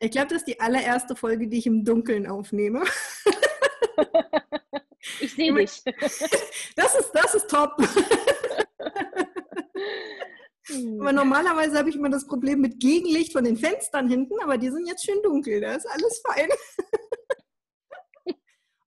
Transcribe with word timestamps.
Ich 0.00 0.10
glaube, 0.12 0.28
das 0.28 0.38
ist 0.38 0.46
die 0.46 0.60
allererste 0.60 1.16
Folge, 1.16 1.48
die 1.48 1.58
ich 1.58 1.66
im 1.66 1.84
Dunkeln 1.84 2.26
aufnehme. 2.26 2.84
Ich 5.20 5.34
sehe 5.34 5.52
dich. 5.54 5.82
Das 6.76 6.94
ist, 6.94 7.10
das 7.12 7.34
ist 7.34 7.50
top. 7.50 7.72
Aber 11.00 11.12
normalerweise 11.12 11.78
habe 11.78 11.88
ich 11.88 11.96
immer 11.96 12.10
das 12.10 12.26
Problem 12.26 12.60
mit 12.60 12.78
Gegenlicht 12.78 13.32
von 13.32 13.42
den 13.42 13.56
Fenstern 13.56 14.08
hinten, 14.08 14.34
aber 14.42 14.58
die 14.58 14.68
sind 14.68 14.86
jetzt 14.86 15.02
schön 15.04 15.22
dunkel, 15.22 15.62
da 15.62 15.72
ist 15.74 15.86
alles 15.86 16.22
fein. 16.26 16.46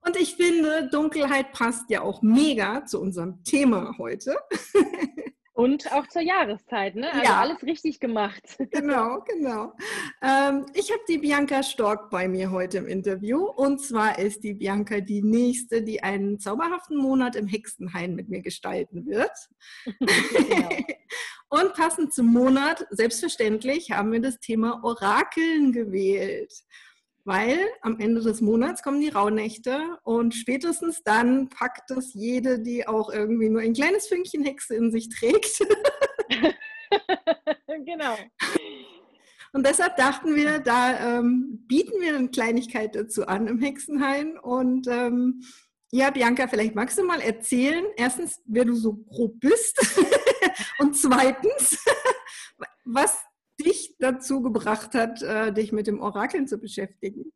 Und 0.02 0.16
ich 0.16 0.36
finde, 0.36 0.90
Dunkelheit 0.92 1.54
passt 1.54 1.90
ja 1.90 2.02
auch 2.02 2.22
mega 2.22 2.86
zu 2.86 3.02
unserem 3.02 3.44
Thema 3.44 3.96
heute. 3.98 4.38
Und 5.54 5.92
auch 5.92 6.08
zur 6.08 6.22
Jahreszeit, 6.22 6.96
ne? 6.96 7.12
Also 7.12 7.26
ja. 7.26 7.42
alles 7.42 7.62
richtig 7.64 8.00
gemacht. 8.00 8.42
Genau, 8.72 9.22
genau. 9.28 9.74
Ähm, 10.22 10.66
ich 10.74 10.92
habe 10.92 11.02
die 11.10 11.18
Bianca 11.18 11.62
Stork 11.62 12.10
bei 12.10 12.28
mir 12.28 12.52
heute 12.52 12.78
im 12.78 12.88
Interview. 12.88 13.46
Und 13.46 13.82
zwar 13.82 14.18
ist 14.18 14.44
die 14.44 14.54
Bianca 14.54 15.02
die 15.02 15.22
nächste, 15.22 15.82
die 15.84 16.04
einen 16.04 16.40
zauberhaften 16.40 16.98
Monat 16.98 17.36
im 17.36 17.48
Hexenhain 17.48 18.16
mit 18.16 18.30
mir 18.30 18.42
gestalten 18.42 19.06
wird. 19.06 19.32
genau. 20.00 20.70
Und 21.50 21.74
passend 21.74 22.14
zum 22.14 22.28
Monat, 22.28 22.88
selbstverständlich, 22.92 23.92
haben 23.92 24.14
wir 24.14 24.22
das 24.22 24.40
Thema 24.40 24.82
Orakeln 24.84 25.74
gewählt 25.74 26.64
weil 27.26 27.60
am 27.82 28.00
Ende 28.00 28.22
des 28.22 28.42
Monats 28.42 28.84
kommen 28.84 29.02
die 29.02 29.10
Rauhnächte 29.10 29.98
und 30.04 30.34
spätestens 30.34 31.04
dann 31.04 31.50
packt 31.50 31.90
das 31.90 32.14
jede, 32.14 32.60
die 32.60 32.88
auch 32.88 33.12
irgendwie 33.12 33.50
nur 33.50 33.62
ein 33.62 33.74
kleines 33.74 34.08
Fünkchen 34.08 34.44
Hexe 34.44 34.76
in 34.76 34.92
sich 34.92 35.10
trägt. 35.10 35.62
genau. 37.86 38.16
Und 39.54 39.66
deshalb 39.66 39.98
dachten 39.98 40.36
wir, 40.36 40.60
da 40.60 41.18
ähm, 41.20 41.66
bieten 41.68 42.00
wir 42.00 42.16
eine 42.16 42.30
Kleinigkeit 42.30 42.96
dazu 42.96 43.28
an 43.28 43.48
im 43.48 43.60
Hexenhain. 43.60 44.38
Und 44.38 44.88
ähm, 44.88 45.42
ja, 45.92 46.10
Bianca, 46.10 46.48
vielleicht 46.48 46.74
magst 46.74 46.98
du 46.98 47.04
mal 47.04 47.20
erzählen, 47.20 47.84
erstens, 47.98 48.42
wer 48.46 48.64
du 48.64 48.76
so 48.76 48.94
grob 48.94 49.40
bist 49.42 49.78
und 50.80 50.96
zweitens, 50.96 51.78
was 52.86 53.18
dich 53.64 53.96
dazu 54.00 54.42
gebracht 54.42 54.94
hat, 54.94 55.22
äh, 55.22 55.52
dich 55.52 55.72
mit 55.72 55.88
dem 55.88 56.02
Orakeln 56.02 56.48
zu 56.48 56.58
beschäftigen? 56.58 57.32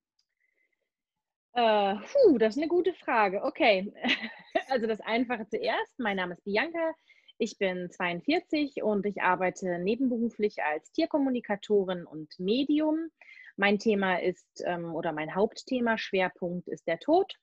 Äh, 1.53 1.95
puh, 1.95 2.37
das 2.37 2.55
ist 2.55 2.61
eine 2.61 2.67
gute 2.67 2.93
Frage. 2.93 3.43
Okay, 3.43 3.93
also 4.69 4.87
das 4.87 4.99
Einfache 5.01 5.47
zuerst. 5.47 5.97
Mein 5.97 6.17
Name 6.17 6.33
ist 6.33 6.43
Bianca. 6.43 6.93
Ich 7.37 7.57
bin 7.57 7.89
42 7.89 8.83
und 8.83 9.05
ich 9.05 9.21
arbeite 9.21 9.79
nebenberuflich 9.79 10.63
als 10.63 10.91
Tierkommunikatorin 10.91 12.05
und 12.05 12.37
Medium. 12.39 13.09
Mein 13.57 13.79
Thema 13.79 14.21
ist 14.21 14.63
ähm, 14.65 14.93
oder 14.93 15.13
mein 15.13 15.33
Hauptthema, 15.33 15.97
Schwerpunkt 15.97 16.67
ist 16.67 16.87
der 16.87 16.99
Tod. 16.99 17.33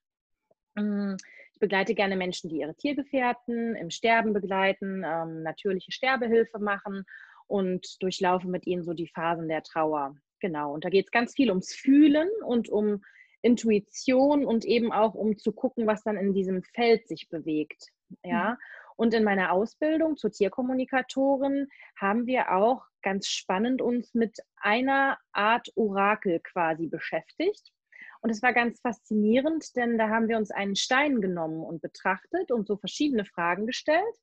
Mm, 0.75 1.15
ich 1.53 1.59
begleite 1.59 1.95
gerne 1.95 2.17
Menschen, 2.17 2.51
die 2.51 2.59
ihre 2.59 2.75
Tiergefährten 2.75 3.77
im 3.77 3.91
Sterben 3.91 4.33
begleiten, 4.33 5.05
ähm, 5.07 5.43
natürliche 5.43 5.93
Sterbehilfe 5.93 6.59
machen 6.59 7.05
und 7.47 8.03
durchlaufe 8.03 8.49
mit 8.49 8.67
ihnen 8.67 8.83
so 8.83 8.93
die 8.93 9.09
Phasen 9.09 9.49
der 9.49 9.63
Trauer. 9.63 10.15
Genau. 10.41 10.73
Und 10.75 10.85
da 10.85 10.89
geht 10.89 11.07
es 11.07 11.11
ganz 11.11 11.35
viel 11.35 11.51
ums 11.51 11.73
Fühlen 11.73 12.29
und 12.47 12.69
um 12.69 13.03
Intuition 13.43 14.45
und 14.45 14.65
eben 14.65 14.93
auch 14.93 15.15
um 15.15 15.37
zu 15.39 15.53
gucken, 15.53 15.87
was 15.87 16.03
dann 16.03 16.17
in 16.17 16.33
diesem 16.33 16.63
Feld 16.63 17.09
sich 17.09 17.29
bewegt. 17.29 17.89
Ja. 18.25 18.53
Mhm. 18.53 18.57
Und 18.97 19.15
in 19.15 19.25
meiner 19.25 19.53
Ausbildung 19.53 20.17
zur 20.17 20.31
Tierkommunikatorin 20.31 21.69
haben 21.99 22.27
wir 22.27 22.53
auch 22.53 22.85
ganz 23.03 23.27
spannend 23.27 23.83
uns 23.83 24.15
mit 24.15 24.39
einer 24.57 25.19
Art 25.33 25.71
Orakel 25.75 26.41
quasi 26.41 26.87
beschäftigt. 26.87 27.73
Und 28.21 28.31
es 28.31 28.43
war 28.43 28.53
ganz 28.53 28.81
faszinierend, 28.81 29.75
denn 29.75 29.99
da 29.99 30.09
haben 30.09 30.29
wir 30.29 30.37
uns 30.37 30.53
einen 30.53 30.77
Stein 30.77 31.21
genommen 31.21 31.65
und 31.65 31.83
betrachtet 31.83 32.53
und 32.53 32.69
so 32.69 32.77
verschiedene 32.77 33.25
Fragen 33.25 33.67
gestellt. 33.67 34.17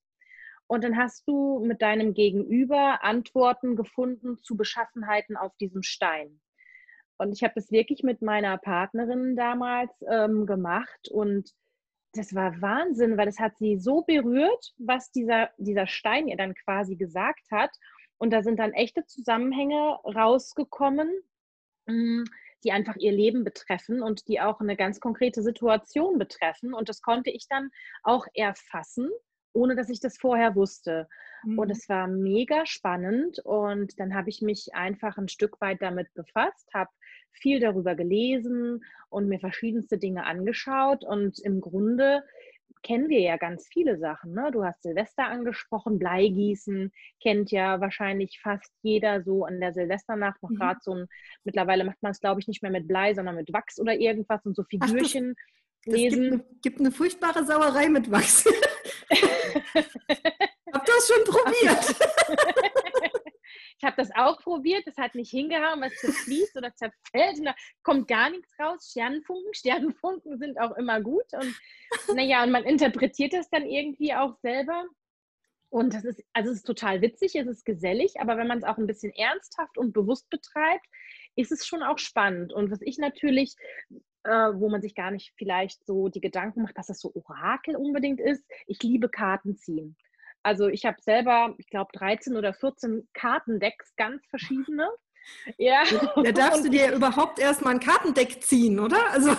Und 0.69 0.83
dann 0.83 0.97
hast 0.97 1.27
du 1.27 1.59
mit 1.65 1.81
deinem 1.81 2.13
Gegenüber 2.13 3.03
Antworten 3.03 3.75
gefunden 3.75 4.37
zu 4.43 4.55
Beschaffenheiten 4.55 5.35
auf 5.35 5.57
diesem 5.57 5.81
Stein. 5.81 6.39
Und 7.17 7.33
ich 7.33 7.43
habe 7.43 7.53
das 7.55 7.71
wirklich 7.71 8.03
mit 8.03 8.21
meiner 8.21 8.55
Partnerin 8.59 9.35
damals 9.35 9.91
ähm, 10.07 10.45
gemacht 10.45 11.09
und 11.09 11.49
das 12.13 12.35
war 12.35 12.61
Wahnsinn, 12.61 13.17
weil 13.17 13.25
das 13.25 13.39
hat 13.39 13.57
sie 13.57 13.79
so 13.79 14.03
berührt, 14.03 14.73
was 14.77 15.11
dieser, 15.11 15.49
dieser 15.57 15.87
Stein 15.87 16.27
ihr 16.27 16.37
dann 16.37 16.53
quasi 16.53 16.95
gesagt 16.95 17.49
hat. 17.51 17.71
Und 18.17 18.31
da 18.31 18.43
sind 18.43 18.59
dann 18.59 18.73
echte 18.73 19.05
Zusammenhänge 19.05 19.97
rausgekommen, 20.03 21.09
mm, 21.87 22.25
die 22.63 22.71
einfach 22.71 22.95
ihr 22.95 23.11
Leben 23.11 23.43
betreffen 23.43 24.03
und 24.03 24.27
die 24.27 24.39
auch 24.39 24.59
eine 24.59 24.75
ganz 24.75 24.99
konkrete 24.99 25.41
Situation 25.41 26.19
betreffen. 26.19 26.75
Und 26.75 26.89
das 26.89 27.01
konnte 27.01 27.31
ich 27.31 27.47
dann 27.47 27.71
auch 28.03 28.27
erfassen 28.33 29.09
ohne 29.53 29.75
dass 29.75 29.89
ich 29.89 29.99
das 29.99 30.17
vorher 30.17 30.55
wusste. 30.55 31.07
Mhm. 31.43 31.59
Und 31.59 31.69
es 31.69 31.87
war 31.89 32.07
mega 32.07 32.65
spannend 32.65 33.39
und 33.43 33.99
dann 33.99 34.13
habe 34.13 34.29
ich 34.29 34.41
mich 34.41 34.73
einfach 34.73 35.17
ein 35.17 35.27
Stück 35.27 35.59
weit 35.61 35.81
damit 35.81 36.13
befasst, 36.13 36.69
habe 36.73 36.89
viel 37.31 37.59
darüber 37.59 37.95
gelesen 37.95 38.83
und 39.09 39.27
mir 39.27 39.39
verschiedenste 39.39 39.97
Dinge 39.97 40.25
angeschaut 40.25 41.03
und 41.03 41.39
im 41.39 41.61
Grunde 41.61 42.23
kennen 42.81 43.09
wir 43.09 43.19
ja 43.19 43.37
ganz 43.37 43.67
viele 43.67 43.97
Sachen. 43.97 44.33
Ne? 44.33 44.51
Du 44.51 44.63
hast 44.63 44.83
Silvester 44.83 45.25
angesprochen, 45.25 45.99
Bleigießen 45.99 46.91
kennt 47.21 47.51
ja 47.51 47.81
wahrscheinlich 47.81 48.39
fast 48.41 48.73
jeder 48.81 49.21
so 49.23 49.45
an 49.45 49.59
der 49.59 49.73
Silvesternacht 49.73 50.41
noch 50.41 50.49
mhm. 50.49 50.55
gerade 50.55 50.79
so 50.81 50.93
ein, 50.93 51.07
mittlerweile 51.43 51.83
macht 51.83 52.01
man 52.01 52.11
es 52.11 52.21
glaube 52.21 52.39
ich 52.39 52.47
nicht 52.47 52.61
mehr 52.61 52.71
mit 52.71 52.87
Blei, 52.87 53.13
sondern 53.13 53.35
mit 53.35 53.51
Wachs 53.51 53.79
oder 53.79 53.95
irgendwas 53.95 54.45
und 54.45 54.55
so 54.55 54.63
Figürchen. 54.63 55.35
Ach, 55.37 55.43
das, 55.85 55.93
das 55.93 55.93
lesen. 55.93 56.29
Gibt, 56.29 56.61
gibt 56.61 56.79
eine 56.79 56.91
furchtbare 56.91 57.43
Sauerei 57.45 57.89
mit 57.89 58.11
Wachs. 58.11 58.45
Ihr 60.71 60.81
das 60.85 61.07
schon 61.07 61.23
probiert? 61.25 61.95
ich 63.77 63.83
habe 63.83 63.95
das 63.97 64.09
auch 64.15 64.39
probiert, 64.41 64.85
das 64.85 64.97
hat 64.97 65.15
nicht 65.15 65.31
hingehauen, 65.31 65.81
was 65.81 65.93
zerfließt 65.95 66.55
oder 66.57 66.73
zerfällt 66.75 67.45
da 67.45 67.55
kommt 67.83 68.07
gar 68.07 68.29
nichts 68.29 68.53
raus. 68.59 68.89
Sternenfunken, 68.91 69.53
Sternenfunken 69.53 70.37
sind 70.37 70.59
auch 70.59 70.75
immer 70.77 71.01
gut 71.01 71.25
und 71.33 71.55
naja, 72.15 72.43
und 72.43 72.51
man 72.51 72.63
interpretiert 72.63 73.33
das 73.33 73.49
dann 73.49 73.65
irgendwie 73.65 74.13
auch 74.13 74.35
selber. 74.41 74.85
Und 75.71 75.93
das 75.93 76.03
ist, 76.03 76.23
also 76.33 76.49
es 76.51 76.57
ist 76.57 76.67
total 76.67 77.01
witzig, 77.01 77.35
es 77.35 77.47
ist 77.47 77.63
gesellig, 77.63 78.19
aber 78.19 78.37
wenn 78.37 78.47
man 78.47 78.57
es 78.57 78.63
auch 78.63 78.77
ein 78.77 78.87
bisschen 78.87 79.13
ernsthaft 79.13 79.77
und 79.77 79.93
bewusst 79.93 80.27
betreibt, 80.29 80.85
ist 81.35 81.51
es 81.51 81.65
schon 81.65 81.83
auch 81.83 81.99
spannend. 81.99 82.53
Und 82.53 82.71
was 82.71 82.81
ich 82.81 82.97
natürlich 82.97 83.55
äh, 84.23 84.51
wo 84.53 84.69
man 84.69 84.81
sich 84.81 84.95
gar 84.95 85.11
nicht 85.11 85.33
vielleicht 85.37 85.85
so 85.85 86.09
die 86.09 86.21
Gedanken 86.21 86.61
macht, 86.63 86.77
dass 86.77 86.87
das 86.87 86.99
so 86.99 87.11
Orakel 87.13 87.75
unbedingt 87.75 88.19
ist. 88.19 88.43
Ich 88.67 88.81
liebe 88.83 89.09
Karten 89.09 89.55
ziehen. 89.57 89.95
Also 90.43 90.67
ich 90.67 90.85
habe 90.85 91.01
selber, 91.01 91.53
ich 91.57 91.67
glaube, 91.67 91.91
13 91.93 92.35
oder 92.35 92.53
14 92.53 93.07
Kartendecks, 93.13 93.95
ganz 93.95 94.25
verschiedene. 94.27 94.89
Ja. 95.57 95.83
Da 96.15 96.31
darfst 96.31 96.65
du 96.65 96.69
dir 96.69 96.91
überhaupt 96.93 97.37
erstmal 97.39 97.73
ein 97.73 97.79
Kartendeck 97.79 98.41
ziehen, 98.41 98.79
oder? 98.79 99.11
Also. 99.11 99.29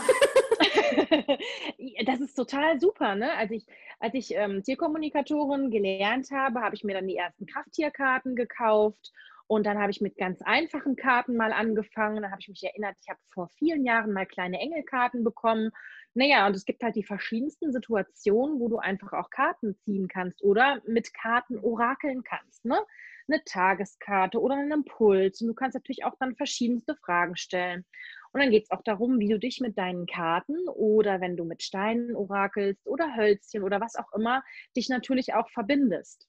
das 2.04 2.20
ist 2.20 2.34
total 2.34 2.78
super, 2.78 3.16
ne? 3.16 3.32
Als 3.32 3.50
ich, 3.50 3.66
als 3.98 4.14
ich 4.14 4.34
ähm, 4.34 4.62
Tierkommunikatorin 4.62 5.70
gelernt 5.70 6.30
habe, 6.30 6.60
habe 6.60 6.76
ich 6.76 6.84
mir 6.84 6.94
dann 6.94 7.08
die 7.08 7.16
ersten 7.16 7.46
Krafttierkarten 7.46 8.36
gekauft 8.36 9.10
und 9.50 9.66
dann 9.66 9.80
habe 9.80 9.90
ich 9.90 10.00
mit 10.00 10.16
ganz 10.16 10.40
einfachen 10.42 10.94
Karten 10.94 11.36
mal 11.36 11.52
angefangen. 11.52 12.22
Dann 12.22 12.30
habe 12.30 12.40
ich 12.40 12.46
mich 12.46 12.62
erinnert, 12.62 12.96
ich 13.02 13.08
habe 13.08 13.18
vor 13.34 13.48
vielen 13.58 13.84
Jahren 13.84 14.12
mal 14.12 14.24
kleine 14.24 14.60
Engelkarten 14.60 15.24
bekommen. 15.24 15.72
Naja, 16.14 16.46
und 16.46 16.54
es 16.54 16.64
gibt 16.64 16.84
halt 16.84 16.94
die 16.94 17.02
verschiedensten 17.02 17.72
Situationen, 17.72 18.60
wo 18.60 18.68
du 18.68 18.78
einfach 18.78 19.12
auch 19.12 19.28
Karten 19.28 19.74
ziehen 19.80 20.06
kannst 20.06 20.44
oder 20.44 20.80
mit 20.86 21.12
Karten 21.14 21.58
orakeln 21.58 22.22
kannst. 22.22 22.64
Ne? 22.64 22.78
Eine 23.26 23.42
Tageskarte 23.42 24.40
oder 24.40 24.54
einen 24.54 24.70
Impuls. 24.70 25.40
Und 25.40 25.48
du 25.48 25.54
kannst 25.54 25.74
natürlich 25.74 26.04
auch 26.04 26.14
dann 26.20 26.36
verschiedenste 26.36 26.94
Fragen 26.94 27.36
stellen. 27.36 27.84
Und 28.30 28.40
dann 28.40 28.52
geht 28.52 28.66
es 28.66 28.70
auch 28.70 28.84
darum, 28.84 29.18
wie 29.18 29.30
du 29.30 29.40
dich 29.40 29.58
mit 29.58 29.76
deinen 29.76 30.06
Karten 30.06 30.68
oder 30.68 31.20
wenn 31.20 31.36
du 31.36 31.44
mit 31.44 31.64
Steinen 31.64 32.14
orakelst 32.14 32.86
oder 32.86 33.16
Hölzchen 33.16 33.64
oder 33.64 33.80
was 33.80 33.96
auch 33.96 34.12
immer, 34.12 34.44
dich 34.76 34.88
natürlich 34.88 35.34
auch 35.34 35.50
verbindest. 35.50 36.28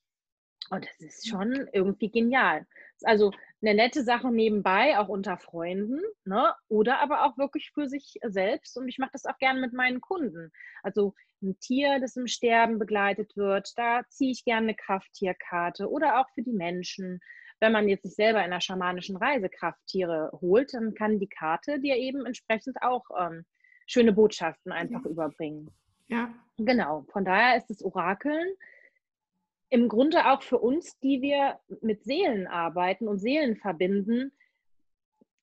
Und 0.72 0.86
das 0.86 1.00
ist 1.02 1.28
schon 1.28 1.68
irgendwie 1.74 2.10
genial. 2.10 2.66
Also 3.06 3.32
eine 3.62 3.76
nette 3.76 4.04
Sache 4.04 4.32
nebenbei, 4.32 4.98
auch 4.98 5.08
unter 5.08 5.38
Freunden, 5.38 6.02
ne? 6.26 6.54
oder 6.68 7.00
aber 7.00 7.26
auch 7.26 7.38
wirklich 7.38 7.72
für 7.74 7.88
sich 7.88 8.16
selbst. 8.24 8.78
Und 8.78 8.88
ich 8.88 8.98
mache 8.98 9.12
das 9.14 9.26
auch 9.26 9.38
gerne 9.38 9.60
mit 9.60 9.74
meinen 9.74 10.02
Kunden. 10.02 10.52
Also 10.84 11.14
ein 11.42 11.60
Tier, 11.60 12.00
das 12.00 12.16
im 12.16 12.28
Sterben 12.28 12.80
begleitet 12.80 13.36
wird, 13.36 13.72
da 13.76 14.02
ziehe 14.10 14.32
ich 14.32 14.44
gerne 14.46 14.68
eine 14.68 14.76
Krafttierkarte 14.76 15.90
oder 15.90 16.20
auch 16.20 16.30
für 16.34 16.42
die 16.42 16.54
Menschen. 16.54 17.20
Wenn 17.60 17.72
man 17.72 17.88
jetzt 17.88 18.04
sich 18.04 18.16
selber 18.16 18.40
in 18.40 18.46
einer 18.46 18.62
schamanischen 18.62 19.18
Reise 19.18 19.50
Krafttiere 19.50 20.32
holt, 20.42 20.74
dann 20.74 20.96
kann 20.96 21.20
die 21.20 21.30
Karte 21.30 21.80
dir 21.80 21.96
eben 21.98 22.26
entsprechend 22.26 22.82
auch 22.82 23.06
ähm, 23.20 23.46
schöne 23.86 24.14
Botschaften 24.14 24.72
einfach 24.72 25.04
ja. 25.06 25.12
überbringen. 25.12 25.70
Ja. 26.08 26.34
Genau. 26.58 27.06
Von 27.12 27.26
daher 27.26 27.58
ist 27.58 27.68
das 27.70 27.84
Orakeln 27.84 28.48
im 29.72 29.88
Grunde 29.88 30.30
auch 30.30 30.44
für 30.44 30.60
uns, 30.60 31.00
die 31.00 31.22
wir 31.22 31.58
mit 31.82 32.04
Seelen 32.04 32.46
arbeiten 32.46 33.08
und 33.08 33.20
Seelen 33.20 33.56
verbinden, 33.56 34.34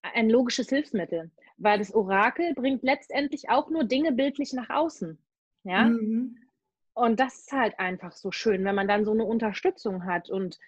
ein 0.03 0.29
logisches 0.29 0.69
Hilfsmittel, 0.69 1.31
weil 1.57 1.79
das 1.79 1.95
Orakel 1.95 2.55
bringt 2.55 2.83
letztendlich 2.83 3.49
auch 3.49 3.71
nur 3.71 3.85
Dinge 3.85 4.13
bildlich 4.13 4.53
nach 4.53 4.69
außen. 4.69 5.19
Ja. 5.65 5.85
Mhm. 5.85 6.37
Und 6.93 7.19
das 7.19 7.39
ist 7.39 7.53
halt 7.53 7.79
einfach 7.79 8.13
so 8.13 8.31
schön, 8.31 8.65
wenn 8.65 8.75
man 8.75 8.87
dann 8.87 9.07
so 9.07 9.13
eine 9.13 9.25
Unterstützung 9.25 10.05
hat 10.05 10.29
und 10.29 10.59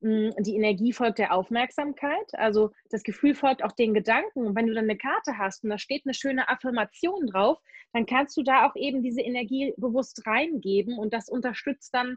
mh, 0.00 0.34
hm, 0.36 0.44
die 0.44 0.54
Energie 0.54 0.92
folgt 0.92 1.18
der 1.18 1.34
Aufmerksamkeit. 1.34 2.34
Also 2.34 2.70
das 2.90 3.02
Gefühl 3.02 3.34
folgt 3.34 3.64
auch 3.64 3.72
den 3.72 3.94
Gedanken. 3.94 4.46
Und 4.46 4.54
wenn 4.54 4.68
du 4.68 4.74
dann 4.74 4.84
eine 4.84 4.96
Karte 4.96 5.38
hast 5.38 5.64
und 5.64 5.70
da 5.70 5.78
steht 5.78 6.02
eine 6.06 6.14
schöne 6.14 6.48
Affirmation 6.48 7.26
drauf, 7.26 7.58
dann 7.92 8.06
kannst 8.06 8.36
du 8.36 8.44
da 8.44 8.68
auch 8.68 8.76
eben 8.76 9.02
diese 9.02 9.22
Energie 9.22 9.74
bewusst 9.76 10.24
reingeben 10.24 10.98
und 10.98 11.12
das 11.12 11.28
unterstützt 11.28 11.92
dann 11.94 12.16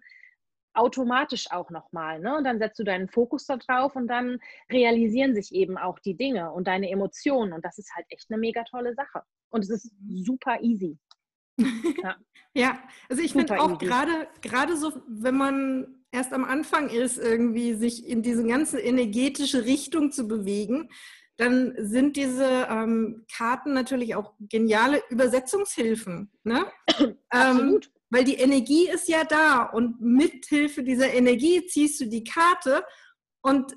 automatisch 0.73 1.51
auch 1.51 1.69
nochmal. 1.69 2.19
Ne? 2.19 2.38
Und 2.38 2.44
dann 2.44 2.59
setzt 2.59 2.79
du 2.79 2.83
deinen 2.83 3.07
Fokus 3.07 3.45
da 3.45 3.57
drauf 3.57 3.95
und 3.95 4.07
dann 4.07 4.39
realisieren 4.71 5.35
sich 5.35 5.53
eben 5.53 5.77
auch 5.77 6.00
die 6.00 6.15
Dinge 6.15 6.51
und 6.51 6.68
deine 6.68 6.89
Emotionen. 6.89 7.53
Und 7.53 7.65
das 7.65 7.77
ist 7.77 7.94
halt 7.95 8.06
echt 8.09 8.27
eine 8.29 8.39
mega 8.39 8.63
tolle 8.63 8.94
Sache. 8.94 9.21
Und 9.50 9.63
es 9.63 9.69
ist 9.69 9.94
mhm. 10.01 10.23
super 10.23 10.59
easy. 10.62 10.97
Ja, 12.03 12.15
ja 12.53 12.79
also 13.09 13.21
ich 13.21 13.33
finde 13.33 13.59
auch 13.62 13.77
gerade 13.77 14.27
gerade 14.41 14.75
so, 14.75 14.94
wenn 15.07 15.35
man 15.35 16.01
erst 16.12 16.33
am 16.33 16.44
Anfang 16.44 16.89
ist, 16.89 17.17
irgendwie 17.17 17.74
sich 17.74 18.07
in 18.07 18.24
diese 18.24 18.45
ganze 18.45 18.79
energetische 18.79 19.65
Richtung 19.65 20.12
zu 20.12 20.27
bewegen, 20.27 20.89
dann 21.38 21.74
sind 21.77 22.17
diese 22.17 22.67
ähm, 22.69 23.25
Karten 23.33 23.74
natürlich 23.74 24.15
auch 24.15 24.33
geniale 24.39 25.01
Übersetzungshilfen. 25.09 26.31
Ne? 26.44 26.65
Absolut. 27.29 27.85
Ähm, 27.85 27.91
weil 28.11 28.25
die 28.25 28.35
Energie 28.35 28.87
ist 28.89 29.07
ja 29.07 29.23
da 29.23 29.63
und 29.63 29.99
mithilfe 30.01 30.83
dieser 30.83 31.11
Energie 31.11 31.65
ziehst 31.65 31.99
du 32.01 32.05
die 32.05 32.23
Karte 32.23 32.85
und 33.41 33.75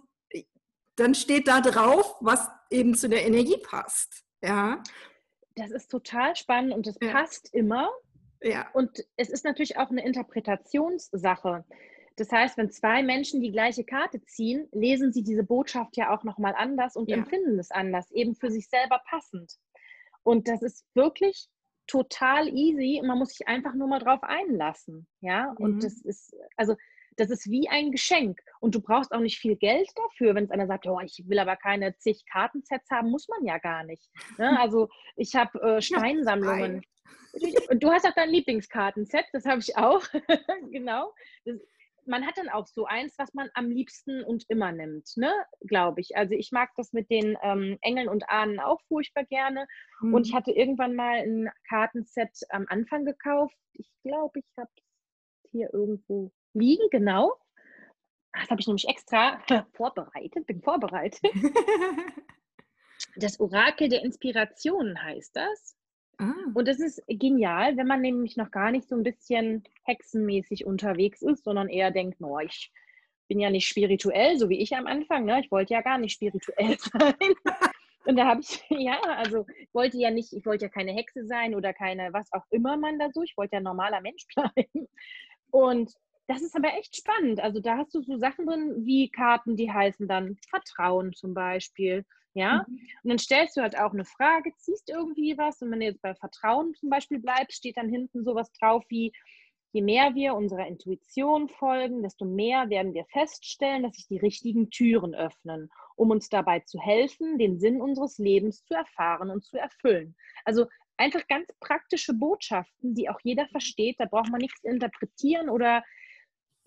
dann 0.96 1.14
steht 1.14 1.48
da 1.48 1.60
drauf, 1.60 2.16
was 2.20 2.48
eben 2.70 2.94
zu 2.94 3.08
der 3.08 3.25
Energie 3.25 3.56
passt. 3.58 4.25
Ja. 4.42 4.82
Das 5.56 5.70
ist 5.70 5.90
total 5.90 6.36
spannend 6.36 6.75
und 6.75 6.86
es 6.86 6.96
ja. 7.00 7.12
passt 7.12 7.52
immer. 7.54 7.90
Ja. 8.42 8.69
Und 8.72 9.04
es 9.16 9.31
ist 9.31 9.44
natürlich 9.44 9.78
auch 9.78 9.90
eine 9.90 10.04
Interpretationssache. 10.04 11.64
Das 12.16 12.30
heißt, 12.30 12.56
wenn 12.58 12.70
zwei 12.70 13.02
Menschen 13.02 13.40
die 13.40 13.50
gleiche 13.50 13.84
Karte 13.84 14.22
ziehen, 14.25 14.69
lesen 14.72 15.12
sie 15.12 15.22
diese 15.22 15.42
Botschaft 15.42 15.96
ja 15.96 16.14
auch 16.14 16.22
nochmal 16.22 16.54
anders 16.56 16.96
und 16.96 17.08
ja. 17.08 17.16
empfinden 17.16 17.58
es 17.58 17.70
anders, 17.70 18.10
eben 18.12 18.34
für 18.34 18.50
sich 18.50 18.69
selber 18.69 19.00
passend. 19.08 19.54
Und 20.22 20.48
das 20.48 20.62
ist 20.62 20.84
wirklich 20.94 21.48
total 21.86 22.48
easy. 22.48 23.00
Man 23.04 23.19
muss 23.19 23.31
sich 23.31 23.46
einfach 23.48 23.75
nur 23.75 23.88
mal 23.88 24.00
drauf 24.00 24.22
einlassen. 24.22 25.06
Ja, 25.20 25.54
und 25.58 25.76
mhm. 25.76 25.81
das 25.81 26.00
ist, 26.02 26.34
also 26.56 26.76
das 27.16 27.31
ist 27.31 27.50
wie 27.50 27.69
ein 27.69 27.92
Geschenk. 27.92 28.40
Und 28.60 28.75
du 28.75 28.81
brauchst 28.81 29.12
auch 29.12 29.20
nicht 29.20 29.38
viel 29.38 29.56
Geld 29.56 29.88
dafür, 29.96 30.34
wenn 30.34 30.44
es 30.44 30.50
einer 30.50 30.66
sagt, 30.66 30.86
oh, 30.86 31.00
ich 31.00 31.22
will 31.26 31.38
aber 31.38 31.56
keine 31.56 31.96
zig 31.96 32.25
Kartensets 32.31 32.90
haben, 32.90 33.10
muss 33.10 33.28
man 33.28 33.44
ja 33.44 33.58
gar 33.58 33.84
nicht. 33.84 34.08
Ne? 34.38 34.58
Also 34.64 34.88
ich 35.16 35.34
habe 35.34 35.60
äh, 35.60 35.82
Steinsammlungen. 35.82 36.82
Und 37.69 37.82
du 37.82 37.90
hast 37.90 38.06
auch 38.06 38.14
dein 38.14 38.30
Lieblingskartenset, 38.30 39.26
das 39.32 39.44
habe 39.44 39.60
ich 39.60 39.76
auch. 39.76 40.02
genau. 40.70 41.12
Das, 41.44 41.56
man 42.06 42.26
hat 42.26 42.36
dann 42.38 42.48
auch 42.48 42.66
so 42.66 42.86
eins, 42.86 43.18
was 43.18 43.34
man 43.34 43.48
am 43.54 43.70
liebsten 43.70 44.24
und 44.24 44.44
immer 44.48 44.72
nimmt, 44.72 45.16
ne, 45.16 45.32
glaube 45.66 46.00
ich. 46.00 46.16
Also 46.16 46.34
ich 46.34 46.52
mag 46.52 46.70
das 46.76 46.92
mit 46.92 47.10
den 47.10 47.36
ähm, 47.42 47.78
Engeln 47.80 48.08
und 48.08 48.28
Ahnen 48.28 48.60
auch 48.60 48.80
furchtbar 48.88 49.24
gerne. 49.24 49.66
Mhm. 50.00 50.14
Und 50.14 50.26
ich 50.26 50.32
mhm. 50.32 50.36
hatte 50.36 50.52
irgendwann 50.52 50.94
mal 50.94 51.18
ein 51.18 51.50
Kartenset 51.68 52.30
am 52.50 52.66
Anfang 52.68 53.04
gekauft. 53.04 53.56
Ich 53.72 53.90
glaube, 54.02 54.38
ich 54.38 54.46
habe 54.56 54.70
es 54.76 55.50
hier 55.50 55.72
irgendwo 55.72 56.32
liegen, 56.52 56.88
genau. 56.90 57.32
Das 58.32 58.50
habe 58.50 58.60
ich 58.60 58.66
nämlich 58.66 58.88
extra 58.88 59.40
vorbereitet, 59.74 60.46
bin 60.46 60.60
vorbereitet. 60.62 61.20
das 63.16 63.38
Orakel 63.40 63.88
der 63.88 64.02
Inspiration 64.02 65.00
heißt 65.02 65.36
das. 65.36 65.76
Ah. 66.19 66.32
Und 66.55 66.69
das 66.69 66.81
ist 66.81 67.02
genial, 67.08 67.76
wenn 67.76 67.87
man 67.87 68.00
nämlich 68.00 68.37
noch 68.37 68.50
gar 68.50 68.70
nicht 68.70 68.88
so 68.88 68.96
ein 68.96 69.02
bisschen 69.02 69.64
hexenmäßig 69.84 70.66
unterwegs 70.66 71.22
ist, 71.22 71.44
sondern 71.44 71.69
eher 71.69 71.90
denkt, 71.90 72.20
no, 72.20 72.38
ich 72.38 72.72
bin 73.28 73.40
ja 73.40 73.50
nicht 73.50 73.66
spirituell, 73.66 74.38
so 74.38 74.49
wie 74.49 74.61
ich 74.61 74.75
am 74.76 74.87
Anfang. 74.87 75.25
Ne? 75.25 75.40
Ich 75.40 75.50
wollte 75.50 75.75
ja 75.75 75.81
gar 75.81 75.99
nicht 75.99 76.14
spirituell 76.14 76.76
sein. 76.78 77.14
Und 78.05 78.16
da 78.16 78.26
habe 78.26 78.40
ich, 78.40 78.62
ja, 78.69 79.00
also 79.00 79.46
ich 79.58 79.72
wollte 79.72 79.99
ja 79.99 80.11
nicht, 80.11 80.32
ich 80.32 80.44
wollte 80.46 80.66
ja 80.66 80.69
keine 80.69 80.93
Hexe 80.93 81.26
sein 81.26 81.55
oder 81.55 81.72
keine, 81.72 82.12
was 82.12 82.32
auch 82.32 82.44
immer 82.50 82.76
man 82.76 82.99
da 82.99 83.08
so, 83.12 83.22
ich 83.22 83.37
wollte 83.37 83.56
ja 83.56 83.61
normaler 83.61 84.00
Mensch 84.00 84.26
bleiben. 84.34 84.88
Und 85.50 85.93
das 86.26 86.43
ist 86.43 86.56
aber 86.56 86.75
echt 86.75 86.97
spannend. 86.97 87.41
Also 87.41 87.61
da 87.61 87.76
hast 87.76 87.94
du 87.94 88.03
so 88.03 88.17
Sachen 88.17 88.47
drin 88.47 88.75
wie 88.85 89.11
Karten, 89.11 89.56
die 89.56 89.71
heißen 89.71 90.09
dann 90.09 90.37
Vertrauen 90.49 91.12
zum 91.12 91.35
Beispiel. 91.35 92.05
Ja, 92.37 92.65
mhm. 92.67 92.79
und 93.05 93.11
dann 93.11 93.19
stellst 93.19 93.56
du 93.56 93.61
halt 93.61 93.79
auch 93.79 93.93
eine 93.93 94.05
Frage, 94.05 94.53
ziehst 94.56 94.91
irgendwie 94.91 95.38
was 95.38 95.62
und 95.62 95.71
wenn 95.71 95.79
du 95.79 95.87
jetzt 95.87 96.03
bei 96.03 96.17
Vertrauen 96.17 96.75
zum 96.75 96.91
Beispiel 96.91 97.21
bleibst, 97.21 97.59
steht 97.59 97.76
dann 97.76 97.88
hinten 97.88 98.25
sowas 98.25 98.50
drauf 98.53 98.82
wie, 98.88 99.12
je 99.75 99.82
mehr 99.82 100.15
wir 100.15 100.35
unserer 100.35 100.67
Intuition 100.67 101.49
folgen, 101.49 102.03
desto 102.03 102.25
mehr 102.25 102.71
werden 102.71 102.94
wir 102.94 103.05
feststellen, 103.06 103.82
dass 103.82 103.94
sich 103.94 104.06
die 104.06 104.19
richtigen 104.19 104.71
Türen 104.71 105.15
öffnen, 105.15 105.69
um 105.97 106.11
uns 106.11 106.29
dabei 106.29 106.61
zu 106.61 106.81
helfen, 106.81 107.38
den 107.38 107.59
Sinn 107.59 107.81
unseres 107.81 108.19
Lebens 108.19 108.65
zu 108.65 108.75
erfahren 108.75 109.31
und 109.31 109.44
zu 109.44 109.59
erfüllen. 109.59 110.17
Also 110.44 110.67
einfach 110.97 111.26
ganz 111.26 111.49
praktische 111.59 112.15
Botschaften, 112.15 112.94
die 112.94 113.09
auch 113.09 113.19
jeder 113.25 113.49
versteht. 113.49 113.99
Da 113.99 114.05
braucht 114.05 114.31
man 114.31 114.41
nichts 114.41 114.62
interpretieren 114.62 115.49
oder 115.49 115.82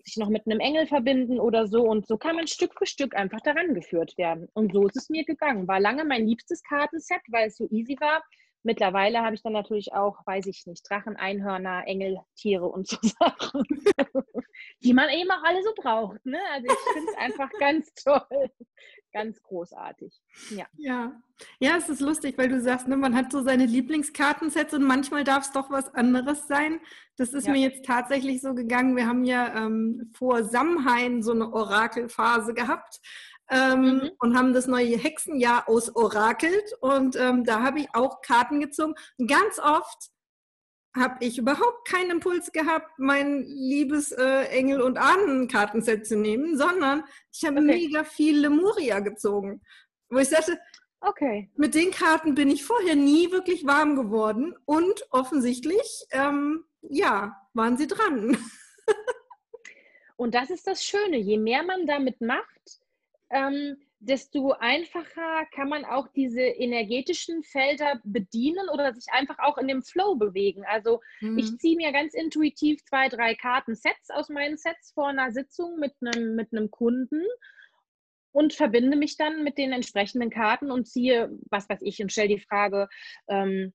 sich 0.08 0.16
noch 0.16 0.28
mit 0.28 0.46
einem 0.46 0.60
Engel 0.60 0.86
verbinden 0.86 1.38
oder 1.38 1.66
so. 1.66 1.82
Und 1.82 2.06
so 2.06 2.16
kann 2.16 2.36
man 2.36 2.46
Stück 2.46 2.74
für 2.76 2.86
Stück 2.86 3.14
einfach 3.16 3.40
daran 3.40 3.74
geführt 3.74 4.16
werden. 4.18 4.48
Und 4.54 4.72
so 4.72 4.86
ist 4.86 4.96
es 4.96 5.10
mir 5.10 5.24
gegangen. 5.24 5.68
War 5.68 5.80
lange 5.80 6.04
mein 6.04 6.26
liebstes 6.26 6.62
Kartenset, 6.62 7.20
weil 7.28 7.48
es 7.48 7.56
so 7.56 7.68
easy 7.70 7.96
war. 8.00 8.22
Mittlerweile 8.62 9.20
habe 9.20 9.34
ich 9.34 9.42
dann 9.42 9.52
natürlich 9.52 9.92
auch, 9.92 10.26
weiß 10.26 10.46
ich 10.46 10.66
nicht, 10.66 10.88
Drachen, 10.88 11.16
Einhörner, 11.16 11.84
Engel, 11.86 12.20
Tiere 12.36 12.66
und 12.66 12.88
so 12.88 12.96
Sachen, 13.02 13.64
die 14.82 14.94
man 14.94 15.08
eben 15.10 15.30
auch 15.30 15.42
alle 15.44 15.62
so 15.62 15.72
braucht. 15.76 16.24
Ne? 16.26 16.40
Also 16.52 16.66
ich 16.66 16.92
finde 16.94 17.10
es 17.12 17.18
einfach 17.18 17.50
ganz 17.58 17.92
toll 18.04 18.50
ganz 19.12 19.42
großartig. 19.42 20.12
Ja. 20.50 20.66
ja. 20.76 21.12
Ja, 21.60 21.76
es 21.76 21.88
ist 21.88 22.00
lustig, 22.00 22.36
weil 22.36 22.48
du 22.48 22.60
sagst, 22.60 22.88
ne, 22.88 22.96
man 22.96 23.14
hat 23.14 23.30
so 23.30 23.42
seine 23.42 23.66
Lieblingskartensets 23.66 24.74
und 24.74 24.82
manchmal 24.82 25.24
darf 25.24 25.44
es 25.44 25.52
doch 25.52 25.70
was 25.70 25.94
anderes 25.94 26.48
sein. 26.48 26.80
Das 27.16 27.32
ist 27.32 27.46
ja. 27.46 27.52
mir 27.52 27.60
jetzt 27.60 27.84
tatsächlich 27.84 28.40
so 28.40 28.54
gegangen. 28.54 28.96
Wir 28.96 29.06
haben 29.06 29.24
ja 29.24 29.54
ähm, 29.54 30.10
vor 30.14 30.44
Samhain 30.44 31.22
so 31.22 31.32
eine 31.32 31.52
Orakelphase 31.52 32.54
gehabt. 32.54 33.00
Ähm, 33.50 33.82
mhm. 33.82 34.10
und 34.18 34.36
haben 34.36 34.52
das 34.52 34.66
neue 34.66 34.98
Hexenjahr 34.98 35.70
ausorakelt 35.70 36.74
und 36.80 37.16
ähm, 37.16 37.44
da 37.44 37.62
habe 37.62 37.80
ich 37.80 37.88
auch 37.94 38.20
Karten 38.20 38.60
gezogen. 38.60 38.94
Und 39.16 39.26
ganz 39.26 39.58
oft 39.58 40.10
habe 40.98 41.24
ich 41.24 41.38
überhaupt 41.38 41.86
keinen 41.88 42.10
Impuls 42.10 42.52
gehabt, 42.52 42.98
mein 42.98 43.44
liebes 43.44 44.12
äh, 44.12 44.44
Engel- 44.48 44.82
und 44.82 44.98
Ahnenkartenset 44.98 46.06
zu 46.06 46.16
nehmen, 46.16 46.56
sondern 46.56 47.04
ich 47.32 47.44
habe 47.44 47.58
okay. 47.58 47.66
mega 47.66 48.04
viel 48.04 48.40
Lemuria 48.40 49.00
gezogen. 49.00 49.62
Wo 50.08 50.18
ich 50.18 50.28
sagte, 50.28 50.58
okay. 51.00 51.50
mit 51.56 51.74
den 51.74 51.90
Karten 51.90 52.34
bin 52.34 52.50
ich 52.50 52.64
vorher 52.64 52.96
nie 52.96 53.30
wirklich 53.30 53.66
warm 53.66 53.96
geworden 53.96 54.54
und 54.64 55.06
offensichtlich, 55.10 56.06
ähm, 56.10 56.64
ja, 56.82 57.36
waren 57.52 57.76
sie 57.76 57.86
dran. 57.86 58.36
und 60.16 60.34
das 60.34 60.50
ist 60.50 60.66
das 60.66 60.82
Schöne, 60.82 61.18
je 61.18 61.38
mehr 61.38 61.62
man 61.62 61.86
damit 61.86 62.20
macht, 62.20 62.80
ähm, 63.30 63.76
desto 64.00 64.52
einfacher 64.52 65.46
kann 65.54 65.68
man 65.68 65.84
auch 65.84 66.08
diese 66.08 66.40
energetischen 66.40 67.42
Felder 67.42 68.00
bedienen 68.04 68.68
oder 68.72 68.94
sich 68.94 69.06
einfach 69.12 69.38
auch 69.40 69.58
in 69.58 69.66
dem 69.66 69.82
Flow 69.82 70.14
bewegen. 70.14 70.64
Also 70.64 71.00
mhm. 71.20 71.38
ich 71.38 71.58
ziehe 71.58 71.76
mir 71.76 71.92
ganz 71.92 72.14
intuitiv 72.14 72.84
zwei, 72.84 73.08
drei 73.08 73.34
Karten-Sets 73.34 74.10
aus 74.10 74.28
meinen 74.28 74.56
Sets 74.56 74.92
vor 74.92 75.08
einer 75.08 75.32
Sitzung 75.32 75.78
mit 75.78 75.94
einem, 76.00 76.36
mit 76.36 76.52
einem 76.52 76.70
Kunden 76.70 77.22
und 78.30 78.52
verbinde 78.52 78.96
mich 78.96 79.16
dann 79.16 79.42
mit 79.42 79.58
den 79.58 79.72
entsprechenden 79.72 80.30
Karten 80.30 80.70
und 80.70 80.86
ziehe, 80.86 81.30
was 81.50 81.68
weiß 81.68 81.80
ich, 81.82 82.00
und 82.00 82.12
stelle 82.12 82.28
die 82.28 82.40
Frage, 82.40 82.88
ähm, 83.28 83.72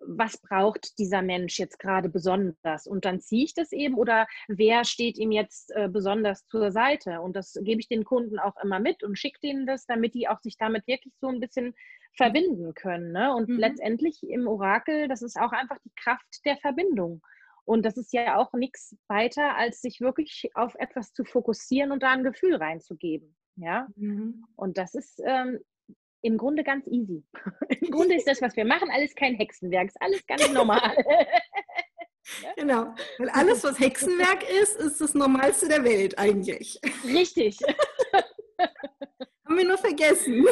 was 0.00 0.38
braucht 0.38 0.98
dieser 0.98 1.22
Mensch 1.22 1.58
jetzt 1.58 1.78
gerade 1.78 2.08
besonders? 2.08 2.86
Und 2.86 3.04
dann 3.04 3.20
ziehe 3.20 3.44
ich 3.44 3.54
das 3.54 3.72
eben 3.72 3.94
oder 3.94 4.26
wer 4.48 4.84
steht 4.84 5.18
ihm 5.18 5.32
jetzt 5.32 5.72
äh, 5.72 5.88
besonders 5.88 6.46
zur 6.46 6.70
Seite? 6.72 7.20
Und 7.20 7.36
das 7.36 7.54
gebe 7.62 7.80
ich 7.80 7.88
den 7.88 8.04
Kunden 8.04 8.38
auch 8.38 8.56
immer 8.62 8.80
mit 8.80 9.02
und 9.02 9.18
schicke 9.18 9.40
denen 9.40 9.66
das, 9.66 9.86
damit 9.86 10.14
die 10.14 10.28
auch 10.28 10.40
sich 10.40 10.56
damit 10.56 10.86
wirklich 10.86 11.14
so 11.20 11.28
ein 11.28 11.40
bisschen 11.40 11.74
verbinden 12.16 12.74
können. 12.74 13.12
Ne? 13.12 13.34
Und 13.34 13.48
mhm. 13.48 13.58
letztendlich 13.58 14.22
im 14.22 14.46
Orakel, 14.46 15.08
das 15.08 15.22
ist 15.22 15.36
auch 15.36 15.52
einfach 15.52 15.78
die 15.84 15.92
Kraft 15.96 16.44
der 16.44 16.56
Verbindung. 16.58 17.22
Und 17.64 17.84
das 17.84 17.96
ist 17.96 18.12
ja 18.12 18.36
auch 18.36 18.52
nichts 18.52 18.96
weiter, 19.06 19.56
als 19.56 19.80
sich 19.80 20.00
wirklich 20.00 20.50
auf 20.54 20.74
etwas 20.76 21.12
zu 21.12 21.24
fokussieren 21.24 21.92
und 21.92 22.02
da 22.02 22.10
ein 22.10 22.24
Gefühl 22.24 22.56
reinzugeben. 22.56 23.36
Ja. 23.56 23.86
Mhm. 23.96 24.44
Und 24.56 24.78
das 24.78 24.94
ist 24.94 25.20
ähm, 25.24 25.60
im 26.22 26.36
Grunde 26.36 26.64
ganz 26.64 26.86
easy. 26.86 27.24
Im 27.80 27.90
Grunde 27.90 28.14
ist 28.14 28.26
das, 28.26 28.42
was 28.42 28.56
wir 28.56 28.64
machen, 28.64 28.90
alles 28.90 29.14
kein 29.14 29.34
Hexenwerk, 29.34 29.88
ist 29.88 30.00
alles 30.00 30.26
ganz 30.26 30.48
normal. 30.50 30.96
Genau, 32.56 32.94
weil 33.18 33.28
alles, 33.30 33.64
was 33.64 33.80
Hexenwerk 33.80 34.48
ist, 34.48 34.76
ist 34.76 35.00
das 35.00 35.14
Normalste 35.14 35.68
der 35.68 35.82
Welt 35.82 36.16
eigentlich. 36.18 36.78
Richtig. 37.04 37.58
Haben 39.44 39.56
wir 39.58 39.66
nur 39.66 39.78
vergessen. 39.78 40.46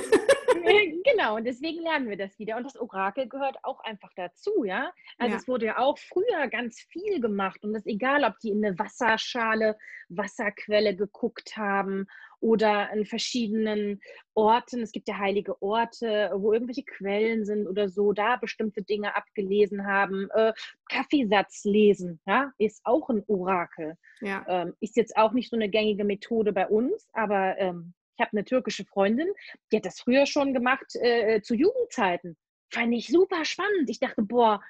genau, 1.05 1.37
und 1.37 1.45
deswegen 1.45 1.83
lernen 1.83 2.09
wir 2.09 2.17
das 2.17 2.37
wieder. 2.39 2.57
Und 2.57 2.65
das 2.65 2.75
Orakel 2.75 3.29
gehört 3.29 3.59
auch 3.63 3.79
einfach 3.81 4.11
dazu, 4.17 4.65
ja. 4.65 4.93
Also 5.19 5.35
ja. 5.35 5.39
es 5.39 5.47
wurde 5.47 5.67
ja 5.67 5.79
auch 5.79 5.97
früher 5.99 6.49
ganz 6.51 6.81
viel 6.81 7.21
gemacht 7.21 7.63
und 7.63 7.75
das 7.75 7.87
egal, 7.87 8.25
ob 8.25 8.41
die 8.41 8.51
in 8.51 8.65
eine 8.65 8.77
Wasserschale, 8.77 9.79
Wasserquelle 10.09 10.97
geguckt 10.97 11.57
haben 11.57 12.09
oder 12.41 12.91
an 12.91 13.05
verschiedenen 13.05 14.01
Orten. 14.35 14.83
Es 14.83 14.93
gibt 14.93 15.09
ja 15.09 15.19
heilige 15.19 15.61
Orte, 15.63 16.31
wo 16.35 16.53
irgendwelche 16.53 16.85
Quellen 16.85 17.45
sind 17.45 17.67
oder 17.67 17.89
so, 17.89 18.13
da 18.13 18.37
bestimmte 18.37 18.83
Dinge 18.83 19.17
abgelesen 19.17 19.87
haben. 19.87 20.29
Äh, 20.35 20.53
Kaffeesatz 20.89 21.65
lesen, 21.65 22.21
ja, 22.27 22.53
ist 22.59 22.81
auch 22.85 23.09
ein 23.09 23.25
Orakel. 23.27 23.97
Ja. 24.21 24.45
Ähm, 24.49 24.75
ist 24.81 24.97
jetzt 24.97 25.17
auch 25.17 25.33
nicht 25.33 25.51
so 25.51 25.57
eine 25.57 25.69
gängige 25.69 26.05
Methode 26.05 26.53
bei 26.53 26.67
uns, 26.69 27.09
aber 27.13 27.59
ähm, 27.59 27.95
ich 28.17 28.25
habe 28.25 28.37
eine 28.37 28.45
türkische 28.45 28.85
Freundin, 28.85 29.29
die 29.71 29.77
hat 29.77 29.87
das 29.87 30.01
früher 30.01 30.27
schon 30.27 30.53
gemacht 30.53 30.97
äh, 30.97 31.37
äh, 31.37 31.43
zu 31.43 31.55
Jugendzeiten. 31.55 32.37
Fand 32.71 32.93
ich 32.93 33.09
super 33.09 33.45
spannend. 33.45 33.89
Ich 33.89 34.01
dachte, 34.01 34.23
boah, 34.23 34.61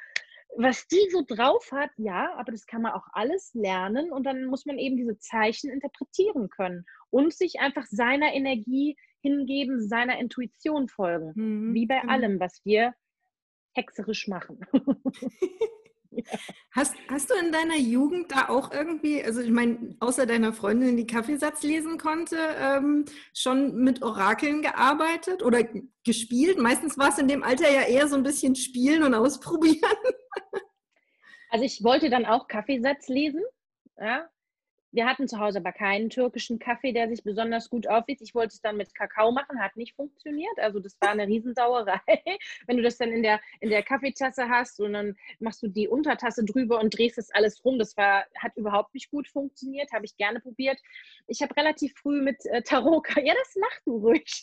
was 0.59 0.89
die 0.89 1.09
so 1.11 1.23
drauf 1.27 1.71
hat, 1.71 1.91
ja, 1.97 2.35
aber 2.37 2.51
das 2.51 2.67
kann 2.67 2.83
man 2.83 2.93
auch 2.93 3.07
alles 3.13 3.55
lernen 3.55 4.11
und 4.11 4.25
dann 4.25 4.45
muss 4.47 4.67
man 4.67 4.77
eben 4.79 4.97
diese 4.97 5.19
Zeichen 5.19 5.71
interpretieren 5.71 6.49
können 6.51 6.85
und 7.11 7.33
sich 7.33 7.61
einfach 7.61 7.87
seiner 7.87 8.35
Energie 8.35 8.97
hingeben, 9.21 9.81
seiner 9.81 10.19
Intuition 10.19 10.89
folgen. 10.89 11.33
Mhm, 11.37 11.75
wie 11.75 11.87
bei 11.87 12.01
genau. 12.01 12.13
allem, 12.13 12.41
was 12.41 12.61
wir 12.65 12.95
hexerisch 13.75 14.27
machen. 14.27 14.61
Hast, 16.73 16.95
hast 17.09 17.31
du 17.31 17.35
in 17.35 17.53
deiner 17.53 17.77
Jugend 17.77 18.31
da 18.31 18.49
auch 18.49 18.73
irgendwie, 18.73 19.23
also 19.23 19.41
ich 19.41 19.51
meine, 19.51 19.97
außer 20.01 20.27
deiner 20.27 20.53
Freundin, 20.53 20.97
die 20.97 21.07
Kaffeesatz 21.07 21.63
lesen 21.63 21.99
konnte, 21.99 22.37
ähm, 22.59 23.05
schon 23.35 23.77
mit 23.77 24.03
Orakeln 24.03 24.63
gearbeitet 24.63 25.43
oder 25.43 25.65
gespielt? 26.05 26.59
Meistens 26.59 26.99
war 26.99 27.09
es 27.09 27.19
in 27.19 27.29
dem 27.29 27.43
Alter 27.43 27.71
ja 27.71 27.83
eher 27.83 28.09
so 28.09 28.17
ein 28.17 28.23
bisschen 28.23 28.55
spielen 28.55 29.03
und 29.03 29.15
ausprobieren. 29.15 29.99
Also 31.51 31.65
ich 31.65 31.83
wollte 31.83 32.11
dann 32.11 32.27
auch 32.27 32.47
Kaffeesatz 32.47 33.09
lesen, 33.09 33.43
ja, 33.97 34.29
wir 34.99 35.07
hatten 35.07 35.29
zu 35.29 35.39
Hause 35.39 35.59
aber 35.59 35.71
keinen 35.71 36.11
türkischen 36.11 36.59
Kaffee, 36.59 36.93
der 36.93 37.09
sich 37.09 37.23
besonders 37.23 37.71
gut 37.71 37.87
aufliest. 37.87 38.21
Ich 38.21 38.35
wollte 38.35 38.55
es 38.55 38.61
dann 38.61 38.77
mit 38.77 38.97
Kakao 38.97 39.31
machen, 39.31 39.61
hat 39.61 39.77
nicht 39.77 39.95
funktioniert. 39.95 40.59
Also 40.59 40.81
das 40.81 40.97
war 41.01 41.11
eine 41.11 41.29
Riesensauerei. 41.29 42.01
Wenn 42.67 42.79
du 42.79 42.83
das 42.83 42.99
dann 42.99 43.13
in 43.13 43.23
der, 43.23 43.41
in 43.61 43.71
der 43.71 43.85
Kaffeetasse 43.85 44.49
hast 44.49 44.81
und 44.81 44.95
dann 44.95 45.15
machst 45.39 45.63
du 45.63 45.69
die 45.69 45.87
Untertasse 45.87 46.45
drüber 46.45 46.81
und 46.81 46.99
drehst 46.99 47.17
das 47.17 47.31
alles 47.31 47.65
rum. 47.65 47.79
Das 47.79 47.97
war, 47.97 48.25
hat 48.43 48.57
überhaupt 48.57 48.93
nicht 48.93 49.09
gut 49.13 49.29
funktioniert, 49.29 49.93
habe 49.93 50.05
ich 50.05 50.17
gerne 50.17 50.41
probiert. 50.41 50.81
Ich 51.29 51.43
habe 51.43 51.57
relativ 51.57 51.95
früh 51.95 52.21
mit 52.21 52.45
äh, 52.47 52.63
Tarot, 52.63 53.07
ja, 53.23 53.35
das 53.35 53.55
mach 53.55 53.81
du 53.85 53.99
ruhig. 53.99 54.43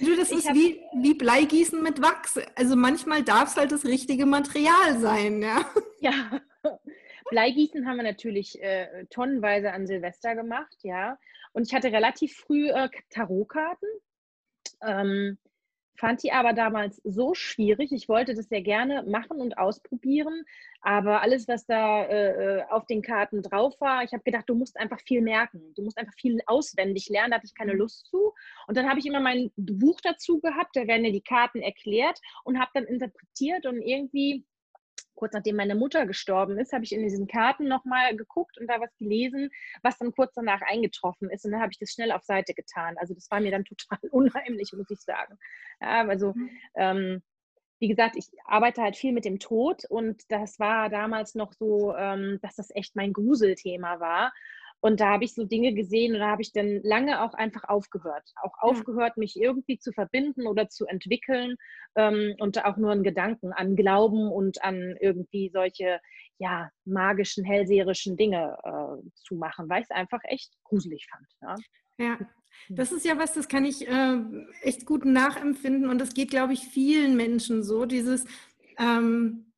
du, 0.00 0.16
das 0.16 0.32
ich 0.32 0.38
ist 0.38 0.48
hab, 0.48 0.56
wie, 0.56 0.80
wie 0.96 1.14
Bleigießen 1.14 1.80
mit 1.80 2.02
Wachs. 2.02 2.40
Also 2.56 2.74
manchmal 2.74 3.22
darf 3.22 3.50
es 3.50 3.56
halt 3.56 3.70
das 3.70 3.84
richtige 3.84 4.26
Material 4.26 4.98
sein, 4.98 5.40
ja. 5.40 5.64
Ja. 6.00 6.40
Bleigießen 7.30 7.86
haben 7.86 7.96
wir 7.96 8.04
natürlich 8.04 8.60
äh, 8.62 9.06
tonnenweise 9.06 9.72
an 9.72 9.86
Silvester 9.86 10.34
gemacht, 10.34 10.76
ja. 10.82 11.18
Und 11.52 11.66
ich 11.66 11.74
hatte 11.74 11.92
relativ 11.92 12.34
früh 12.34 12.68
äh, 12.70 12.88
Tarotkarten. 13.10 13.88
Ähm, 14.82 15.38
fand 15.96 16.22
die 16.22 16.32
aber 16.32 16.52
damals 16.52 17.00
so 17.04 17.34
schwierig. 17.34 17.92
Ich 17.92 18.08
wollte 18.08 18.34
das 18.34 18.48
sehr 18.48 18.62
gerne 18.62 19.04
machen 19.04 19.40
und 19.40 19.58
ausprobieren, 19.58 20.44
aber 20.80 21.22
alles, 21.22 21.46
was 21.46 21.64
da 21.66 22.04
äh, 22.04 22.58
äh 22.58 22.62
auf 22.70 22.86
den 22.86 23.02
Karten 23.02 23.42
drauf 23.42 23.80
war, 23.80 24.02
ich 24.02 24.12
habe 24.12 24.24
gedacht, 24.24 24.48
du 24.48 24.54
musst 24.54 24.76
einfach 24.78 25.00
viel 25.00 25.20
merken. 25.20 25.72
Du 25.76 25.82
musst 25.82 25.98
einfach 25.98 26.14
viel 26.14 26.40
auswendig 26.46 27.08
lernen, 27.08 27.30
da 27.30 27.36
hatte 27.36 27.46
ich 27.46 27.54
keine 27.54 27.74
mhm. 27.74 27.80
Lust 27.80 28.06
zu. 28.06 28.32
Und 28.66 28.76
dann 28.76 28.88
habe 28.88 28.98
ich 28.98 29.06
immer 29.06 29.20
mein 29.20 29.52
Buch 29.56 30.00
dazu 30.02 30.40
gehabt, 30.40 30.74
da 30.74 30.86
werden 30.86 31.02
mir 31.02 31.12
die 31.12 31.20
Karten 31.20 31.60
erklärt 31.60 32.18
und 32.44 32.58
habe 32.58 32.70
dann 32.74 32.84
interpretiert 32.84 33.66
und 33.66 33.80
irgendwie 33.80 34.44
kurz 35.22 35.34
nachdem 35.34 35.54
meine 35.54 35.76
Mutter 35.76 36.04
gestorben 36.04 36.58
ist, 36.58 36.72
habe 36.72 36.82
ich 36.82 36.90
in 36.90 37.04
diesen 37.04 37.28
Karten 37.28 37.68
nochmal 37.68 38.16
geguckt 38.16 38.58
und 38.58 38.66
da 38.66 38.80
was 38.80 38.92
gelesen, 38.96 39.50
was 39.80 39.96
dann 39.96 40.10
kurz 40.10 40.34
danach 40.34 40.62
eingetroffen 40.62 41.30
ist. 41.30 41.44
Und 41.44 41.52
dann 41.52 41.60
habe 41.60 41.70
ich 41.70 41.78
das 41.78 41.92
schnell 41.92 42.10
auf 42.10 42.24
Seite 42.24 42.54
getan. 42.54 42.96
Also 42.98 43.14
das 43.14 43.30
war 43.30 43.38
mir 43.38 43.52
dann 43.52 43.64
total 43.64 44.00
unheimlich, 44.10 44.72
muss 44.72 44.90
ich 44.90 44.98
sagen. 44.98 45.38
Ja, 45.80 46.08
also 46.08 46.32
mhm. 46.34 46.50
ähm, 46.74 47.22
wie 47.78 47.86
gesagt, 47.86 48.16
ich 48.16 48.26
arbeite 48.46 48.82
halt 48.82 48.96
viel 48.96 49.12
mit 49.12 49.24
dem 49.24 49.38
Tod 49.38 49.84
und 49.88 50.20
das 50.28 50.58
war 50.58 50.88
damals 50.88 51.36
noch 51.36 51.52
so, 51.52 51.94
ähm, 51.94 52.40
dass 52.42 52.56
das 52.56 52.74
echt 52.74 52.96
mein 52.96 53.12
Gruselthema 53.12 54.00
war. 54.00 54.32
Und 54.84 54.98
da 54.98 55.12
habe 55.12 55.24
ich 55.24 55.32
so 55.34 55.44
Dinge 55.44 55.74
gesehen 55.74 56.12
und 56.12 56.18
da 56.18 56.26
habe 56.26 56.42
ich 56.42 56.52
dann 56.52 56.80
lange 56.82 57.22
auch 57.22 57.34
einfach 57.34 57.68
aufgehört. 57.68 58.28
Auch 58.42 58.58
aufgehört, 58.58 59.16
mich 59.16 59.40
irgendwie 59.40 59.78
zu 59.78 59.92
verbinden 59.92 60.48
oder 60.48 60.68
zu 60.68 60.86
entwickeln 60.86 61.54
ähm, 61.94 62.34
und 62.40 62.64
auch 62.64 62.76
nur 62.76 62.90
einen 62.90 63.04
Gedanken 63.04 63.52
an 63.52 63.76
Glauben 63.76 64.30
und 64.30 64.62
an 64.64 64.96
irgendwie 65.00 65.50
solche 65.52 66.00
ja, 66.38 66.68
magischen, 66.84 67.44
hellseherischen 67.44 68.16
Dinge 68.16 68.58
äh, 68.64 69.08
zu 69.14 69.36
machen, 69.36 69.68
weil 69.68 69.82
ich 69.82 69.86
es 69.88 69.96
einfach 69.96 70.20
echt 70.24 70.52
gruselig 70.64 71.06
fand. 71.08 71.26
Ja. 71.98 72.04
ja. 72.04 72.18
Das 72.68 72.90
ist 72.90 73.06
ja 73.06 73.16
was, 73.16 73.34
das 73.34 73.46
kann 73.46 73.64
ich 73.64 73.86
äh, 73.86 74.18
echt 74.62 74.84
gut 74.84 75.04
nachempfinden 75.04 75.88
und 75.90 76.00
das 76.00 76.12
geht, 76.12 76.30
glaube 76.30 76.54
ich, 76.54 76.66
vielen 76.66 77.16
Menschen 77.16 77.62
so. 77.62 77.86
Dieses, 77.86 78.24
ähm, 78.78 79.51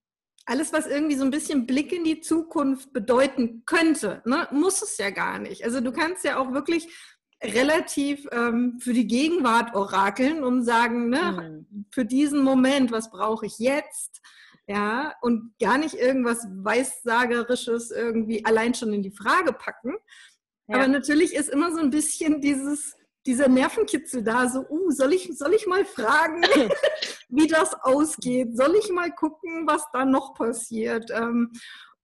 alles, 0.47 0.73
was 0.73 0.87
irgendwie 0.87 1.17
so 1.17 1.25
ein 1.25 1.31
bisschen 1.31 1.67
Blick 1.67 1.93
in 1.93 2.05
die 2.05 2.21
Zukunft 2.21 2.93
bedeuten 2.93 3.65
könnte, 3.65 4.23
ne, 4.27 4.47
muss 4.51 4.83
es 4.83 4.99
ja 4.99 5.11
gar 5.11 5.39
nicht. 5.39 5.65
Also 5.65 5.81
du 5.81 5.93
kannst 5.93 6.25
ja 6.25 6.39
auch 6.39 6.53
wirklich 6.53 6.89
relativ 7.43 8.27
ähm, 8.33 8.79
für 8.81 8.93
die 8.93 9.07
Gegenwart 9.07 9.75
orakeln 9.75 10.45
und 10.45 10.63
sagen, 10.63 11.09
ne, 11.09 11.67
mhm. 11.71 11.87
für 11.91 12.05
diesen 12.05 12.43
Moment, 12.43 12.93
was 12.93 13.11
brauche 13.11 13.47
ich 13.47 13.59
jetzt? 13.59 14.21
Ja, 14.67 15.15
und 15.21 15.53
gar 15.61 15.77
nicht 15.77 15.95
irgendwas 15.95 16.47
Weissagerisches 16.51 17.91
irgendwie 17.91 18.45
allein 18.47 18.73
schon 18.73 18.95
in 18.95 19.03
die 19.03 19.11
Frage 19.11 19.53
packen. 19.53 19.95
Ja. 20.69 20.77
Aber 20.77 20.89
natürlich 20.89 21.35
ist 21.35 21.51
immer 21.51 21.73
so 21.73 21.81
ein 21.81 21.91
bisschen 21.91 22.41
dieses, 22.41 22.97
dieser 23.27 23.49
Nervenkitzel 23.49 24.23
da, 24.23 24.49
so, 24.49 24.67
uh, 24.69 24.91
soll 24.91 25.13
ich, 25.13 25.31
soll 25.37 25.55
ich 25.55 25.67
mal 25.67 25.85
fragen, 25.85 26.43
wie 27.29 27.47
das 27.47 27.75
ausgeht? 27.83 28.57
Soll 28.57 28.77
ich 28.77 28.91
mal 28.91 29.11
gucken, 29.11 29.67
was 29.67 29.85
da 29.93 30.05
noch 30.05 30.35
passiert? 30.35 31.11
Ähm, 31.11 31.53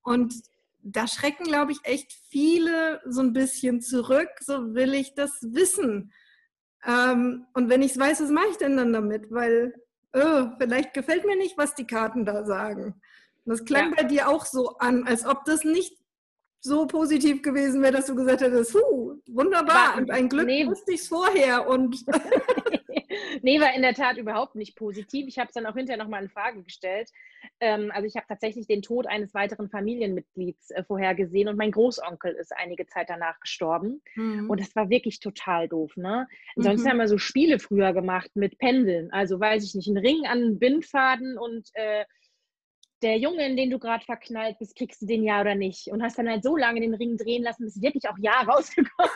und 0.03 0.35
da 0.83 1.07
schrecken, 1.07 1.45
glaube 1.45 1.73
ich, 1.73 1.79
echt 1.85 2.13
viele 2.31 3.01
so 3.07 3.21
ein 3.21 3.33
bisschen 3.33 3.81
zurück, 3.83 4.31
so 4.41 4.75
will 4.75 4.95
ich 4.95 5.15
das 5.15 5.39
wissen. 5.43 6.13
Ähm, 6.87 7.47
und 7.53 7.69
wenn 7.69 7.83
ich 7.83 7.93
es 7.93 7.99
weiß, 7.99 8.23
was 8.23 8.31
mache 8.31 8.49
ich 8.51 8.57
denn 8.57 8.77
dann 8.77 8.93
damit? 8.93 9.31
Weil 9.31 9.75
oh, 10.15 10.49
vielleicht 10.59 10.95
gefällt 10.95 11.27
mir 11.27 11.37
nicht, 11.37 11.59
was 11.59 11.75
die 11.75 11.87
Karten 11.87 12.25
da 12.25 12.45
sagen. 12.45 13.01
Das 13.45 13.65
klang 13.65 13.91
ja. 13.91 13.97
bei 13.97 14.03
dir 14.05 14.29
auch 14.29 14.47
so 14.47 14.77
an, 14.79 15.07
als 15.07 15.27
ob 15.27 15.45
das 15.45 15.65
nicht 15.65 16.00
so 16.61 16.87
positiv 16.87 17.43
gewesen 17.43 17.83
wäre, 17.83 17.93
dass 17.95 18.07
du 18.07 18.15
gesagt 18.15 18.43
hättest, 18.43 18.75
huh, 18.75 19.17
wunderbar, 19.29 19.97
und 19.97 20.11
ein 20.11 20.29
Glück 20.29 20.47
nee. 20.47 20.67
wusste 20.67 20.93
ich 20.93 21.01
es 21.01 21.09
vorher. 21.09 21.69
Und 21.69 22.05
nee, 23.43 23.61
war 23.61 23.75
in 23.75 23.83
der 23.83 23.95
Tat 23.95 24.19
überhaupt 24.19 24.55
nicht 24.55 24.77
positiv. 24.77 25.27
Ich 25.27 25.39
habe 25.39 25.49
es 25.49 25.55
dann 25.55 25.67
auch 25.67 25.75
hinterher 25.75 26.03
nochmal 26.03 26.23
in 26.23 26.29
Frage 26.29 26.63
gestellt. 26.63 27.11
Ähm, 27.61 27.91
also 27.95 28.07
ich 28.07 28.17
habe 28.17 28.27
tatsächlich 28.29 28.67
den 28.67 28.83
Tod 28.83 29.07
eines 29.07 29.33
weiteren 29.33 29.71
Familienmitglieds 29.71 30.71
äh, 30.71 30.85
vorhergesehen 30.85 31.49
und 31.49 31.57
mein 31.57 31.71
Großonkel 31.71 32.35
ist 32.35 32.53
einige 32.55 32.87
Zeit 32.87 33.09
danach 33.09 33.41
gestorben. 33.41 34.03
Mhm. 34.15 34.51
Und 34.51 34.61
das 34.61 34.75
war 34.77 34.91
wirklich 34.91 35.21
total 35.21 35.69
doof. 35.69 35.97
Ne? 35.97 36.27
Ansonsten 36.57 36.87
mhm. 36.87 36.91
haben 36.91 36.99
wir 36.99 37.09
so 37.09 37.19
Spiele 37.19 37.59
früher 37.59 37.93
gemacht 37.93 38.31
mit 38.35 38.59
Pendeln. 38.59 39.11
Also 39.13 39.41
weiß 39.41 39.65
ich 39.65 39.75
nicht, 39.75 39.89
ein 39.89 39.97
Ring 39.97 40.27
an 40.27 40.59
Bindfaden 40.59 41.39
und 41.39 41.69
äh, 41.75 42.05
der 43.03 43.19
Junge, 43.19 43.47
in 43.47 43.57
den 43.57 43.71
du 43.71 43.79
gerade 43.79 44.05
verknallt 44.05 44.59
bist, 44.59 44.77
kriegst 44.77 45.03
du 45.03 45.07
den 45.07 45.25
ja 45.25 45.41
oder 45.41 45.55
nicht. 45.55 45.89
Und 45.89 46.03
hast 46.03 46.19
dann 46.19 46.29
halt 46.29 46.43
so 46.43 46.57
lange 46.57 46.81
den 46.81 46.95
Ring 46.95 47.17
drehen 47.17 47.43
lassen, 47.43 47.65
bis 47.65 47.81
wirklich 47.81 48.09
auch 48.09 48.19
ja 48.19 48.43
rausgekommen 48.49 49.11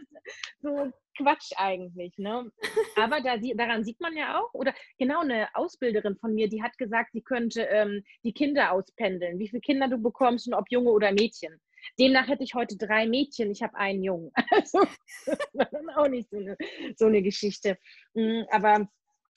ist. 0.00 0.12
So. 0.60 0.92
Quatsch 1.18 1.52
eigentlich. 1.56 2.16
Ne? 2.16 2.50
Aber 2.96 3.20
da, 3.20 3.36
daran 3.36 3.84
sieht 3.84 4.00
man 4.00 4.16
ja 4.16 4.40
auch, 4.40 4.54
oder 4.54 4.72
genau 4.98 5.20
eine 5.20 5.48
Ausbilderin 5.54 6.16
von 6.16 6.34
mir, 6.34 6.48
die 6.48 6.62
hat 6.62 6.78
gesagt, 6.78 7.10
sie 7.12 7.22
könnte 7.22 7.62
ähm, 7.62 8.04
die 8.24 8.32
Kinder 8.32 8.72
auspendeln, 8.72 9.38
wie 9.38 9.48
viele 9.48 9.60
Kinder 9.60 9.88
du 9.88 9.98
bekommst 9.98 10.46
und 10.46 10.54
ob 10.54 10.66
Junge 10.70 10.90
oder 10.90 11.12
Mädchen. 11.12 11.60
Demnach 11.98 12.28
hätte 12.28 12.44
ich 12.44 12.54
heute 12.54 12.76
drei 12.76 13.06
Mädchen, 13.06 13.50
ich 13.50 13.62
habe 13.62 13.74
einen 13.76 14.02
Jungen. 14.02 14.32
Also 14.50 14.80
das 15.26 15.70
dann 15.70 15.90
auch 15.90 16.08
nicht 16.08 16.30
so 16.30 16.36
eine, 16.36 16.56
so 16.96 17.06
eine 17.06 17.22
Geschichte. 17.22 17.78
Mm, 18.14 18.42
aber 18.50 18.88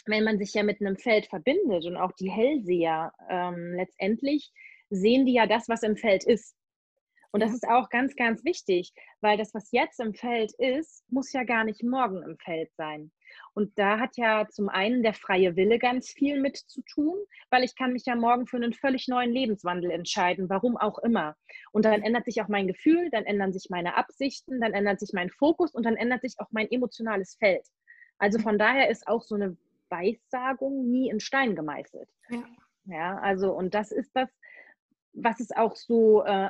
wenn 0.07 0.23
man 0.23 0.37
sich 0.37 0.53
ja 0.53 0.63
mit 0.63 0.81
einem 0.81 0.97
Feld 0.97 1.27
verbindet 1.27 1.85
und 1.85 1.97
auch 1.97 2.11
die 2.13 2.31
Hellseher, 2.31 3.13
ähm, 3.29 3.73
letztendlich 3.75 4.51
sehen 4.89 5.25
die 5.25 5.33
ja 5.33 5.47
das, 5.47 5.69
was 5.69 5.83
im 5.83 5.95
Feld 5.95 6.23
ist. 6.23 6.55
Und 7.31 7.41
das 7.41 7.53
ist 7.53 7.67
auch 7.67 7.89
ganz, 7.89 8.15
ganz 8.15 8.43
wichtig, 8.43 8.91
weil 9.21 9.37
das, 9.37 9.53
was 9.53 9.71
jetzt 9.71 10.01
im 10.01 10.13
Feld 10.13 10.51
ist, 10.57 11.05
muss 11.09 11.31
ja 11.31 11.43
gar 11.43 11.63
nicht 11.63 11.81
morgen 11.81 12.21
im 12.23 12.37
Feld 12.37 12.73
sein. 12.75 13.11
Und 13.53 13.77
da 13.79 13.99
hat 13.99 14.17
ja 14.17 14.47
zum 14.49 14.67
einen 14.67 15.01
der 15.01 15.13
freie 15.13 15.55
Wille 15.55 15.79
ganz 15.79 16.11
viel 16.11 16.41
mit 16.41 16.57
zu 16.57 16.81
tun, 16.81 17.15
weil 17.49 17.63
ich 17.63 17.75
kann 17.75 17.93
mich 17.93 18.05
ja 18.05 18.15
morgen 18.15 18.47
für 18.47 18.57
einen 18.57 18.73
völlig 18.73 19.07
neuen 19.07 19.31
Lebenswandel 19.31 19.91
entscheiden, 19.91 20.49
warum 20.49 20.75
auch 20.75 20.99
immer. 20.99 21.37
Und 21.71 21.85
dann 21.85 22.01
ändert 22.01 22.25
sich 22.25 22.41
auch 22.41 22.49
mein 22.49 22.67
Gefühl, 22.67 23.09
dann 23.11 23.25
ändern 23.25 23.53
sich 23.53 23.69
meine 23.69 23.95
Absichten, 23.95 24.59
dann 24.59 24.73
ändert 24.73 24.99
sich 24.99 25.13
mein 25.13 25.29
Fokus 25.29 25.73
und 25.73 25.85
dann 25.85 25.95
ändert 25.95 26.21
sich 26.21 26.35
auch 26.39 26.49
mein 26.51 26.69
emotionales 26.69 27.35
Feld. 27.35 27.65
Also 28.17 28.39
von 28.39 28.57
daher 28.59 28.89
ist 28.89 29.07
auch 29.07 29.23
so 29.23 29.35
eine 29.35 29.55
Weissagung 29.91 30.89
nie 30.89 31.09
in 31.09 31.19
Stein 31.19 31.55
gemeißelt. 31.55 32.09
Ja, 32.29 32.43
ja 32.85 33.17
also 33.19 33.51
und 33.51 33.73
das 33.73 33.91
ist 33.91 34.11
das, 34.15 34.29
was 35.13 35.39
es 35.39 35.51
auch 35.51 35.75
so, 35.75 36.23
äh, 36.23 36.49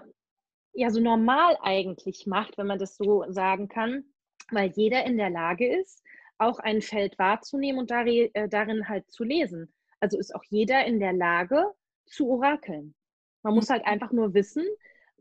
ja, 0.73 0.89
so 0.89 1.01
normal 1.01 1.57
eigentlich 1.61 2.27
macht, 2.27 2.57
wenn 2.57 2.67
man 2.67 2.79
das 2.79 2.95
so 2.95 3.25
sagen 3.29 3.67
kann, 3.67 4.05
weil 4.51 4.71
jeder 4.71 5.03
in 5.05 5.17
der 5.17 5.29
Lage 5.29 5.67
ist, 5.67 6.03
auch 6.37 6.59
ein 6.59 6.81
Feld 6.81 7.19
wahrzunehmen 7.19 7.79
und 7.79 7.91
äh, 7.91 8.47
darin 8.49 8.87
halt 8.87 9.09
zu 9.11 9.23
lesen. 9.23 9.73
Also 9.99 10.17
ist 10.17 10.33
auch 10.33 10.43
jeder 10.49 10.85
in 10.85 10.99
der 10.99 11.13
Lage 11.13 11.65
zu 12.05 12.29
orakeln. 12.29 12.95
Man 13.43 13.53
muss 13.53 13.69
mhm. 13.69 13.73
halt 13.73 13.85
einfach 13.85 14.11
nur 14.11 14.33
wissen, 14.33 14.65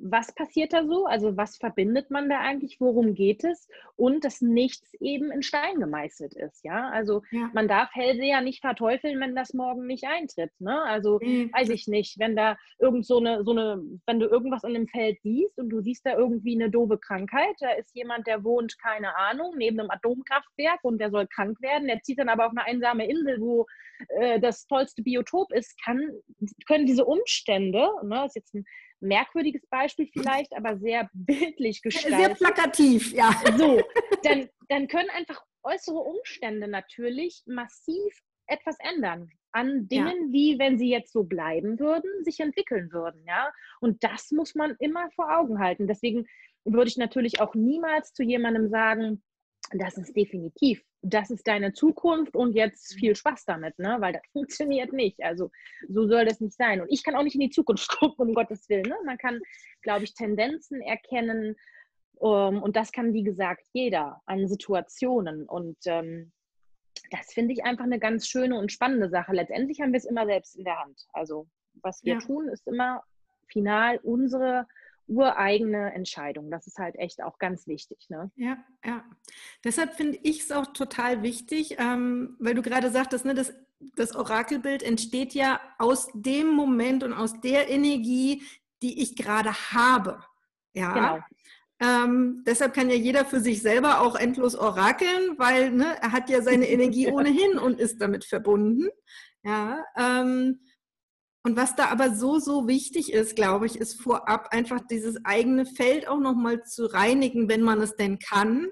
was 0.02 0.34
passiert 0.34 0.72
da 0.72 0.84
so? 0.84 1.06
Also 1.06 1.36
was 1.36 1.56
verbindet 1.56 2.10
man 2.10 2.28
da 2.28 2.40
eigentlich? 2.40 2.80
Worum 2.80 3.14
geht 3.14 3.44
es? 3.44 3.68
Und 3.96 4.24
dass 4.24 4.40
nichts 4.40 4.94
eben 5.00 5.30
in 5.30 5.42
Stein 5.42 5.78
gemeißelt 5.78 6.34
ist. 6.34 6.64
Ja, 6.64 6.88
also 6.90 7.22
ja. 7.30 7.50
man 7.52 7.68
darf 7.68 7.90
Hellseher 7.92 8.40
nicht 8.40 8.60
verteufeln, 8.60 9.20
wenn 9.20 9.34
das 9.34 9.52
morgen 9.54 9.86
nicht 9.86 10.04
eintritt. 10.04 10.52
Ne? 10.58 10.82
Also 10.82 11.18
mhm. 11.22 11.50
weiß 11.52 11.68
ich 11.70 11.86
nicht, 11.86 12.18
wenn 12.18 12.36
da 12.36 12.56
irgend 12.78 13.06
so 13.06 13.18
eine, 13.18 13.44
so 13.44 13.52
eine, 13.52 13.82
wenn 14.06 14.20
du 14.20 14.26
irgendwas 14.26 14.64
in 14.64 14.74
dem 14.74 14.88
Feld 14.88 15.20
siehst 15.22 15.58
und 15.58 15.68
du 15.68 15.80
siehst 15.80 16.06
da 16.06 16.16
irgendwie 16.16 16.54
eine 16.54 16.70
doofe 16.70 16.98
Krankheit, 16.98 17.56
da 17.60 17.70
ist 17.72 17.94
jemand, 17.94 18.26
der 18.26 18.42
wohnt, 18.44 18.78
keine 18.78 19.16
Ahnung, 19.16 19.54
neben 19.56 19.80
einem 19.80 19.90
Atomkraftwerk 19.90 20.80
und 20.82 20.98
der 20.98 21.10
soll 21.10 21.26
krank 21.26 21.60
werden, 21.60 21.88
der 21.88 22.02
zieht 22.02 22.18
dann 22.18 22.28
aber 22.28 22.46
auf 22.46 22.52
eine 22.52 22.64
einsame 22.64 23.06
Insel, 23.06 23.40
wo 23.40 23.66
äh, 24.08 24.40
das 24.40 24.66
tollste 24.66 25.02
Biotop 25.02 25.52
ist, 25.52 25.80
kann, 25.82 26.10
können 26.66 26.86
diese 26.86 27.04
Umstände, 27.04 27.88
ne, 28.02 28.24
ist 28.26 28.36
jetzt 28.36 28.54
ein 28.54 28.64
merkwürdiges 29.00 29.66
Beispiel 29.68 30.08
vielleicht, 30.12 30.54
aber 30.56 30.78
sehr 30.78 31.08
bildlich 31.12 31.82
gestaltet. 31.82 32.18
Sehr 32.18 32.48
plakativ, 32.48 33.12
ja. 33.12 33.30
So, 33.56 33.82
dann, 34.22 34.48
dann 34.68 34.88
können 34.88 35.10
einfach 35.10 35.42
äußere 35.62 35.98
Umstände 35.98 36.68
natürlich 36.68 37.42
massiv 37.46 38.20
etwas 38.46 38.76
ändern 38.80 39.30
an 39.52 39.88
Dingen, 39.88 40.26
ja. 40.26 40.32
die, 40.32 40.56
wenn 40.58 40.78
sie 40.78 40.90
jetzt 40.90 41.12
so 41.12 41.24
bleiben 41.24 41.78
würden, 41.78 42.24
sich 42.24 42.40
entwickeln 42.40 42.92
würden, 42.92 43.24
ja. 43.26 43.50
Und 43.80 44.02
das 44.04 44.30
muss 44.30 44.54
man 44.54 44.76
immer 44.78 45.10
vor 45.12 45.36
Augen 45.36 45.58
halten. 45.58 45.86
Deswegen 45.86 46.26
würde 46.64 46.88
ich 46.88 46.96
natürlich 46.96 47.40
auch 47.40 47.54
niemals 47.54 48.12
zu 48.12 48.22
jemandem 48.22 48.68
sagen, 48.68 49.22
das 49.72 49.96
ist 49.96 50.16
definitiv, 50.16 50.82
das 51.02 51.30
ist 51.30 51.46
deine 51.46 51.72
Zukunft 51.72 52.34
und 52.34 52.54
jetzt 52.54 52.94
viel 52.94 53.14
Spaß 53.14 53.44
damit, 53.44 53.78
ne? 53.78 53.96
weil 54.00 54.12
das 54.12 54.22
funktioniert 54.32 54.92
nicht. 54.92 55.22
Also 55.22 55.50
so 55.88 56.06
soll 56.08 56.24
das 56.24 56.40
nicht 56.40 56.56
sein. 56.56 56.80
Und 56.80 56.90
ich 56.90 57.04
kann 57.04 57.14
auch 57.14 57.22
nicht 57.22 57.34
in 57.34 57.40
die 57.40 57.50
Zukunft 57.50 57.88
gucken, 57.98 58.28
um 58.28 58.34
Gottes 58.34 58.68
Willen. 58.68 58.88
Ne? 58.88 58.96
Man 59.04 59.18
kann, 59.18 59.40
glaube 59.82 60.04
ich, 60.04 60.14
Tendenzen 60.14 60.80
erkennen 60.80 61.56
um, 62.14 62.56
ähm, 62.56 62.62
und 62.62 62.76
das 62.76 62.92
kann, 62.92 63.14
wie 63.14 63.22
gesagt, 63.22 63.66
jeder 63.72 64.20
an 64.26 64.46
Situationen. 64.46 65.46
Und 65.46 65.78
ähm, 65.86 66.32
das 67.10 67.32
finde 67.32 67.54
ich 67.54 67.64
einfach 67.64 67.84
eine 67.84 67.98
ganz 67.98 68.26
schöne 68.26 68.58
und 68.58 68.70
spannende 68.70 69.08
Sache. 69.08 69.32
Letztendlich 69.32 69.80
haben 69.80 69.92
wir 69.92 69.98
es 69.98 70.04
immer 70.04 70.26
selbst 70.26 70.56
in 70.56 70.64
der 70.64 70.78
Hand. 70.78 71.06
Also 71.14 71.46
was 71.82 72.04
wir 72.04 72.14
ja. 72.14 72.20
tun, 72.20 72.48
ist 72.48 72.66
immer 72.66 73.02
final 73.46 73.98
unsere 74.02 74.66
ureigene 75.10 75.92
Entscheidung. 75.92 76.50
Das 76.50 76.66
ist 76.66 76.78
halt 76.78 76.96
echt 76.96 77.22
auch 77.22 77.38
ganz 77.38 77.66
wichtig. 77.66 78.06
Ne? 78.08 78.30
Ja, 78.36 78.58
ja. 78.84 79.04
Deshalb 79.64 79.94
finde 79.94 80.18
ich 80.22 80.40
es 80.40 80.52
auch 80.52 80.72
total 80.72 81.22
wichtig, 81.22 81.76
ähm, 81.78 82.36
weil 82.38 82.54
du 82.54 82.62
gerade 82.62 82.90
sagtest, 82.90 83.24
ne, 83.24 83.34
das, 83.34 83.52
das 83.96 84.14
Orakelbild 84.14 84.82
entsteht 84.82 85.34
ja 85.34 85.60
aus 85.78 86.08
dem 86.14 86.48
Moment 86.48 87.02
und 87.02 87.12
aus 87.12 87.40
der 87.40 87.68
Energie, 87.68 88.42
die 88.82 89.02
ich 89.02 89.16
gerade 89.16 89.52
habe. 89.52 90.22
Ja. 90.74 90.92
Genau. 90.94 91.18
Ähm, 91.82 92.44
deshalb 92.46 92.74
kann 92.74 92.90
ja 92.90 92.96
jeder 92.96 93.24
für 93.24 93.40
sich 93.40 93.62
selber 93.62 94.02
auch 94.02 94.14
endlos 94.14 94.54
orakeln, 94.54 95.38
weil 95.38 95.70
ne, 95.70 95.96
er 96.00 96.12
hat 96.12 96.28
ja 96.28 96.42
seine 96.42 96.68
Energie 96.68 97.08
ohnehin 97.12 97.58
und 97.58 97.80
ist 97.80 98.00
damit 98.00 98.24
verbunden. 98.24 98.88
Ja, 99.42 99.84
ähm, 99.96 100.60
und 101.42 101.56
was 101.56 101.74
da 101.74 101.86
aber 101.86 102.14
so, 102.14 102.38
so 102.38 102.68
wichtig 102.68 103.12
ist, 103.12 103.34
glaube 103.34 103.66
ich, 103.66 103.76
ist 103.76 104.00
vorab 104.00 104.48
einfach 104.52 104.80
dieses 104.90 105.24
eigene 105.24 105.64
Feld 105.64 106.06
auch 106.06 106.20
nochmal 106.20 106.64
zu 106.64 106.86
reinigen, 106.86 107.48
wenn 107.48 107.62
man 107.62 107.80
es 107.80 107.96
denn 107.96 108.18
kann. 108.18 108.68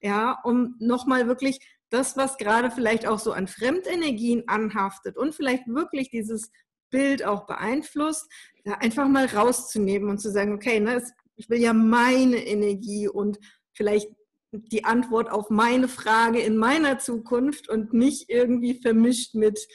Ja, 0.00 0.40
um 0.44 0.76
nochmal 0.78 1.26
wirklich 1.26 1.58
das, 1.90 2.16
was 2.16 2.38
gerade 2.38 2.70
vielleicht 2.70 3.06
auch 3.06 3.18
so 3.18 3.32
an 3.32 3.48
Fremdenergien 3.48 4.44
anhaftet 4.46 5.16
und 5.16 5.34
vielleicht 5.34 5.66
wirklich 5.66 6.10
dieses 6.10 6.50
Bild 6.90 7.24
auch 7.24 7.46
beeinflusst, 7.46 8.30
da 8.64 8.74
einfach 8.74 9.08
mal 9.08 9.26
rauszunehmen 9.26 10.08
und 10.08 10.18
zu 10.18 10.30
sagen, 10.30 10.54
okay, 10.54 10.80
ne, 10.80 11.02
ich 11.36 11.50
will 11.50 11.60
ja 11.60 11.72
meine 11.72 12.46
Energie 12.46 13.08
und 13.08 13.38
vielleicht 13.74 14.08
die 14.52 14.84
Antwort 14.84 15.30
auf 15.30 15.50
meine 15.50 15.88
Frage 15.88 16.40
in 16.40 16.56
meiner 16.56 16.98
Zukunft 16.98 17.68
und 17.68 17.92
nicht 17.92 18.30
irgendwie 18.30 18.80
vermischt 18.80 19.34
mit 19.34 19.66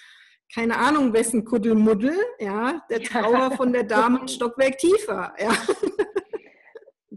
keine 0.54 0.78
Ahnung, 0.78 1.14
wessen 1.14 1.46
Kuddelmuddel, 1.46 2.16
ja, 2.40 2.84
der 2.90 3.02
Trauer 3.02 3.52
von 3.52 3.72
der 3.72 3.84
Dame 3.84 4.20
ein 4.22 4.28
Stockwerk 4.28 4.78
tiefer, 4.78 5.34
ja. 5.40 5.52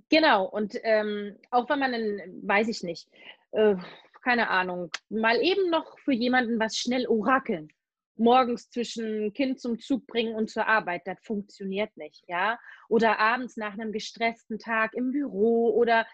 Genau, 0.09 0.45
und 0.45 0.79
ähm, 0.85 1.37
auch 1.51 1.69
wenn 1.69 1.81
man, 1.81 1.95
in, 1.95 2.43
weiß 2.47 2.69
ich 2.69 2.83
nicht, 2.83 3.09
äh, 3.53 3.75
keine 4.23 4.49
Ahnung, 4.49 4.91
mal 5.09 5.41
eben 5.43 5.71
noch 5.71 5.99
für 5.99 6.13
jemanden 6.13 6.61
was 6.61 6.77
schnell 6.77 7.07
orakeln, 7.07 7.69
morgens 8.17 8.71
zwischen 8.71 9.33
Kind 9.33 9.61
zum 9.61 9.81
Zug 9.81 10.07
bringen 10.07 10.35
und 10.35 10.51
zur 10.51 10.69
Arbeit, 10.69 11.03
das 11.07 11.19
funktioniert 11.23 11.97
nicht, 11.97 12.25
ja. 12.29 12.59
Oder 12.89 13.19
abends 13.19 13.57
nach 13.57 13.73
einem 13.73 13.93
gestressten 13.93 14.59
Tag 14.59 14.95
im 14.95 15.11
Büro 15.11 15.75
oder 15.75 16.07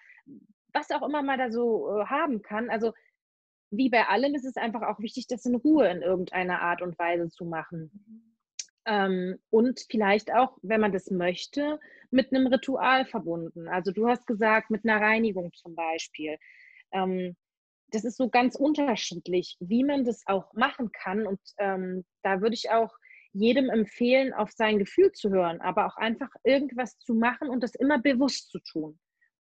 was 0.72 0.90
auch 0.90 1.06
immer 1.06 1.22
man 1.22 1.38
da 1.38 1.50
so 1.50 1.88
äh, 1.88 2.06
haben 2.06 2.42
kann. 2.42 2.70
Also 2.70 2.94
wie 3.70 3.90
bei 3.90 4.06
allem 4.06 4.34
ist 4.34 4.44
es 4.44 4.56
einfach 4.56 4.82
auch 4.82 4.98
wichtig, 5.00 5.26
das 5.26 5.44
in 5.46 5.54
Ruhe 5.54 5.88
in 5.88 6.02
irgendeiner 6.02 6.60
Art 6.60 6.82
und 6.82 6.98
Weise 6.98 7.28
zu 7.30 7.44
machen. 7.44 8.36
Ähm, 8.86 9.38
und 9.50 9.86
vielleicht 9.90 10.32
auch, 10.32 10.58
wenn 10.62 10.80
man 10.80 10.92
das 10.92 11.10
möchte, 11.10 11.78
mit 12.10 12.32
einem 12.32 12.46
Ritual 12.46 13.06
verbunden. 13.06 13.68
Also 13.68 13.92
du 13.92 14.08
hast 14.08 14.26
gesagt, 14.26 14.70
mit 14.70 14.84
einer 14.84 15.00
Reinigung 15.00 15.52
zum 15.52 15.74
Beispiel. 15.74 16.38
Ähm, 16.92 17.36
das 17.92 18.04
ist 18.04 18.16
so 18.16 18.28
ganz 18.28 18.56
unterschiedlich, 18.56 19.56
wie 19.60 19.84
man 19.84 20.04
das 20.04 20.22
auch 20.26 20.52
machen 20.54 20.90
kann. 20.92 21.26
Und 21.26 21.40
ähm, 21.58 22.04
da 22.22 22.40
würde 22.40 22.54
ich 22.54 22.70
auch 22.70 22.90
jedem 23.32 23.70
empfehlen, 23.70 24.32
auf 24.32 24.50
sein 24.50 24.78
Gefühl 24.78 25.12
zu 25.12 25.30
hören, 25.30 25.60
aber 25.60 25.86
auch 25.86 25.96
einfach 25.96 26.30
irgendwas 26.42 26.98
zu 26.98 27.14
machen 27.14 27.48
und 27.48 27.62
das 27.62 27.74
immer 27.74 27.98
bewusst 28.00 28.50
zu 28.50 28.58
tun. 28.60 28.98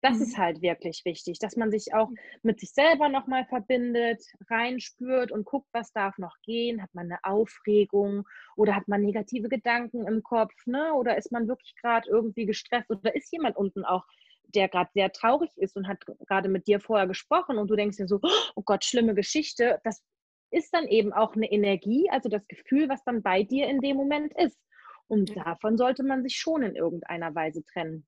Das 0.05 0.17
mhm. 0.17 0.21
ist 0.21 0.37
halt 0.37 0.61
wirklich 0.61 1.01
wichtig, 1.03 1.39
dass 1.39 1.55
man 1.55 1.71
sich 1.71 1.95
auch 1.95 2.11
mit 2.43 2.59
sich 2.59 2.71
selber 2.71 3.09
nochmal 3.09 3.43
verbindet, 3.45 4.23
reinspürt 4.51 5.31
und 5.31 5.45
guckt, 5.45 5.67
was 5.71 5.91
darf 5.93 6.19
noch 6.19 6.35
gehen. 6.43 6.83
Hat 6.83 6.93
man 6.93 7.07
eine 7.07 7.17
Aufregung 7.23 8.23
oder 8.55 8.75
hat 8.75 8.87
man 8.87 9.01
negative 9.01 9.49
Gedanken 9.49 10.05
im 10.05 10.21
Kopf? 10.21 10.53
Ne? 10.67 10.93
Oder 10.93 11.17
ist 11.17 11.31
man 11.31 11.47
wirklich 11.47 11.73
gerade 11.81 12.07
irgendwie 12.07 12.45
gestresst? 12.45 12.91
Oder 12.91 13.15
ist 13.15 13.33
jemand 13.33 13.57
unten 13.57 13.83
auch, 13.83 14.05
der 14.43 14.69
gerade 14.69 14.91
sehr 14.93 15.11
traurig 15.11 15.49
ist 15.55 15.75
und 15.75 15.87
hat 15.87 16.05
gerade 16.27 16.49
mit 16.49 16.67
dir 16.67 16.79
vorher 16.79 17.07
gesprochen 17.07 17.57
und 17.57 17.67
du 17.71 17.75
denkst 17.75 17.97
dir 17.97 18.07
so, 18.07 18.19
oh 18.55 18.61
Gott, 18.63 18.85
schlimme 18.85 19.15
Geschichte. 19.15 19.79
Das 19.83 20.03
ist 20.51 20.71
dann 20.71 20.87
eben 20.87 21.13
auch 21.13 21.35
eine 21.35 21.51
Energie, 21.51 22.07
also 22.11 22.29
das 22.29 22.47
Gefühl, 22.47 22.89
was 22.89 23.03
dann 23.05 23.23
bei 23.23 23.41
dir 23.41 23.67
in 23.67 23.79
dem 23.79 23.97
Moment 23.97 24.33
ist. 24.37 24.59
Und 25.07 25.35
davon 25.35 25.79
sollte 25.79 26.03
man 26.03 26.21
sich 26.21 26.35
schon 26.35 26.61
in 26.61 26.75
irgendeiner 26.75 27.33
Weise 27.33 27.63
trennen 27.65 28.05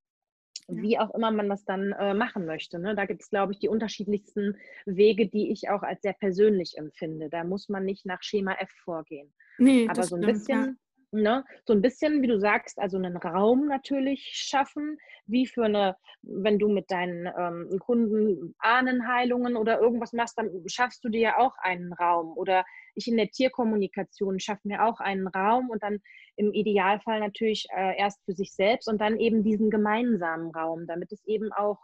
wie 0.67 0.99
auch 0.99 1.13
immer 1.13 1.31
man 1.31 1.49
das 1.49 1.63
dann 1.65 1.93
äh, 1.93 2.13
machen 2.13 2.45
möchte. 2.45 2.79
Ne? 2.79 2.95
Da 2.95 3.05
gibt 3.05 3.21
es, 3.21 3.29
glaube 3.29 3.53
ich, 3.53 3.59
die 3.59 3.69
unterschiedlichsten 3.69 4.57
Wege, 4.85 5.27
die 5.27 5.51
ich 5.51 5.69
auch 5.69 5.83
als 5.83 6.01
sehr 6.01 6.13
persönlich 6.13 6.77
empfinde. 6.77 7.29
Da 7.29 7.43
muss 7.43 7.69
man 7.69 7.85
nicht 7.85 8.05
nach 8.05 8.21
Schema 8.21 8.53
F 8.59 8.69
vorgehen. 8.83 9.33
Nee, 9.57 9.87
Aber 9.89 10.03
so 10.03 10.15
ein 10.15 10.23
stimmt, 10.23 10.39
bisschen, 10.39 10.79
Ne? 11.11 11.45
So 11.65 11.73
ein 11.73 11.81
bisschen, 11.81 12.21
wie 12.21 12.27
du 12.27 12.37
sagst, 12.37 12.79
also 12.79 12.97
einen 12.97 13.15
Raum 13.15 13.67
natürlich 13.67 14.29
schaffen, 14.33 14.97
wie 15.25 15.47
für 15.47 15.63
eine, 15.63 15.95
wenn 16.21 16.59
du 16.59 16.67
mit 16.67 16.91
deinen 16.91 17.27
ähm, 17.37 17.79
Kunden 17.79 18.55
Ahnenheilungen 18.59 19.55
oder 19.55 19.79
irgendwas 19.79 20.11
machst, 20.11 20.37
dann 20.37 20.49
schaffst 20.67 21.03
du 21.05 21.09
dir 21.09 21.21
ja 21.21 21.37
auch 21.37 21.55
einen 21.59 21.93
Raum. 21.93 22.37
Oder 22.37 22.65
ich 22.93 23.07
in 23.07 23.15
der 23.15 23.29
Tierkommunikation 23.29 24.39
schaffe 24.39 24.67
mir 24.67 24.85
auch 24.85 24.99
einen 24.99 25.27
Raum 25.27 25.69
und 25.69 25.81
dann 25.81 25.99
im 26.35 26.51
Idealfall 26.51 27.21
natürlich 27.21 27.67
äh, 27.73 27.97
erst 27.97 28.23
für 28.25 28.33
sich 28.33 28.53
selbst 28.53 28.89
und 28.89 28.99
dann 28.99 29.17
eben 29.17 29.43
diesen 29.43 29.69
gemeinsamen 29.69 30.51
Raum, 30.51 30.87
damit 30.87 31.13
es 31.13 31.25
eben 31.25 31.53
auch 31.53 31.79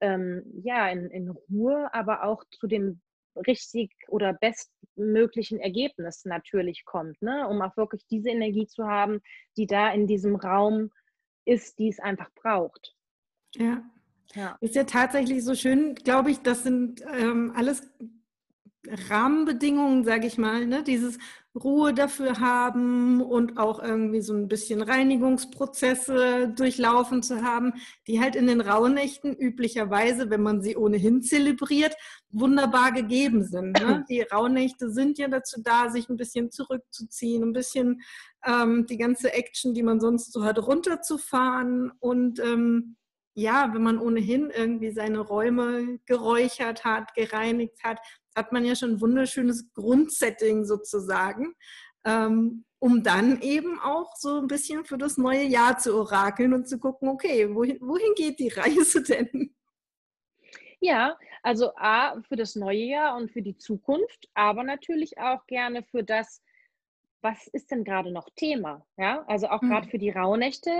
ähm, 0.00 0.44
ja, 0.62 0.88
in, 0.88 1.10
in 1.10 1.30
Ruhe, 1.30 1.92
aber 1.92 2.22
auch 2.24 2.44
zu 2.50 2.68
dem 2.68 3.00
richtig 3.36 3.92
oder 4.08 4.32
bestmöglichen 4.32 5.58
Ergebnis 5.58 6.24
natürlich 6.24 6.84
kommt, 6.84 7.20
ne? 7.22 7.48
um 7.48 7.62
auch 7.62 7.76
wirklich 7.76 8.06
diese 8.06 8.30
Energie 8.30 8.66
zu 8.66 8.86
haben, 8.86 9.20
die 9.56 9.66
da 9.66 9.92
in 9.92 10.06
diesem 10.06 10.36
Raum 10.36 10.90
ist, 11.44 11.78
die 11.78 11.88
es 11.88 11.98
einfach 11.98 12.30
braucht. 12.34 12.94
Ja. 13.54 13.82
ja. 14.34 14.56
Ist 14.60 14.74
ja 14.74 14.84
tatsächlich 14.84 15.44
so 15.44 15.54
schön, 15.54 15.94
glaube 15.94 16.30
ich, 16.30 16.40
das 16.40 16.62
sind 16.62 17.02
ähm, 17.12 17.52
alles 17.54 17.88
Rahmenbedingungen, 18.88 20.04
sage 20.04 20.26
ich 20.26 20.38
mal, 20.38 20.66
ne? 20.66 20.82
dieses 20.82 21.18
Ruhe 21.54 21.92
dafür 21.92 22.40
haben 22.40 23.20
und 23.20 23.58
auch 23.58 23.80
irgendwie 23.82 24.22
so 24.22 24.32
ein 24.32 24.48
bisschen 24.48 24.82
Reinigungsprozesse 24.82 26.48
durchlaufen 26.48 27.22
zu 27.22 27.42
haben, 27.42 27.74
die 28.06 28.20
halt 28.20 28.36
in 28.36 28.46
den 28.46 28.60
Rauhnächten 28.60 29.36
üblicherweise, 29.36 30.30
wenn 30.30 30.42
man 30.42 30.62
sie 30.62 30.76
ohnehin 30.76 31.22
zelebriert, 31.22 31.94
wunderbar 32.30 32.92
gegeben 32.92 33.44
sind. 33.44 33.78
Ne? 33.78 34.04
Die 34.08 34.22
Rauhnächte 34.22 34.90
sind 34.90 35.18
ja 35.18 35.28
dazu 35.28 35.60
da, 35.62 35.90
sich 35.90 36.08
ein 36.08 36.16
bisschen 36.16 36.50
zurückzuziehen, 36.50 37.42
ein 37.42 37.52
bisschen 37.52 38.00
ähm, 38.44 38.86
die 38.86 38.96
ganze 38.96 39.32
Action, 39.34 39.74
die 39.74 39.82
man 39.82 40.00
sonst 40.00 40.32
so 40.32 40.44
hat, 40.44 40.58
runterzufahren 40.58 41.92
und 42.00 42.40
ähm, 42.40 42.96
ja, 43.34 43.70
wenn 43.72 43.82
man 43.82 43.98
ohnehin 43.98 44.50
irgendwie 44.50 44.90
seine 44.90 45.20
Räume 45.20 45.98
geräuchert 46.06 46.84
hat, 46.84 47.14
gereinigt 47.14 47.82
hat, 47.82 47.98
hat 48.34 48.52
man 48.52 48.64
ja 48.64 48.74
schon 48.74 48.92
ein 48.92 49.00
wunderschönes 49.00 49.72
Grundsetting 49.74 50.64
sozusagen, 50.64 51.54
ähm, 52.04 52.64
um 52.78 53.02
dann 53.02 53.40
eben 53.40 53.78
auch 53.80 54.14
so 54.16 54.38
ein 54.38 54.48
bisschen 54.48 54.84
für 54.84 54.98
das 54.98 55.16
neue 55.16 55.44
Jahr 55.44 55.78
zu 55.78 55.94
orakeln 55.96 56.52
und 56.52 56.68
zu 56.68 56.78
gucken, 56.78 57.08
okay, 57.08 57.54
wohin, 57.54 57.78
wohin 57.80 58.14
geht 58.16 58.38
die 58.38 58.48
Reise 58.48 59.02
denn? 59.04 59.54
Ja, 60.80 61.16
also 61.42 61.72
A, 61.76 62.20
für 62.22 62.36
das 62.36 62.56
neue 62.56 62.84
Jahr 62.84 63.16
und 63.16 63.30
für 63.30 63.42
die 63.42 63.56
Zukunft, 63.56 64.28
aber 64.34 64.64
natürlich 64.64 65.16
auch 65.18 65.46
gerne 65.46 65.84
für 65.84 66.02
das, 66.02 66.42
was 67.20 67.46
ist 67.48 67.70
denn 67.70 67.84
gerade 67.84 68.10
noch 68.10 68.28
Thema? 68.34 68.84
Ja, 68.96 69.24
also 69.28 69.48
auch 69.48 69.60
gerade 69.60 69.86
mhm. 69.86 69.90
für 69.90 69.98
die 69.98 70.10
Rauhnächte 70.10 70.70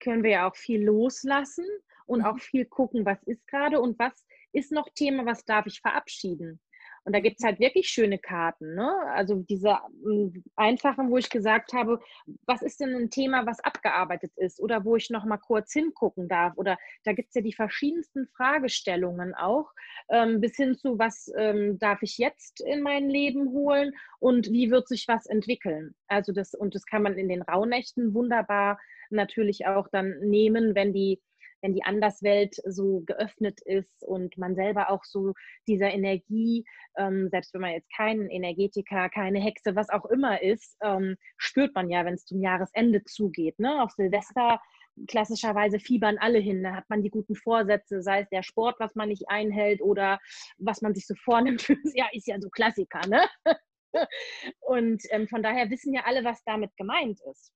können 0.00 0.24
wir 0.24 0.30
ja 0.30 0.48
auch 0.48 0.56
viel 0.56 0.84
loslassen 0.84 1.64
und 2.06 2.20
mhm. 2.20 2.26
auch 2.26 2.38
viel 2.38 2.64
gucken, 2.64 3.04
was 3.04 3.22
ist 3.24 3.46
gerade 3.46 3.80
und 3.80 3.98
was 3.98 4.26
ist 4.52 4.72
noch 4.72 4.88
Thema, 4.94 5.26
was 5.26 5.44
darf 5.44 5.66
ich 5.66 5.80
verabschieden. 5.80 6.60
Und 7.04 7.14
da 7.14 7.20
gibt 7.20 7.38
es 7.38 7.44
halt 7.44 7.60
wirklich 7.60 7.88
schöne 7.88 8.18
Karten. 8.18 8.74
Ne? 8.74 8.90
Also 9.12 9.36
diese 9.36 9.78
hm, 10.02 10.42
einfachen, 10.56 11.10
wo 11.10 11.18
ich 11.18 11.28
gesagt 11.28 11.74
habe, 11.74 12.00
was 12.46 12.62
ist 12.62 12.80
denn 12.80 12.94
ein 12.94 13.10
Thema, 13.10 13.44
was 13.46 13.60
abgearbeitet 13.60 14.32
ist 14.36 14.58
oder 14.60 14.84
wo 14.84 14.96
ich 14.96 15.10
noch 15.10 15.26
mal 15.26 15.36
kurz 15.36 15.72
hingucken 15.72 16.28
darf. 16.28 16.54
Oder 16.56 16.78
da 17.04 17.12
gibt 17.12 17.28
es 17.28 17.34
ja 17.34 17.42
die 17.42 17.52
verschiedensten 17.52 18.26
Fragestellungen 18.28 19.34
auch, 19.34 19.70
ähm, 20.08 20.40
bis 20.40 20.56
hin 20.56 20.76
zu, 20.76 20.98
was 20.98 21.30
ähm, 21.36 21.78
darf 21.78 22.02
ich 22.02 22.16
jetzt 22.16 22.62
in 22.62 22.80
mein 22.80 23.10
Leben 23.10 23.50
holen 23.50 23.92
und 24.18 24.50
wie 24.50 24.70
wird 24.70 24.88
sich 24.88 25.06
was 25.06 25.26
entwickeln. 25.26 25.94
Also 26.08 26.32
das, 26.32 26.54
und 26.54 26.74
das 26.74 26.86
kann 26.86 27.02
man 27.02 27.18
in 27.18 27.28
den 27.28 27.42
Rauhnächten 27.42 28.14
wunderbar 28.14 28.78
natürlich 29.10 29.66
auch 29.66 29.88
dann 29.88 30.18
nehmen, 30.20 30.74
wenn 30.74 30.94
die 30.94 31.20
wenn 31.64 31.72
die 31.72 31.82
Anderswelt 31.82 32.56
so 32.66 33.00
geöffnet 33.06 33.60
ist 33.64 34.04
und 34.04 34.36
man 34.36 34.54
selber 34.54 34.90
auch 34.90 35.02
so 35.02 35.32
dieser 35.66 35.90
Energie, 35.90 36.66
ähm, 36.98 37.30
selbst 37.30 37.54
wenn 37.54 37.62
man 37.62 37.72
jetzt 37.72 37.90
kein 37.96 38.28
Energetiker, 38.28 39.08
keine 39.08 39.40
Hexe, 39.40 39.74
was 39.74 39.88
auch 39.88 40.04
immer 40.04 40.42
ist, 40.42 40.76
ähm, 40.82 41.16
spürt 41.38 41.74
man 41.74 41.88
ja, 41.88 42.04
wenn 42.04 42.14
es 42.14 42.26
zum 42.26 42.42
Jahresende 42.42 43.02
zugeht. 43.04 43.58
Ne? 43.58 43.82
Auf 43.82 43.92
Silvester 43.92 44.60
klassischerweise 45.08 45.80
fiebern 45.80 46.18
alle 46.18 46.38
hin. 46.38 46.62
Da 46.62 46.74
hat 46.74 46.90
man 46.90 47.02
die 47.02 47.10
guten 47.10 47.34
Vorsätze, 47.34 48.02
sei 48.02 48.20
es 48.20 48.28
der 48.28 48.42
Sport, 48.42 48.76
was 48.78 48.94
man 48.94 49.08
nicht 49.08 49.24
einhält 49.28 49.80
oder 49.80 50.20
was 50.58 50.82
man 50.82 50.94
sich 50.94 51.06
so 51.06 51.14
vornimmt. 51.24 51.66
ja, 51.94 52.08
ist 52.12 52.28
ja 52.28 52.38
so 52.40 52.50
Klassiker, 52.50 53.00
ne? 53.08 53.26
Und 54.60 55.02
ähm, 55.10 55.28
von 55.28 55.42
daher 55.42 55.70
wissen 55.70 55.94
ja 55.94 56.02
alle, 56.04 56.24
was 56.24 56.42
damit 56.44 56.76
gemeint 56.76 57.20
ist. 57.30 57.52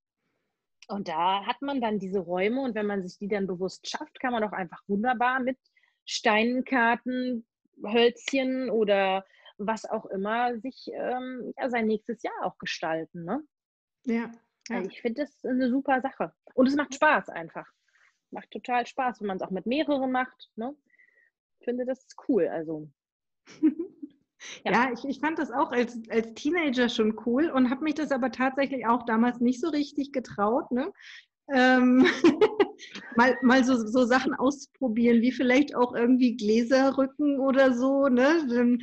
Und 0.89 1.09
da 1.09 1.45
hat 1.45 1.61
man 1.61 1.81
dann 1.81 1.99
diese 1.99 2.21
Räume 2.21 2.63
und 2.63 2.75
wenn 2.75 2.87
man 2.87 3.03
sich 3.07 3.19
die 3.19 3.29
dann 3.29 3.47
bewusst 3.47 3.89
schafft, 3.89 4.19
kann 4.21 4.33
man 4.33 4.43
auch 4.43 4.53
einfach 4.53 4.83
wunderbar 4.87 5.39
mit 5.39 5.59
Steinkarten, 6.07 7.47
Hölzchen 7.85 8.71
oder 8.71 9.25
was 9.59 9.85
auch 9.85 10.07
immer 10.07 10.59
sich 10.61 10.89
ähm, 10.93 11.53
ja, 11.59 11.69
sein 11.69 11.87
nächstes 11.87 12.23
Jahr 12.23 12.43
auch 12.43 12.57
gestalten. 12.59 13.25
Ne? 13.25 13.43
Ja. 14.05 14.33
ja. 14.69 14.77
Also 14.77 14.91
ich 14.91 15.03
finde 15.03 15.23
das 15.23 15.45
eine 15.45 15.69
super 15.69 16.01
Sache. 16.01 16.33
Und 16.55 16.67
es 16.67 16.75
macht 16.75 16.95
Spaß 16.95 17.29
einfach. 17.29 17.71
Macht 18.31 18.51
total 18.51 18.87
Spaß, 18.87 19.21
wenn 19.21 19.27
man 19.27 19.37
es 19.37 19.43
auch 19.43 19.51
mit 19.51 19.67
mehreren 19.67 20.11
macht. 20.11 20.51
Ne? 20.57 20.75
Ich 21.61 21.65
finde 21.67 21.85
das 21.85 22.07
cool. 22.29 22.49
Also. 22.49 22.91
Ja, 24.65 24.73
ja 24.73 24.93
ich, 24.93 25.05
ich 25.05 25.21
fand 25.21 25.39
das 25.39 25.51
auch 25.51 25.73
als, 25.73 25.99
als 26.11 26.35
Teenager 26.35 26.89
schon 26.89 27.19
cool 27.27 27.51
und 27.51 27.71
habe 27.71 27.85
mich 27.85 27.95
das 27.95 28.13
aber 28.13 28.31
tatsächlich 28.31 28.87
auch 28.87 29.05
damals 29.05 29.41
nicht 29.41 29.61
so 29.61 29.69
richtig 29.69 30.13
getraut. 30.13 30.71
Ne? 30.71 30.93
Ähm, 31.53 32.07
mal, 33.17 33.37
mal 33.43 33.65
so, 33.65 33.77
so 33.87 34.05
Sachen 34.05 34.35
auszuprobieren, 34.35 35.23
wie 35.23 35.33
vielleicht 35.33 35.75
auch 35.75 35.95
irgendwie 35.95 36.37
Gläserrücken 36.37 37.41
oder 37.41 37.75
so. 37.75 38.09
Ne? 38.09 38.47
Dann 38.49 38.81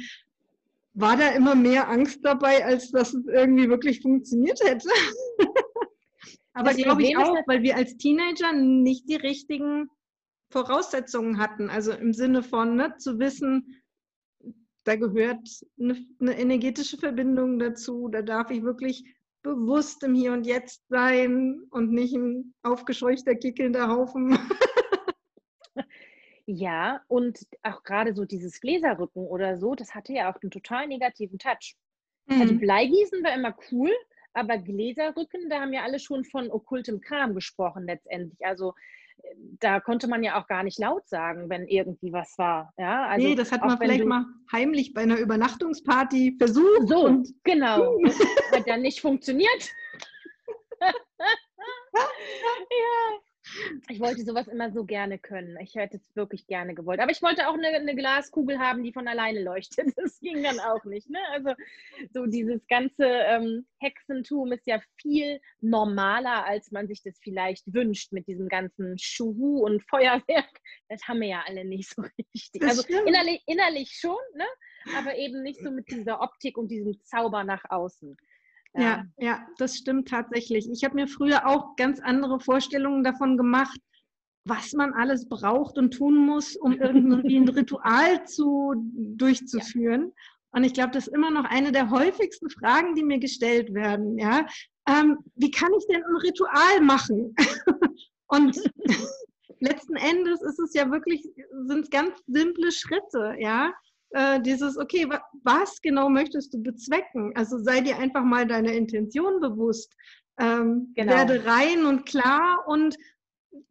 war 0.94 1.18
da 1.18 1.30
immer 1.30 1.56
mehr 1.56 1.90
Angst 1.90 2.20
dabei, 2.24 2.66
als 2.66 2.92
dass 2.92 3.14
es 3.14 3.28
irgendwie 3.28 3.70
wirklich 3.70 4.02
funktioniert 4.02 4.60
hätte. 4.64 4.90
aber 6.54 6.74
glaube 6.74 7.04
ich 7.04 7.18
auch, 7.18 7.36
weil 7.48 7.64
wir 7.64 7.76
als 7.76 7.98
Teenager 7.98 8.54
nicht 8.54 9.10
die 9.10 9.18
richtigen 9.18 9.90
Voraussetzungen 10.50 11.38
hatten. 11.38 11.70
Also 11.70 11.92
im 11.92 12.14
Sinne 12.14 12.44
von 12.44 12.76
ne, 12.76 12.96
zu 12.98 13.20
wissen, 13.20 13.84
da 14.86 14.96
gehört 14.96 15.48
eine, 15.80 16.06
eine, 16.20 16.40
energetische 16.40 16.98
Verbindung 16.98 17.60
dazu. 17.60 18.08
Da 18.08 18.22
darf 18.22 18.50
ich 18.52 18.64
wirklich 18.64 19.04
bewusst 19.42 20.04
im 20.04 20.16
Hier 20.16 20.32
und 20.34 20.46
Jetzt 20.46 20.88
sein 20.90 21.62
und 21.72 21.92
nicht 21.92 22.16
ein 22.16 22.54
aufgescheuchter, 22.64 23.36
kickelnder 23.36 23.90
Haufen. 23.90 24.38
Ja, 26.48 27.02
und 27.08 27.40
auch 27.64 27.82
gerade 27.82 28.14
so 28.14 28.24
dieses 28.24 28.62
Gläserrücken 28.62 29.26
oder 29.26 29.58
so, 29.58 29.74
das 29.74 29.96
hatte 29.96 30.14
ja 30.14 30.32
auch 30.32 30.40
einen 30.42 30.52
total 30.52 30.88
negativen 30.88 31.40
Touch. 31.40 31.76
Also 32.28 32.36
mhm. 32.36 32.42
Also 32.42 32.60
Bleigießen 32.60 33.24
war 33.24 33.34
immer 33.34 33.56
cool, 33.72 33.92
aber 34.34 34.60
Gläserrücken, 34.60 35.50
da 35.50 35.62
haben 35.62 35.74
ja 35.74 35.84
alle 35.84 36.00
schon 36.00 36.24
von 36.24 36.52
okkultem 36.52 37.02
Kram 37.02 37.34
gesprochen 37.34 37.86
letztendlich. 37.86 38.46
Also 38.46 38.76
da 39.60 39.80
konnte 39.80 40.08
man 40.08 40.24
ja 40.24 40.40
auch 40.40 40.48
gar 40.48 40.64
nicht 40.64 40.80
laut 40.80 41.08
sagen, 41.08 41.50
wenn 41.50 41.68
irgendwie 41.68 42.12
was 42.12 42.38
war. 42.38 42.74
Ja, 42.78 43.08
also 43.08 43.28
nee, 43.28 43.36
das 43.36 43.52
hat 43.52 43.62
man 43.62 43.78
vielleicht 43.78 44.06
mal 44.06 44.26
heimlich 44.52 44.94
bei 44.94 45.02
einer 45.02 45.18
Übernachtungsparty 45.18 46.36
versucht. 46.38 46.88
So, 46.88 47.06
und 47.06 47.30
genau. 47.44 47.98
hat 48.52 48.68
ja 48.68 48.78
nicht 48.78 49.02
funktioniert. 49.02 49.72
ja. 50.82 50.94
Ich 53.90 54.00
wollte 54.00 54.24
sowas 54.24 54.48
immer 54.48 54.72
so 54.72 54.86
gerne 54.86 55.20
können. 55.20 55.58
Ich 55.62 55.76
hätte 55.76 55.98
es 55.98 56.16
wirklich 56.16 56.48
gerne 56.48 56.74
gewollt. 56.74 57.00
Aber 57.00 57.12
ich 57.12 57.22
wollte 57.22 57.48
auch 57.48 57.54
eine, 57.54 57.68
eine, 57.68 57.96
Glaskugel 57.96 58.60
haben, 58.60 58.84
die 58.84 58.92
von 58.92 59.08
alleine 59.08 59.42
leuchtet. 59.42 59.88
Das 60.06 60.20
ging 60.20 60.44
dann 60.44 60.60
auch 60.60 60.84
nicht. 60.86 61.10
Ne? 61.10 61.20
Also 61.32 61.54
so 62.14 62.26
dieses 62.26 62.66
ganze 62.68 63.06
ähm, 63.06 63.66
Hexentum 63.80 64.52
ist 64.52 64.68
ja 64.68 64.82
viel 65.02 65.40
normaler, 65.62 66.46
als 66.46 66.72
man 66.72 66.88
sich 66.88 67.02
das 67.02 67.18
vielleicht 67.20 67.74
wünscht 67.74 68.12
mit 68.12 68.28
diesem 68.28 68.48
ganzen 68.48 68.98
Schuhu 68.98 69.64
und 69.64 69.84
Feuerwerk. 69.84 70.62
Das 70.90 71.08
haben 71.08 71.22
wir 71.22 71.28
ja 71.28 71.44
alle 71.48 71.66
nicht 71.66 71.90
so 71.90 72.02
richtig. 72.36 72.62
also 72.62 72.84
innerlich, 72.88 73.42
innerlich 73.46 73.92
schon, 74.00 74.18
ne? 74.36 74.46
aber 74.98 75.16
eben 75.16 75.42
nicht 75.42 75.62
so 75.62 75.72
mit 75.72 75.90
dieser 75.90 76.22
Optik 76.22 76.58
und 76.58 76.70
diesem 76.70 77.02
Zauber 77.04 77.44
nach 77.44 77.64
außen. 77.70 78.18
Ja, 78.78 79.06
ja, 79.18 79.48
das 79.58 79.78
stimmt 79.78 80.10
tatsächlich. 80.10 80.70
Ich 80.70 80.84
habe 80.84 80.96
mir 80.96 81.08
früher 81.08 81.48
auch 81.48 81.76
ganz 81.78 82.00
andere 82.02 82.40
Vorstellungen 82.40 83.04
davon 83.04 83.38
gemacht, 83.38 83.80
was 84.46 84.74
man 84.74 84.94
alles 84.94 85.28
braucht 85.28 85.78
und 85.78 85.94
tun 85.94 86.18
muss, 86.18 86.56
um 86.56 86.74
irgendwie 86.74 87.38
ein 87.38 87.48
Ritual 87.50 88.26
zu, 88.26 88.74
durchzuführen. 88.76 90.08
Ja. 90.08 90.24
Und 90.52 90.64
ich 90.64 90.74
glaube, 90.74 90.92
das 90.92 91.08
ist 91.08 91.14
immer 91.14 91.32
noch 91.32 91.46
eine 91.46 91.72
der 91.72 91.90
häufigsten 91.90 92.50
Fragen, 92.50 92.96
die 92.96 93.04
mir 93.04 93.20
gestellt 93.20 93.74
werden. 93.74 94.18
Ja, 94.18 94.46
ähm, 94.88 95.18
wie 95.36 95.52
kann 95.52 95.74
ich 95.78 95.86
denn 95.88 96.04
ein 96.04 96.16
Ritual 96.18 96.82
machen? 96.82 97.36
und 98.28 98.58
letzten 99.60 99.96
Endes 99.96 100.42
ist 100.42 100.60
es 100.60 100.74
ja 100.74 100.90
wirklich, 100.92 101.24
sind 101.66 101.84
es 101.84 101.90
ganz 101.90 102.14
simple 102.28 102.72
Schritte, 102.72 103.36
ja 103.40 103.74
äh, 104.16 104.42
dieses, 104.42 104.78
okay, 104.78 105.10
wa 105.10 105.22
was 105.44 105.82
genau 105.82 106.10
möchtest 106.10 106.54
du 106.54 106.64
bezwecken? 106.64 107.34
Also 107.36 107.58
sei 107.58 107.82
dir 107.82 108.00
einfach 108.00 108.24
mal 108.24 108.48
deiner 108.48 108.72
Intention 108.72 109.42
bewusst. 109.42 109.94
ähm, 110.40 110.92
genau. 110.96 111.14
werde 111.14 111.46
rein 111.46 111.86
und 111.86 112.06
klar 112.06 112.66
und 112.68 112.98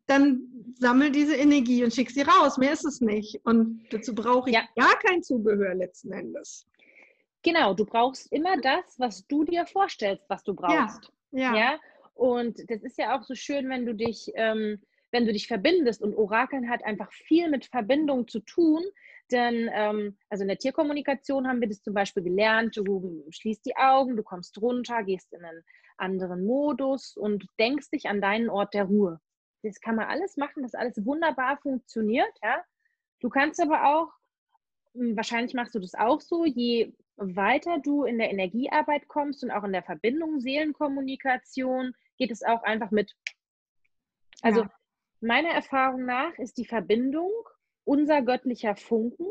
dann 0.07 0.43
sammel 0.79 1.11
diese 1.11 1.35
Energie 1.37 1.83
und 1.83 1.95
schick 1.95 2.11
sie 2.11 2.23
raus. 2.23 2.59
Mehr 2.59 2.73
ist 2.73 2.85
es 2.85 3.01
nicht. 3.01 3.41
Und 3.45 3.87
dazu 3.91 4.15
brauche 4.15 4.51
ich 4.51 4.57
ja. 4.57 4.63
gar 4.77 4.99
kein 4.99 5.23
Zubehör 5.23 5.75
letzten 5.75 6.13
Endes. 6.13 6.67
Genau, 7.43 7.75
du 7.75 7.85
brauchst 7.85 8.31
immer 8.33 8.59
das, 8.61 8.99
was 8.99 9.27
du 9.27 9.45
dir 9.45 9.67
vorstellst, 9.67 10.25
was 10.29 10.43
du 10.45 10.55
brauchst. 10.55 11.11
Ja. 11.33 11.55
ja. 11.55 11.57
ja? 11.57 11.81
Und 12.15 12.59
das 12.69 12.83
ist 12.83 12.99
ja 12.99 13.19
auch 13.19 13.25
so 13.25 13.35
schön, 13.35 13.69
wenn 13.69 13.87
du 13.87 13.95
dich, 13.95 14.31
ähm, 14.35 14.81
wenn 15.11 15.27
du 15.27 15.33
dich 15.33 15.47
verbindest. 15.47 16.03
Und 16.03 16.15
Orakeln 16.15 16.71
hat 16.71 16.85
einfach 16.85 17.11
viel 17.13 17.49
mit 17.51 17.67
Verbindung 17.67 18.29
zu 18.29 18.41
tun. 18.41 18.83
Denn 19.31 19.71
ähm, 19.73 20.19
also 20.29 20.43
in 20.43 20.49
der 20.49 20.59
Tierkommunikation 20.59 21.49
haben 21.49 21.61
wir 21.61 21.69
das 21.69 21.83
zum 21.83 21.95
Beispiel 21.95 22.23
gelernt. 22.23 22.77
Du 22.77 23.25
schließt 23.31 23.65
die 23.65 23.77
Augen, 23.77 24.17
du 24.17 24.23
kommst 24.23 24.61
runter, 24.61 25.03
gehst 25.03 25.33
in 25.33 25.45
einen 25.45 25.65
anderen 25.97 26.45
Modus 26.45 27.17
und 27.17 27.47
denkst 27.59 27.91
dich 27.91 28.09
an 28.09 28.21
deinen 28.21 28.51
Ort 28.51 28.75
der 28.75 28.85
Ruhe. 28.85 29.21
Das 29.63 29.81
kann 29.81 29.97
man 29.97 30.07
alles 30.07 30.37
machen, 30.37 30.63
das 30.63 30.75
alles 30.75 31.05
wunderbar 31.07 31.57
funktioniert. 31.59 32.33
Ja? 32.43 32.63
Du 33.21 33.31
kannst 33.31 33.61
aber 33.63 33.87
auch, 33.87 34.13
hm, 34.93 35.17
wahrscheinlich 35.17 35.55
machst 35.55 35.75
du 35.75 35.79
das 35.79 35.95
auch 35.95 36.21
so, 36.21 36.45
je 36.45 36.93
weiter 37.17 37.79
du 37.79 38.05
in 38.05 38.19
der 38.19 38.31
Energiearbeit 38.31 39.09
kommst 39.09 39.43
und 39.43 39.51
auch 39.51 39.65
in 39.65 39.73
der 39.73 39.83
Verbindung, 39.83 40.41
Seelenkommunikation, 40.41 41.95
geht 42.19 42.31
es 42.31 42.43
auch 42.43 42.63
einfach 42.63 42.91
mit. 42.91 43.17
Also 44.43 44.63
ja. 44.63 44.71
meiner 45.21 45.51
Erfahrung 45.51 46.05
nach 46.05 46.37
ist 46.39 46.59
die 46.59 46.67
Verbindung 46.67 47.31
unser 47.85 48.23
göttlicher 48.23 48.77
Funken 48.77 49.27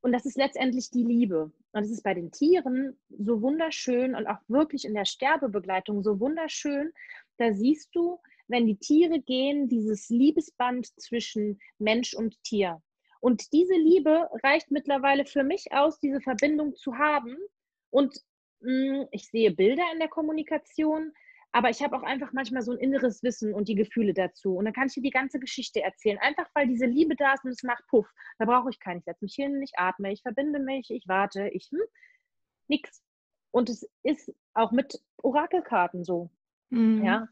und 0.00 0.12
das 0.12 0.26
ist 0.26 0.36
letztendlich 0.36 0.90
die 0.90 1.04
Liebe. 1.04 1.52
Und 1.72 1.82
es 1.82 1.90
ist 1.90 2.02
bei 2.02 2.14
den 2.14 2.30
Tieren 2.30 2.98
so 3.10 3.42
wunderschön 3.42 4.14
und 4.14 4.26
auch 4.26 4.38
wirklich 4.48 4.84
in 4.84 4.94
der 4.94 5.04
Sterbebegleitung 5.04 6.02
so 6.02 6.20
wunderschön. 6.20 6.92
Da 7.36 7.52
siehst 7.52 7.94
du, 7.94 8.20
wenn 8.46 8.66
die 8.66 8.78
Tiere 8.78 9.20
gehen, 9.20 9.68
dieses 9.68 10.08
Liebesband 10.08 10.86
zwischen 11.00 11.60
Mensch 11.78 12.14
und 12.14 12.42
Tier. 12.42 12.80
Und 13.20 13.52
diese 13.52 13.74
Liebe 13.74 14.28
reicht 14.44 14.70
mittlerweile 14.70 15.26
für 15.26 15.42
mich 15.42 15.72
aus, 15.72 15.98
diese 15.98 16.20
Verbindung 16.20 16.74
zu 16.76 16.96
haben. 16.96 17.36
Und 17.90 18.22
mh, 18.60 18.70
hm, 18.70 19.08
ich 19.10 19.28
sehe 19.28 19.50
Bilder 19.50 19.84
in 19.92 19.98
der 19.98 20.08
Kommunikation, 20.08 21.12
aber 21.52 21.70
ich 21.70 21.82
habe 21.82 21.96
auch 21.96 22.02
einfach 22.02 22.32
manchmal 22.32 22.62
so 22.62 22.72
ein 22.72 22.78
inneres 22.78 23.22
Wissen 23.22 23.54
und 23.54 23.68
die 23.68 23.74
Gefühle 23.74 24.12
dazu. 24.12 24.56
Und 24.56 24.66
dann 24.66 24.74
kann 24.74 24.88
ich 24.88 24.94
dir 24.94 25.02
die 25.02 25.10
ganze 25.10 25.38
Geschichte 25.38 25.82
erzählen. 25.82 26.18
Einfach 26.18 26.48
weil 26.54 26.66
diese 26.66 26.86
Liebe 26.86 27.16
da 27.16 27.34
ist 27.34 27.44
und 27.44 27.50
es 27.50 27.62
macht 27.62 27.86
Puff. 27.88 28.06
Da 28.38 28.44
brauche 28.44 28.70
ich 28.70 28.80
keinen. 28.80 28.98
Ich 28.98 29.04
setze 29.04 29.24
mich 29.24 29.34
hin, 29.34 29.62
ich 29.62 29.72
atme, 29.76 30.12
ich 30.12 30.22
verbinde 30.22 30.58
mich, 30.58 30.90
ich 30.90 31.08
warte, 31.08 31.48
ich, 31.48 31.68
hm, 31.70 31.80
nix. 32.68 33.02
Und 33.50 33.70
es 33.70 33.88
ist 34.02 34.32
auch 34.52 34.72
mit 34.72 35.00
Orakelkarten 35.22 36.04
so. 36.04 36.30
Mhm. 36.68 37.02
Ja. 37.02 37.28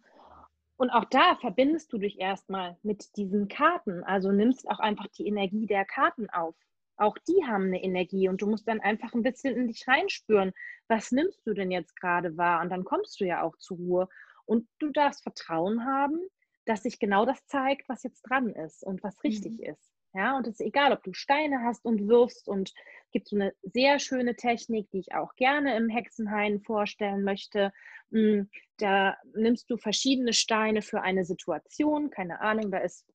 Und 0.78 0.90
auch 0.90 1.04
da 1.06 1.36
verbindest 1.36 1.92
du 1.92 1.98
dich 1.98 2.18
erstmal 2.18 2.76
mit 2.82 3.16
diesen 3.16 3.48
Karten. 3.48 4.02
Also 4.04 4.32
nimmst 4.32 4.68
auch 4.68 4.78
einfach 4.78 5.08
die 5.08 5.26
Energie 5.26 5.66
der 5.66 5.84
Karten 5.84 6.28
auf. 6.30 6.54
Auch 6.96 7.16
die 7.28 7.44
haben 7.46 7.66
eine 7.66 7.82
Energie 7.82 8.28
und 8.28 8.40
du 8.40 8.46
musst 8.46 8.66
dann 8.66 8.80
einfach 8.80 9.12
ein 9.14 9.22
bisschen 9.22 9.54
in 9.54 9.68
dich 9.68 9.86
reinspüren. 9.86 10.52
Was 10.88 11.12
nimmst 11.12 11.46
du 11.46 11.52
denn 11.52 11.70
jetzt 11.70 11.94
gerade 11.96 12.36
wahr? 12.36 12.62
Und 12.62 12.70
dann 12.70 12.84
kommst 12.84 13.20
du 13.20 13.24
ja 13.24 13.42
auch 13.42 13.56
zur 13.58 13.76
Ruhe. 13.76 14.08
Und 14.46 14.68
du 14.78 14.90
darfst 14.90 15.22
Vertrauen 15.22 15.84
haben, 15.84 16.18
dass 16.64 16.82
sich 16.82 16.98
genau 16.98 17.26
das 17.26 17.44
zeigt, 17.46 17.88
was 17.88 18.02
jetzt 18.02 18.22
dran 18.22 18.50
ist 18.50 18.82
und 18.84 19.02
was 19.02 19.22
richtig 19.24 19.58
mhm. 19.58 19.72
ist. 19.72 19.92
Ja, 20.14 20.36
und 20.38 20.46
es 20.46 20.54
ist 20.54 20.66
egal, 20.66 20.92
ob 20.92 21.02
du 21.02 21.12
Steine 21.12 21.62
hast 21.62 21.84
und 21.84 22.08
wirfst 22.08 22.48
und 22.48 22.72
gibt 23.12 23.28
so 23.28 23.36
eine 23.36 23.52
sehr 23.62 23.98
schöne 23.98 24.34
Technik, 24.34 24.90
die 24.90 25.00
ich 25.00 25.14
auch 25.14 25.34
gerne 25.34 25.76
im 25.76 25.90
Hexenhain 25.90 26.62
vorstellen 26.62 27.22
möchte. 27.22 27.70
Hm, 28.10 28.48
da 28.78 29.18
nimmst 29.34 29.68
du 29.68 29.76
verschiedene 29.76 30.32
Steine 30.32 30.80
für 30.80 31.02
eine 31.02 31.26
Situation. 31.26 32.08
Keine 32.08 32.40
Ahnung, 32.40 32.70
da 32.70 32.78
ist, 32.78 33.06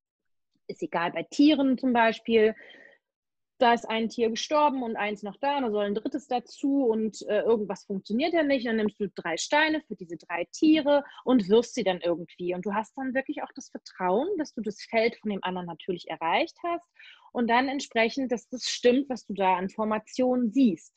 ist 0.68 0.84
egal 0.84 1.12
bei 1.12 1.24
Tieren 1.24 1.80
zum 1.80 1.92
Beispiel 1.92 2.56
da 3.62 3.74
ist 3.74 3.88
ein 3.88 4.10
Tier 4.10 4.30
gestorben 4.30 4.82
und 4.82 4.96
eins 4.96 5.22
noch 5.22 5.38
da, 5.38 5.62
da 5.62 5.70
soll 5.70 5.86
ein 5.86 5.96
drittes 5.96 6.28
dazu 6.28 6.86
und 6.86 7.22
äh, 7.28 7.42
irgendwas 7.42 7.86
funktioniert 7.86 8.34
ja 8.34 8.44
nicht. 8.44 8.66
Dann 8.66 8.78
nimmst 8.78 9.00
du 9.00 9.08
drei 9.10 9.38
Steine 9.38 9.82
für 9.82 9.96
diese 9.96 10.18
drei 10.18 10.46
Tiere 10.52 11.04
und 11.24 11.48
wirfst 11.48 11.76
sie 11.76 11.84
dann 11.84 12.02
irgendwie. 12.02 12.56
Und 12.56 12.66
du 12.66 12.74
hast 12.74 12.98
dann 12.98 13.14
wirklich 13.14 13.44
auch 13.44 13.52
das 13.54 13.70
Vertrauen, 13.70 14.28
dass 14.38 14.54
du 14.54 14.62
das 14.62 14.82
Feld 14.82 15.16
von 15.18 15.30
dem 15.30 15.44
anderen 15.44 15.68
natürlich 15.68 16.10
erreicht 16.10 16.58
hast 16.64 16.86
und 17.32 17.50
dann 17.50 17.68
entsprechend, 17.68 18.32
dass 18.32 18.50
das 18.50 18.66
stimmt, 18.66 19.10
was 19.10 19.26
du 19.26 19.34
da 19.34 19.56
an 19.58 19.70
Formationen 19.70 20.52
siehst. 20.52 20.94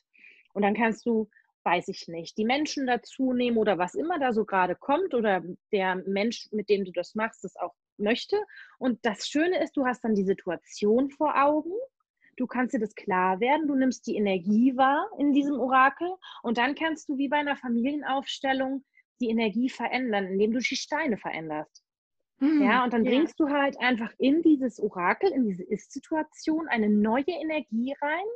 Und 0.54 0.62
dann 0.62 0.74
kannst 0.74 1.04
du, 1.04 1.28
weiß 1.64 1.88
ich 1.88 2.08
nicht, 2.08 2.38
die 2.38 2.44
Menschen 2.44 2.86
dazu 2.86 3.32
nehmen 3.34 3.58
oder 3.58 3.76
was 3.76 3.94
immer 3.94 4.18
da 4.18 4.32
so 4.32 4.44
gerade 4.44 4.74
kommt 4.74 5.12
oder 5.14 5.42
der 5.70 5.96
Mensch, 6.06 6.48
mit 6.50 6.68
dem 6.70 6.84
du 6.84 6.92
das 6.92 7.14
machst, 7.14 7.44
das 7.44 7.56
auch 7.56 7.74
möchte. 7.98 8.42
Und 8.78 9.04
das 9.04 9.28
Schöne 9.28 9.62
ist, 9.62 9.76
du 9.76 9.84
hast 9.84 10.02
dann 10.02 10.14
die 10.14 10.24
Situation 10.24 11.10
vor 11.10 11.34
Augen 11.36 11.72
Du 12.36 12.46
kannst 12.46 12.74
dir 12.74 12.80
das 12.80 12.94
klar 12.94 13.40
werden, 13.40 13.66
du 13.66 13.74
nimmst 13.74 14.06
die 14.06 14.16
Energie 14.16 14.76
wahr 14.76 15.08
in 15.18 15.32
diesem 15.32 15.58
Orakel 15.58 16.08
und 16.42 16.58
dann 16.58 16.74
kannst 16.74 17.08
du 17.08 17.18
wie 17.18 17.28
bei 17.28 17.36
einer 17.36 17.56
Familienaufstellung 17.56 18.84
die 19.20 19.28
Energie 19.28 19.68
verändern, 19.68 20.26
indem 20.26 20.52
du 20.52 20.58
die 20.58 20.76
Steine 20.76 21.16
veränderst. 21.16 21.84
Hm, 22.38 22.62
ja, 22.62 22.84
und 22.84 22.92
dann 22.92 23.04
bringst 23.04 23.38
du 23.38 23.48
halt 23.48 23.78
einfach 23.80 24.12
in 24.18 24.42
dieses 24.42 24.80
Orakel, 24.80 25.30
in 25.30 25.44
diese 25.46 25.62
Ist-Situation 25.62 26.66
eine 26.68 26.88
neue 26.88 27.24
Energie 27.28 27.94
rein, 28.00 28.26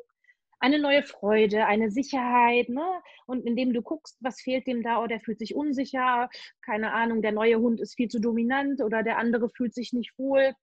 eine 0.61 0.79
neue 0.79 1.03
Freude, 1.03 1.67
eine 1.67 1.91
Sicherheit, 1.91 2.69
ne? 2.69 2.85
Und 3.27 3.45
indem 3.47 3.73
du 3.73 3.83
guckst, 3.83 4.17
was 4.21 4.41
fehlt 4.41 4.67
dem 4.67 4.83
da, 4.83 4.97
oder 4.97 5.05
oh, 5.05 5.07
der 5.09 5.21
fühlt 5.21 5.39
sich 5.39 5.55
unsicher, 5.55 6.29
keine 6.63 6.93
Ahnung, 6.93 7.23
der 7.23 7.33
neue 7.33 7.59
Hund 7.59 7.81
ist 7.81 7.95
viel 7.97 8.09
zu 8.09 8.21
dominant 8.21 8.81
oder 8.83 9.03
der 9.03 9.19
andere 9.19 9.49
fühlt 9.51 9.75
sich 9.75 9.93
nicht 9.93 10.17
wohl, 10.19 10.55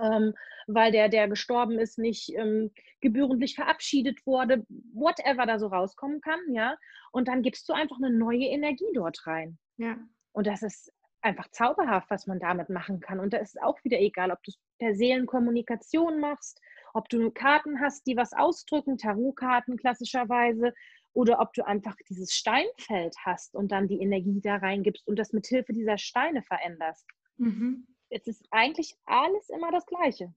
ähm, 0.00 0.34
weil 0.66 0.92
der, 0.92 1.08
der 1.08 1.28
gestorben 1.28 1.78
ist, 1.78 1.98
nicht 1.98 2.32
ähm, 2.36 2.70
gebührendlich 3.00 3.54
verabschiedet 3.54 4.26
wurde, 4.26 4.64
whatever 4.92 5.46
da 5.46 5.58
so 5.58 5.66
rauskommen 5.66 6.20
kann, 6.20 6.40
ja. 6.52 6.76
Und 7.12 7.28
dann 7.28 7.42
gibst 7.42 7.68
du 7.68 7.72
einfach 7.72 7.96
eine 7.96 8.10
neue 8.10 8.46
Energie 8.46 8.90
dort 8.94 9.26
rein. 9.26 9.58
Ja. 9.76 9.96
Und 10.32 10.46
das 10.46 10.62
ist 10.62 10.92
einfach 11.20 11.48
zauberhaft, 11.50 12.10
was 12.10 12.26
man 12.26 12.38
damit 12.38 12.68
machen 12.68 13.00
kann. 13.00 13.18
Und 13.18 13.32
da 13.32 13.38
ist 13.38 13.60
auch 13.62 13.82
wieder 13.82 13.98
egal, 13.98 14.30
ob 14.30 14.42
du 14.42 14.50
es 14.50 14.58
per 14.78 14.94
Seelenkommunikation 14.94 16.20
machst, 16.20 16.60
ob 16.92 17.08
du 17.08 17.30
Karten 17.30 17.80
hast, 17.80 18.06
die 18.06 18.16
was 18.16 18.32
ausdrücken, 18.32 18.98
Tarotkarten 18.98 19.76
klassischerweise, 19.76 20.72
oder 21.14 21.38
ob 21.40 21.52
du 21.52 21.64
einfach 21.64 21.94
dieses 22.08 22.32
Steinfeld 22.32 23.14
hast 23.24 23.54
und 23.54 23.70
dann 23.70 23.86
die 23.86 24.00
Energie 24.00 24.40
da 24.42 24.56
reingibst 24.56 25.06
und 25.06 25.16
das 25.16 25.32
mit 25.32 25.46
Hilfe 25.46 25.72
dieser 25.72 25.96
Steine 25.96 26.42
veränderst. 26.42 27.06
Mhm 27.36 27.86
es 28.10 28.26
ist 28.26 28.46
eigentlich 28.50 28.96
alles 29.04 29.48
immer 29.50 29.70
das 29.70 29.86
Gleiche. 29.86 30.32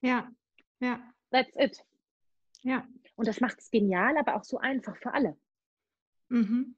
Ja, 0.00 0.30
ja. 0.80 1.00
That's 1.30 1.54
it. 1.56 1.84
Ja. 2.62 2.86
Und 3.16 3.26
das 3.26 3.40
macht 3.40 3.58
es 3.58 3.70
genial, 3.70 4.16
aber 4.16 4.36
auch 4.36 4.44
so 4.44 4.58
einfach 4.58 4.96
für 4.96 5.12
alle. 5.12 5.36
Mhm. 6.28 6.76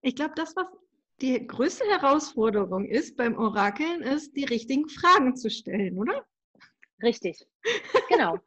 Ich 0.00 0.16
glaube, 0.16 0.34
das, 0.34 0.56
was 0.56 0.66
die 1.20 1.46
größte 1.46 1.84
Herausforderung 1.84 2.86
ist 2.86 3.16
beim 3.16 3.36
Orakeln, 3.36 4.02
ist, 4.02 4.36
die 4.36 4.44
richtigen 4.44 4.88
Fragen 4.88 5.36
zu 5.36 5.50
stellen, 5.50 5.98
oder? 5.98 6.26
Richtig, 7.02 7.46
genau. 8.08 8.38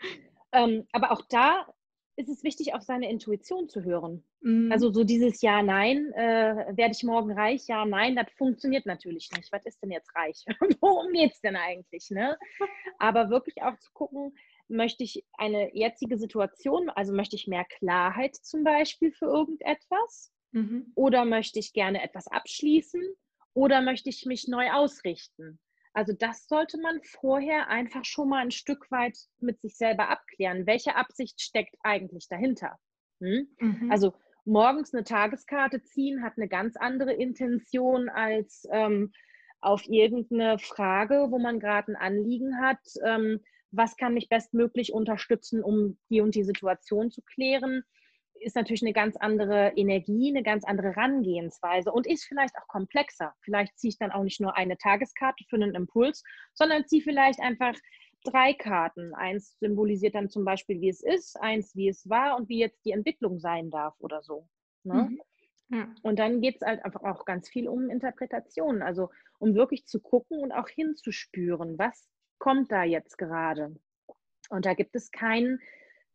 ähm, 0.52 0.86
aber 0.92 1.10
auch 1.10 1.22
da 1.28 1.66
ist 2.16 2.28
es 2.28 2.44
wichtig, 2.44 2.74
auf 2.74 2.82
seine 2.82 3.10
Intuition 3.10 3.68
zu 3.68 3.82
hören. 3.82 4.24
Mhm. 4.40 4.70
Also 4.70 4.92
so 4.92 5.04
dieses 5.04 5.42
Ja, 5.42 5.62
Nein, 5.62 6.12
äh, 6.12 6.76
werde 6.76 6.92
ich 6.92 7.02
morgen 7.02 7.32
reich? 7.32 7.66
Ja, 7.66 7.84
Nein, 7.84 8.16
das 8.16 8.30
funktioniert 8.36 8.86
natürlich 8.86 9.30
nicht. 9.32 9.50
Was 9.52 9.66
ist 9.66 9.82
denn 9.82 9.90
jetzt 9.90 10.14
reich? 10.14 10.44
Worum 10.80 11.12
geht 11.12 11.32
es 11.32 11.40
denn 11.40 11.56
eigentlich? 11.56 12.10
Ne? 12.10 12.38
Aber 12.98 13.30
wirklich 13.30 13.62
auch 13.62 13.78
zu 13.78 13.90
gucken, 13.92 14.36
möchte 14.68 15.04
ich 15.04 15.24
eine 15.34 15.74
jetzige 15.74 16.16
Situation, 16.18 16.88
also 16.90 17.12
möchte 17.12 17.36
ich 17.36 17.46
mehr 17.46 17.64
Klarheit 17.64 18.36
zum 18.36 18.64
Beispiel 18.64 19.12
für 19.12 19.26
irgendetwas? 19.26 20.32
Mhm. 20.52 20.92
Oder 20.94 21.24
möchte 21.24 21.58
ich 21.58 21.72
gerne 21.72 22.02
etwas 22.02 22.28
abschließen? 22.28 23.02
Oder 23.54 23.82
möchte 23.82 24.08
ich 24.08 24.24
mich 24.26 24.48
neu 24.48 24.70
ausrichten? 24.72 25.58
Also 25.94 26.12
das 26.12 26.48
sollte 26.48 26.78
man 26.80 27.00
vorher 27.02 27.68
einfach 27.68 28.04
schon 28.04 28.28
mal 28.28 28.42
ein 28.42 28.50
Stück 28.50 28.90
weit 28.90 29.16
mit 29.38 29.60
sich 29.60 29.76
selber 29.76 30.08
abklären. 30.10 30.66
Welche 30.66 30.96
Absicht 30.96 31.40
steckt 31.40 31.76
eigentlich 31.82 32.26
dahinter? 32.28 32.78
Hm? 33.20 33.46
Mhm. 33.60 33.90
Also 33.92 34.12
morgens 34.44 34.92
eine 34.92 35.04
Tageskarte 35.04 35.82
ziehen 35.82 36.22
hat 36.22 36.34
eine 36.36 36.48
ganz 36.48 36.76
andere 36.76 37.12
Intention 37.12 38.08
als 38.08 38.66
ähm, 38.72 39.12
auf 39.60 39.86
irgendeine 39.88 40.58
Frage, 40.58 41.28
wo 41.30 41.38
man 41.38 41.60
gerade 41.60 41.92
ein 41.92 41.96
Anliegen 41.96 42.60
hat. 42.60 42.80
Ähm, 43.04 43.40
was 43.70 43.96
kann 43.96 44.14
mich 44.14 44.28
bestmöglich 44.28 44.92
unterstützen, 44.92 45.62
um 45.62 45.98
die 46.10 46.20
und 46.20 46.34
die 46.34 46.44
Situation 46.44 47.10
zu 47.10 47.22
klären? 47.22 47.84
Ist 48.40 48.56
natürlich 48.56 48.82
eine 48.82 48.92
ganz 48.92 49.16
andere 49.16 49.72
Energie, 49.76 50.30
eine 50.30 50.42
ganz 50.42 50.64
andere 50.64 50.94
Herangehensweise 50.94 51.92
und 51.92 52.06
ist 52.06 52.24
vielleicht 52.24 52.56
auch 52.56 52.66
komplexer. 52.68 53.34
Vielleicht 53.40 53.78
ziehe 53.78 53.90
ich 53.90 53.98
dann 53.98 54.12
auch 54.12 54.22
nicht 54.22 54.40
nur 54.40 54.56
eine 54.56 54.76
Tageskarte 54.76 55.44
für 55.48 55.56
einen 55.56 55.74
Impuls, 55.74 56.22
sondern 56.52 56.86
ziehe 56.86 57.02
vielleicht 57.02 57.40
einfach 57.40 57.74
drei 58.24 58.54
Karten. 58.54 59.14
Eins 59.14 59.56
symbolisiert 59.60 60.14
dann 60.14 60.30
zum 60.30 60.44
Beispiel, 60.44 60.80
wie 60.80 60.88
es 60.88 61.02
ist, 61.02 61.40
eins, 61.40 61.74
wie 61.76 61.88
es 61.88 62.08
war 62.08 62.36
und 62.36 62.48
wie 62.48 62.58
jetzt 62.58 62.84
die 62.84 62.92
Entwicklung 62.92 63.38
sein 63.38 63.70
darf 63.70 63.94
oder 64.00 64.22
so. 64.22 64.48
Ne? 64.82 65.08
Mhm. 65.10 65.20
Ja. 65.68 65.88
Und 66.02 66.18
dann 66.18 66.40
geht 66.40 66.56
es 66.56 66.66
halt 66.66 66.84
einfach 66.84 67.02
auch 67.02 67.24
ganz 67.24 67.48
viel 67.48 67.68
um 67.68 67.88
Interpretation, 67.88 68.82
also 68.82 69.10
um 69.38 69.54
wirklich 69.54 69.86
zu 69.86 70.00
gucken 70.00 70.40
und 70.40 70.52
auch 70.52 70.68
hinzuspüren, 70.68 71.78
was 71.78 72.08
kommt 72.38 72.70
da 72.70 72.84
jetzt 72.84 73.16
gerade. 73.16 73.74
Und 74.50 74.66
da 74.66 74.74
gibt 74.74 74.94
es 74.94 75.10
kein, 75.10 75.60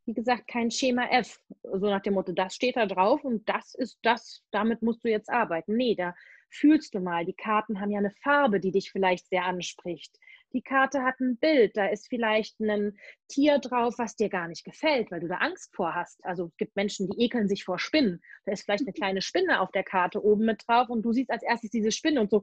wie 0.10 0.14
gesagt, 0.16 0.48
kein 0.48 0.72
Schema 0.72 1.06
F, 1.12 1.40
so 1.62 1.86
nach 1.86 2.02
dem 2.02 2.16
Motto, 2.16 2.32
das 2.32 2.56
steht 2.56 2.78
da 2.78 2.88
drauf 2.88 3.24
und 3.24 3.48
das 3.48 3.76
ist 3.76 4.00
das, 4.02 4.44
damit 4.50 4.82
musst 4.82 5.06
du 5.06 5.08
jetzt 5.08 5.30
arbeiten. 5.30 5.76
Nee, 5.76 5.94
da 5.94 6.16
fühlst 6.50 6.96
du 6.96 7.00
mal, 7.00 7.26
die 7.26 7.36
Karten 7.36 7.80
haben 7.80 7.92
ja 7.92 8.00
eine 8.00 8.10
Farbe, 8.24 8.60
die 8.60 8.72
dich 8.72 8.92
vielleicht 8.92 9.30
sehr 9.30 9.46
anspricht. 9.46 10.18
Die 10.52 10.64
Karte 10.64 11.04
hat 11.04 11.20
ein 11.20 11.38
Bild, 11.38 11.78
da 11.78 11.86
ist 11.86 12.08
vielleicht 12.08 12.60
ein 12.60 12.98
Tier 13.28 13.60
drauf, 13.60 14.00
was 14.00 14.16
dir 14.16 14.30
gar 14.30 14.48
nicht 14.48 14.66
gefällt, 14.66 15.12
weil 15.12 15.20
du 15.20 15.28
da 15.28 15.36
Angst 15.36 15.76
vor 15.76 15.94
hast. 15.94 16.26
Also 16.26 16.46
es 16.46 16.58
gibt 16.58 16.76
Menschen, 16.76 17.08
die 17.08 17.24
ekeln 17.24 17.48
sich 17.48 17.64
vor 17.64 17.78
Spinnen. 17.78 18.20
Da 18.46 18.54
ist 18.54 18.64
vielleicht 18.64 18.88
eine 18.88 18.94
kleine 18.94 19.22
Spinne 19.22 19.62
auf 19.62 19.72
der 19.72 19.84
Karte 19.84 20.26
oben 20.26 20.46
mit 20.46 20.64
drauf 20.68 20.90
und 20.90 21.04
du 21.04 21.12
siehst 21.14 21.30
als 21.30 21.44
erstes 21.44 21.70
diese 21.70 21.92
Spinne 21.92 22.22
und 22.22 22.32
so, 22.32 22.42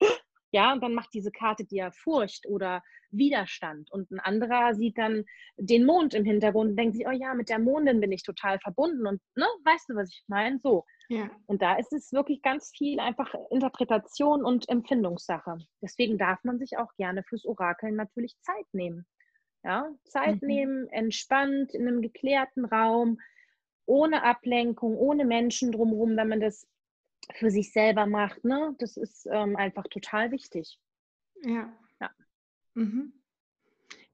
ja, 0.52 0.72
und 0.72 0.82
dann 0.82 0.94
macht 0.94 1.12
diese 1.12 1.30
Karte 1.30 1.64
dir 1.64 1.90
Furcht 1.92 2.46
oder 2.46 2.82
Widerstand. 3.10 3.90
Und 3.90 4.10
ein 4.10 4.20
anderer 4.20 4.74
sieht 4.74 4.96
dann 4.98 5.24
den 5.56 5.84
Mond 5.84 6.14
im 6.14 6.24
Hintergrund 6.24 6.70
und 6.70 6.76
denkt 6.76 6.96
sich, 6.96 7.06
oh 7.06 7.12
ja, 7.12 7.34
mit 7.34 7.48
der 7.48 7.58
Mondin 7.58 8.00
bin 8.00 8.12
ich 8.12 8.22
total 8.22 8.58
verbunden. 8.60 9.06
Und 9.06 9.20
ne, 9.34 9.46
weißt 9.64 9.88
du, 9.88 9.96
was 9.96 10.10
ich 10.10 10.22
meine? 10.28 10.58
So. 10.62 10.84
Ja. 11.08 11.30
Und 11.46 11.62
da 11.62 11.76
ist 11.76 11.92
es 11.92 12.12
wirklich 12.12 12.42
ganz 12.42 12.72
viel 12.76 13.00
einfach 13.00 13.34
Interpretation 13.50 14.44
und 14.44 14.68
Empfindungssache. 14.68 15.58
Deswegen 15.82 16.18
darf 16.18 16.42
man 16.44 16.58
sich 16.58 16.78
auch 16.78 16.92
gerne 16.96 17.22
fürs 17.24 17.44
Orakeln 17.44 17.96
natürlich 17.96 18.36
Zeit 18.40 18.66
nehmen. 18.72 19.06
Ja, 19.64 19.88
Zeit 20.04 20.42
mhm. 20.42 20.48
nehmen, 20.48 20.88
entspannt, 20.90 21.74
in 21.74 21.88
einem 21.88 22.00
geklärten 22.00 22.64
Raum, 22.64 23.18
ohne 23.84 24.22
Ablenkung, 24.22 24.96
ohne 24.96 25.24
Menschen 25.24 25.72
drumherum, 25.72 26.16
wenn 26.16 26.28
man 26.28 26.40
das 26.40 26.68
für 27.34 27.50
sich 27.50 27.72
selber 27.72 28.06
macht. 28.06 28.44
Ne? 28.44 28.74
Das 28.78 28.96
ist 28.96 29.26
ähm, 29.30 29.56
einfach 29.56 29.84
total 29.88 30.30
wichtig. 30.30 30.78
Ja. 31.42 31.72
ja. 32.00 32.10
Mhm. 32.74 33.12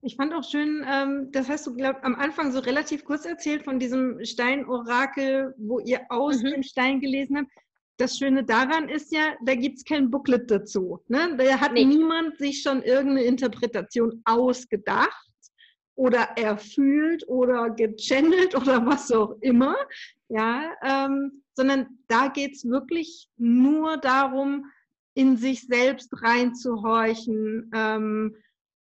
Ich 0.04 0.16
fand 0.16 0.34
auch 0.34 0.42
schön, 0.42 0.84
ähm, 0.88 1.30
das 1.30 1.48
hast 1.48 1.66
du 1.66 1.74
glaub, 1.74 2.02
am 2.02 2.16
Anfang 2.16 2.50
so 2.50 2.58
relativ 2.58 3.04
kurz 3.04 3.24
erzählt 3.24 3.62
von 3.62 3.78
diesem 3.78 4.24
Steinorakel, 4.24 5.54
wo 5.58 5.78
ihr 5.78 6.00
aus 6.08 6.42
mhm. 6.42 6.50
dem 6.50 6.62
Stein 6.64 7.00
gelesen 7.00 7.38
habt. 7.38 7.50
Das 7.98 8.18
Schöne 8.18 8.42
daran 8.42 8.88
ist 8.88 9.12
ja, 9.12 9.36
da 9.44 9.54
gibt 9.54 9.78
es 9.78 9.84
kein 9.84 10.10
Booklet 10.10 10.50
dazu. 10.50 11.04
Ne? 11.06 11.36
Da 11.36 11.60
hat 11.60 11.74
nee. 11.74 11.84
niemand 11.84 12.36
sich 12.38 12.62
schon 12.62 12.82
irgendeine 12.82 13.24
Interpretation 13.24 14.20
ausgedacht 14.24 15.30
oder 15.94 16.30
erfühlt 16.36 17.28
oder 17.28 17.70
gechannelt 17.70 18.56
oder 18.56 18.84
was 18.84 19.12
auch 19.12 19.36
immer. 19.40 19.76
Ja, 20.28 20.72
ähm, 20.82 21.41
sondern 21.54 21.98
da 22.08 22.28
geht 22.28 22.54
es 22.54 22.64
wirklich 22.64 23.28
nur 23.36 23.96
darum, 23.98 24.66
in 25.14 25.36
sich 25.36 25.66
selbst 25.66 26.22
reinzuhorchen, 26.22 27.70
ähm, 27.74 28.36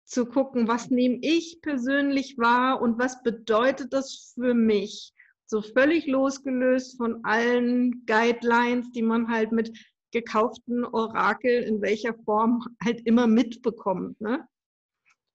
zu 0.04 0.26
gucken, 0.26 0.68
was 0.68 0.90
nehme 0.90 1.18
ich 1.20 1.60
persönlich 1.60 2.38
wahr 2.38 2.80
und 2.80 2.98
was 2.98 3.22
bedeutet 3.22 3.92
das 3.92 4.32
für 4.34 4.54
mich. 4.54 5.12
So 5.46 5.62
völlig 5.62 6.06
losgelöst 6.06 6.96
von 6.96 7.24
allen 7.24 8.04
Guidelines, 8.06 8.90
die 8.92 9.02
man 9.02 9.28
halt 9.28 9.52
mit 9.52 9.76
gekauften 10.10 10.84
Orakel 10.84 11.62
in 11.62 11.80
welcher 11.82 12.14
Form 12.24 12.64
halt 12.82 13.00
immer 13.06 13.26
mitbekommt. 13.26 14.20
Ne? 14.20 14.46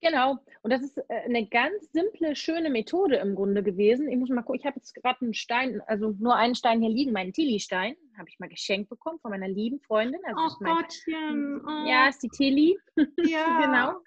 Genau. 0.04 0.38
Und 0.60 0.70
das 0.70 0.82
ist 0.82 0.98
äh, 0.98 1.22
eine 1.24 1.46
ganz 1.46 1.90
simple, 1.92 2.36
schöne 2.36 2.68
Methode 2.68 3.16
im 3.16 3.34
Grunde 3.34 3.62
gewesen. 3.62 4.06
Ich 4.08 4.18
muss 4.18 4.28
mal 4.28 4.42
gucken, 4.42 4.60
ich 4.60 4.66
habe 4.66 4.76
jetzt 4.76 4.94
gerade 4.94 5.22
einen 5.22 5.32
Stein, 5.32 5.80
also 5.86 6.14
nur 6.18 6.36
einen 6.36 6.54
Stein 6.54 6.82
hier 6.82 6.90
liegen, 6.90 7.12
meinen 7.12 7.32
Tilly-Stein, 7.32 7.96
habe 8.18 8.28
ich 8.28 8.38
mal 8.38 8.50
geschenkt 8.50 8.90
bekommen 8.90 9.18
von 9.20 9.30
meiner 9.30 9.48
lieben 9.48 9.80
Freundin. 9.80 10.20
Also 10.26 10.56
oh 10.56 10.56
mein, 10.60 10.76
Gottchen. 10.76 11.62
Oh. 11.66 11.88
Ja, 11.88 12.08
ist 12.08 12.22
die 12.22 12.28
Tilly. 12.28 12.78
Ja. 13.24 13.60
genau. 13.62 14.00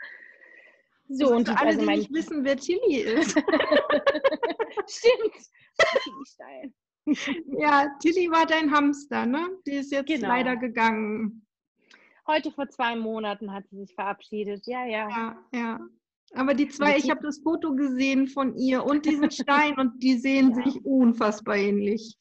So, 1.10 1.34
und 1.34 1.50
alle, 1.50 1.70
also 1.70 1.82
mein... 1.82 1.96
die 1.96 2.02
nicht 2.02 2.14
wissen, 2.14 2.44
wer 2.46 2.58
Tilly 2.58 2.98
ist. 2.98 3.32
Stimmt. 4.88 5.36
Tilly-Stein. 6.04 6.74
Ja, 7.58 7.88
Tilly 8.02 8.30
war 8.30 8.46
dein 8.46 8.72
Hamster, 8.72 9.26
ne? 9.26 9.50
Die 9.66 9.78
ist 9.78 9.92
jetzt 9.92 10.08
genau. 10.08 10.28
leider 10.28 10.58
gegangen. 10.58 11.47
Heute 12.28 12.52
vor 12.52 12.68
zwei 12.68 12.96
Monaten 12.96 13.54
hat 13.54 13.68
sie 13.70 13.78
sich 13.78 13.96
verabschiedet. 13.96 14.68
Ja, 14.68 14.86
ja. 14.86 15.10
Ja, 15.10 15.38
ja. 15.54 15.80
Aber 16.34 16.54
die 16.54 16.68
zwei, 16.68 16.98
ich 16.98 17.10
habe 17.10 17.22
das 17.24 17.40
Foto 17.40 17.74
gesehen 17.74 18.28
von 18.28 18.56
ihr 18.58 18.84
und 18.84 19.06
diesen 19.06 19.32
Stein 19.32 19.80
und 19.80 20.04
die 20.04 20.18
sehen 20.18 20.54
ja. 20.56 20.64
sich 20.64 20.86
unfassbar 20.86 21.56
ähnlich. 21.56 22.18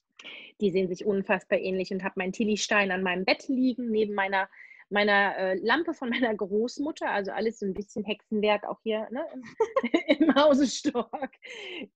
Die 0.60 0.70
sehen 0.70 0.88
sich 0.88 1.04
unfassbar 1.04 1.58
ähnlich 1.58 1.90
und 1.90 2.04
habe 2.04 2.14
meinen 2.16 2.32
Tilly-Stein 2.32 2.92
an 2.92 3.02
meinem 3.02 3.24
Bett 3.24 3.48
liegen, 3.48 3.90
neben 3.90 4.14
meiner 4.14 4.48
meiner 4.88 5.36
äh, 5.36 5.54
Lampe 5.56 5.94
von 5.94 6.10
meiner 6.10 6.34
Großmutter, 6.34 7.10
also 7.10 7.32
alles 7.32 7.58
so 7.58 7.66
ein 7.66 7.74
bisschen 7.74 8.04
Hexenwerk 8.04 8.64
auch 8.66 8.78
hier 8.82 9.08
ne, 9.10 9.26
im, 9.34 9.42
im 10.28 10.34
Hause 10.34 10.66
Stork. 10.66 11.34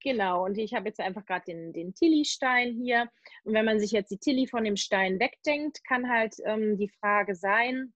Genau, 0.03 0.45
und 0.45 0.57
ich 0.57 0.73
habe 0.73 0.89
jetzt 0.89 0.99
einfach 0.99 1.25
gerade 1.25 1.45
den, 1.45 1.71
den 1.73 1.93
Tilly-Stein 1.93 2.73
hier. 2.73 3.09
Und 3.43 3.53
wenn 3.53 3.65
man 3.65 3.79
sich 3.79 3.91
jetzt 3.91 4.11
die 4.11 4.17
Tilly 4.17 4.47
von 4.47 4.65
dem 4.65 4.75
Stein 4.75 5.19
wegdenkt, 5.19 5.83
kann 5.85 6.09
halt 6.09 6.35
ähm, 6.43 6.77
die 6.77 6.89
Frage 6.89 7.35
sein, 7.35 7.93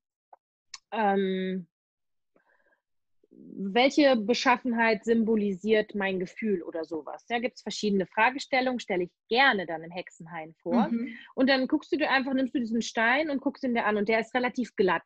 ähm, 0.96 1.68
welche 3.58 4.16
Beschaffenheit 4.16 5.04
symbolisiert 5.04 5.96
mein 5.96 6.20
Gefühl 6.20 6.62
oder 6.64 6.86
sowas. 6.86 7.26
Da 7.28 7.40
gibt 7.40 7.56
es 7.56 7.62
verschiedene 7.62 8.06
Fragestellungen, 8.06 8.80
stelle 8.80 9.04
ich 9.04 9.12
gerne 9.30 9.66
dann 9.66 9.84
im 9.84 9.92
Hexenhain 9.92 10.54
vor. 10.62 10.90
Mhm. 10.90 11.10
Und 11.36 11.50
dann 11.50 11.68
guckst 11.68 11.92
du 11.92 11.98
dir 11.98 12.10
einfach, 12.12 12.34
nimmst 12.34 12.56
du 12.56 12.60
diesen 12.60 12.82
Stein 12.82 13.30
und 13.30 13.42
guckst 13.42 13.64
ihn 13.64 13.74
dir 13.74 13.86
an 13.86 13.98
und 13.98 14.10
der 14.10 14.20
ist 14.20 14.34
relativ 14.34 14.76
glatt. 14.76 15.04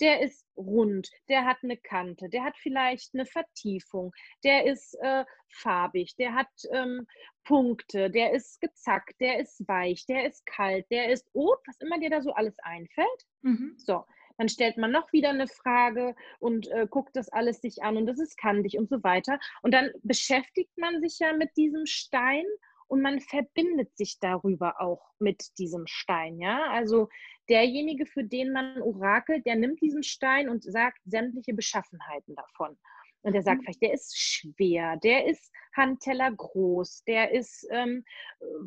Der 0.00 0.22
ist 0.22 0.46
rund, 0.56 1.10
der 1.28 1.44
hat 1.44 1.58
eine 1.62 1.76
Kante, 1.76 2.30
der 2.30 2.44
hat 2.44 2.56
vielleicht 2.56 3.12
eine 3.12 3.26
Vertiefung, 3.26 4.12
der 4.44 4.64
ist 4.64 4.96
äh, 5.02 5.24
farbig, 5.50 6.16
der 6.16 6.34
hat 6.34 6.48
ähm, 6.72 7.06
Punkte, 7.44 8.10
der 8.10 8.32
ist 8.32 8.60
gezackt, 8.62 9.20
der 9.20 9.40
ist 9.40 9.66
weich, 9.68 10.06
der 10.06 10.26
ist 10.26 10.46
kalt, 10.46 10.86
der 10.90 11.10
ist 11.10 11.28
rot, 11.34 11.58
was 11.66 11.78
immer 11.80 11.98
dir 11.98 12.08
da 12.08 12.22
so 12.22 12.32
alles 12.32 12.58
einfällt. 12.60 13.26
Mhm. 13.42 13.74
So, 13.76 14.04
dann 14.40 14.48
stellt 14.48 14.78
man 14.78 14.90
noch 14.90 15.12
wieder 15.12 15.28
eine 15.28 15.48
Frage 15.48 16.14
und 16.38 16.66
äh, 16.68 16.86
guckt 16.88 17.14
das 17.14 17.28
alles 17.28 17.60
sich 17.60 17.82
an 17.82 17.98
und 17.98 18.06
das 18.06 18.18
ist 18.18 18.38
kantig 18.38 18.78
und 18.78 18.88
so 18.88 19.04
weiter. 19.04 19.38
Und 19.60 19.74
dann 19.74 19.90
beschäftigt 20.02 20.72
man 20.78 21.02
sich 21.02 21.18
ja 21.18 21.34
mit 21.34 21.54
diesem 21.58 21.84
Stein 21.84 22.46
und 22.86 23.02
man 23.02 23.20
verbindet 23.20 23.94
sich 23.98 24.18
darüber 24.18 24.80
auch 24.80 25.02
mit 25.18 25.58
diesem 25.58 25.86
Stein, 25.86 26.40
ja? 26.40 26.70
Also 26.70 27.10
derjenige, 27.50 28.06
für 28.06 28.24
den 28.24 28.50
man 28.52 28.80
orakelt, 28.80 29.44
der 29.44 29.56
nimmt 29.56 29.82
diesen 29.82 30.02
Stein 30.02 30.48
und 30.48 30.64
sagt 30.64 31.00
sämtliche 31.04 31.52
Beschaffenheiten 31.52 32.34
davon. 32.34 32.78
Und 33.20 33.34
der 33.34 33.42
sagt 33.42 33.58
mhm. 33.60 33.64
vielleicht, 33.64 33.82
der 33.82 33.92
ist 33.92 34.18
schwer, 34.18 34.96
der 34.96 35.26
ist 35.26 35.52
Handteller 35.76 36.32
groß, 36.32 37.04
der 37.04 37.32
ist 37.32 37.68
ähm, 37.70 38.06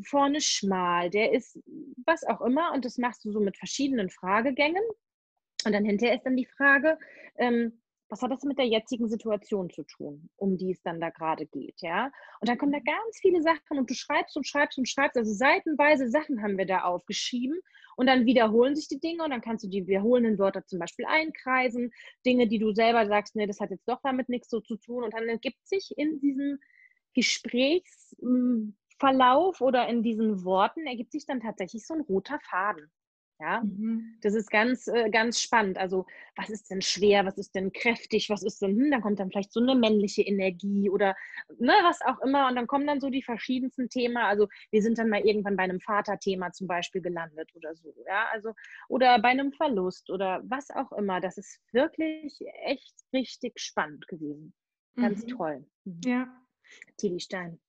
vorne 0.06 0.40
schmal, 0.40 1.10
der 1.10 1.34
ist 1.34 1.60
was 2.06 2.24
auch 2.24 2.42
immer. 2.42 2.74
Und 2.74 2.86
das 2.86 3.00
machst 3.00 3.26
du 3.26 3.32
so 3.32 3.40
mit 3.40 3.58
verschiedenen 3.58 4.12
Fragegängen. 4.12 4.84
Und 5.66 5.74
dann 5.74 5.86
hinterher 5.86 6.16
ist 6.16 6.26
dann 6.26 6.36
die 6.36 6.46
Frage, 6.46 6.98
ähm, 7.38 7.74
was 8.14 8.22
hat 8.22 8.32
das 8.32 8.44
mit 8.44 8.60
der 8.60 8.68
jetzigen 8.68 9.10
Situation 9.10 9.72
zu 9.72 9.84
tun, 9.84 10.30
um 10.36 10.56
die 10.56 10.70
es 10.72 10.84
dann 10.84 11.02
da 11.02 11.10
gerade 11.10 11.48
geht, 11.48 11.82
ja? 11.82 12.12
Und 12.42 12.48
dann 12.48 12.60
kommen 12.60 12.72
da 12.72 12.78
ganz 12.80 13.18
viele 13.20 13.42
Sachen 13.42 13.80
und 13.80 13.90
du 13.90 13.96
schreibst 13.96 14.38
und 14.38 14.48
schreibst 14.48 14.78
und 14.78 14.88
schreibst, 14.88 15.18
also 15.18 15.34
seitenweise 15.34 16.08
Sachen 16.10 16.44
haben 16.44 16.56
wir 16.58 16.68
da 16.68 16.84
aufgeschrieben 16.84 17.60
und 17.96 18.06
dann 18.06 18.28
wiederholen 18.28 18.76
sich 18.76 18.88
die 18.88 19.00
Dinge 19.00 19.24
und 19.24 19.32
dann 19.32 19.42
kannst 19.42 19.64
du 19.64 19.68
die 19.68 19.88
wiederholenden 19.88 20.38
Wörter 20.38 20.64
zum 20.66 20.78
Beispiel 20.78 21.06
einkreisen, 21.08 21.92
Dinge, 22.24 22.48
die 22.48 22.60
du 22.60 22.72
selber 22.72 23.08
sagst, 23.08 23.36
nee, 23.36 23.48
das 23.48 23.60
hat 23.60 23.72
jetzt 23.72 23.90
doch 23.90 24.00
damit 24.04 24.30
nichts 24.30 24.50
so 24.50 24.60
zu 24.60 24.78
tun 24.78 25.04
und 25.04 25.16
dann 25.16 25.28
ergibt 25.28 25.68
sich 25.68 25.92
in 25.98 26.20
diesem 26.20 26.60
Gesprächsverlauf 27.16 29.60
oder 29.60 29.88
in 29.88 30.04
diesen 30.04 30.44
Worten 30.44 30.86
ergibt 30.86 31.12
sich 31.12 31.26
dann 31.26 31.42
tatsächlich 31.42 31.88
so 31.88 31.96
ein 31.96 32.02
roter 32.02 32.40
Faden. 32.42 32.92
Ja, 33.40 33.62
mhm. 33.62 34.18
das 34.22 34.36
ist 34.36 34.50
ganz, 34.50 34.88
äh, 34.88 35.10
ganz 35.10 35.42
spannend. 35.42 35.78
Also, 35.78 36.06
was 36.36 36.50
ist 36.50 36.70
denn 36.70 36.82
schwer, 36.82 37.26
was 37.26 37.38
ist 37.38 37.56
denn 37.56 37.74
kräftig, 37.74 38.30
was 38.30 38.44
ist 38.44 38.62
denn, 38.62 38.78
hm, 38.78 38.92
dann 38.92 39.02
kommt 39.02 39.20
dann 39.20 39.32
vielleicht 39.32 39.52
so 39.52 39.60
eine 39.60 39.76
männliche 39.76 40.22
Energie 40.22 40.90
oder 40.90 41.16
ne, 41.58 41.74
was 41.84 42.00
auch 42.02 42.22
immer. 42.22 42.48
Und 42.48 42.56
dann 42.56 42.68
kommen 42.68 42.88
dann 42.88 43.02
so 43.02 43.10
die 43.10 43.24
verschiedensten 43.24 43.90
Themen. 43.90 44.18
Also, 44.18 44.48
wir 44.72 44.82
sind 44.82 44.98
dann 44.98 45.10
mal 45.10 45.22
irgendwann 45.22 45.58
bei 45.58 45.64
einem 45.64 45.80
Vaterthema 45.80 46.52
zum 46.52 46.68
Beispiel 46.68 47.02
gelandet 47.02 47.50
oder 47.56 47.76
so. 47.76 47.94
Ja, 48.08 48.28
also, 48.32 48.54
oder 48.88 49.20
bei 49.20 49.30
einem 49.30 49.52
Verlust 49.52 50.10
oder 50.10 50.42
was 50.46 50.70
auch 50.70 50.92
immer. 50.94 51.20
Das 51.20 51.38
ist 51.38 51.60
wirklich 51.72 52.40
echt 52.66 52.94
richtig 53.12 53.60
spannend 53.60 54.08
gewesen. 54.08 54.54
Ganz 54.96 55.24
mhm. 55.24 55.28
toll. 55.30 55.66
Mhm. 55.86 56.02
Ja. 56.06 56.28
Tilly 56.98 57.20
Stein. 57.20 57.60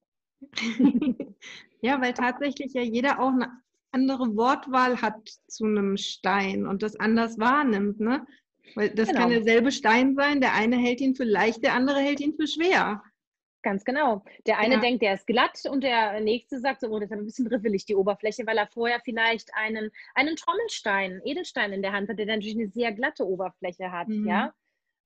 ja, 1.81 2.01
weil 2.01 2.13
tatsächlich 2.13 2.75
ja 2.75 2.83
jeder 2.83 3.19
auch 3.19 3.33
andere 3.95 4.37
Wortwahl 4.37 5.01
hat 5.01 5.29
zu 5.47 5.65
einem 5.65 5.97
Stein 5.97 6.67
und 6.67 6.83
das 6.83 6.97
anders 6.97 7.39
wahrnimmt. 7.39 8.01
Ne? 8.01 8.27
Weil 8.75 8.91
das 8.91 9.09
genau. 9.09 9.21
kann 9.21 9.31
derselbe 9.31 9.73
Stein 9.73 10.15
sein, 10.15 10.41
der 10.41 10.55
eine 10.55 10.77
hält 10.77 11.01
ihn 11.01 11.15
für 11.15 11.25
leicht, 11.25 11.63
der 11.63 11.75
andere 11.75 12.01
hält 12.01 12.21
ihn 12.21 12.35
für 12.35 12.47
schwer. 12.47 13.03
Ganz 13.63 13.85
genau. 13.85 14.23
Der 14.47 14.59
eine 14.59 14.75
ja. 14.75 14.81
denkt, 14.81 15.03
der 15.03 15.15
ist 15.15 15.27
glatt 15.27 15.59
und 15.71 15.83
der 15.83 16.21
nächste 16.21 16.61
sagt 16.61 16.83
so, 16.83 16.89
oh, 16.89 16.99
das 16.99 17.11
ist 17.11 17.17
ein 17.17 17.25
bisschen 17.25 17.47
riffelig, 17.47 17.87
die 17.87 17.95
Oberfläche, 17.95 18.47
weil 18.47 18.59
er 18.59 18.67
vorher 18.67 19.01
vielleicht 19.03 19.55
einen, 19.55 19.91
einen 20.15 20.37
Trommelstein, 20.37 21.23
Edelstein 21.25 21.73
in 21.73 21.81
der 21.81 21.93
Hand 21.93 22.11
hat, 22.11 22.19
der 22.19 22.27
natürlich 22.27 22.57
eine 22.57 22.69
sehr 22.69 22.93
glatte 22.93 23.27
Oberfläche 23.27 23.91
hat, 23.91 24.09
mhm. 24.09 24.29
ja. 24.29 24.53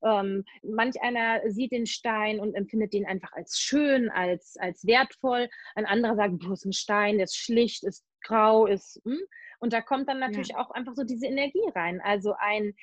Ähm, 0.03 0.45
manch 0.63 1.01
einer 1.03 1.41
sieht 1.51 1.73
den 1.73 1.87
Stein 1.87 2.39
und 2.39 2.55
empfindet 2.55 2.93
den 2.93 3.05
einfach 3.05 3.33
als 3.33 3.59
schön, 3.59 4.09
als, 4.11 4.57
als 4.57 4.87
wertvoll. 4.87 5.49
Ein 5.75 5.87
anderer 5.87 6.15
sagt, 6.15 6.43
du 6.43 6.53
ist 6.53 6.65
ein 6.65 6.73
Stein, 6.73 7.17
der 7.17 7.25
ist 7.25 7.37
schlicht, 7.37 7.83
ist 7.83 8.05
grau, 8.23 8.67
ist. 8.67 9.01
Hm? 9.05 9.19
Und 9.61 9.73
da 9.73 9.81
kommt 9.81 10.09
dann 10.09 10.21
natürlich 10.21 10.49
ja. 10.51 10.59
auch 10.59 10.71
einfach 10.71 10.95
so 10.95 11.05
diese 11.05 11.27
Energie 11.27 11.69
rein. 11.75 12.01
Also 12.01 12.35
ein 12.39 12.75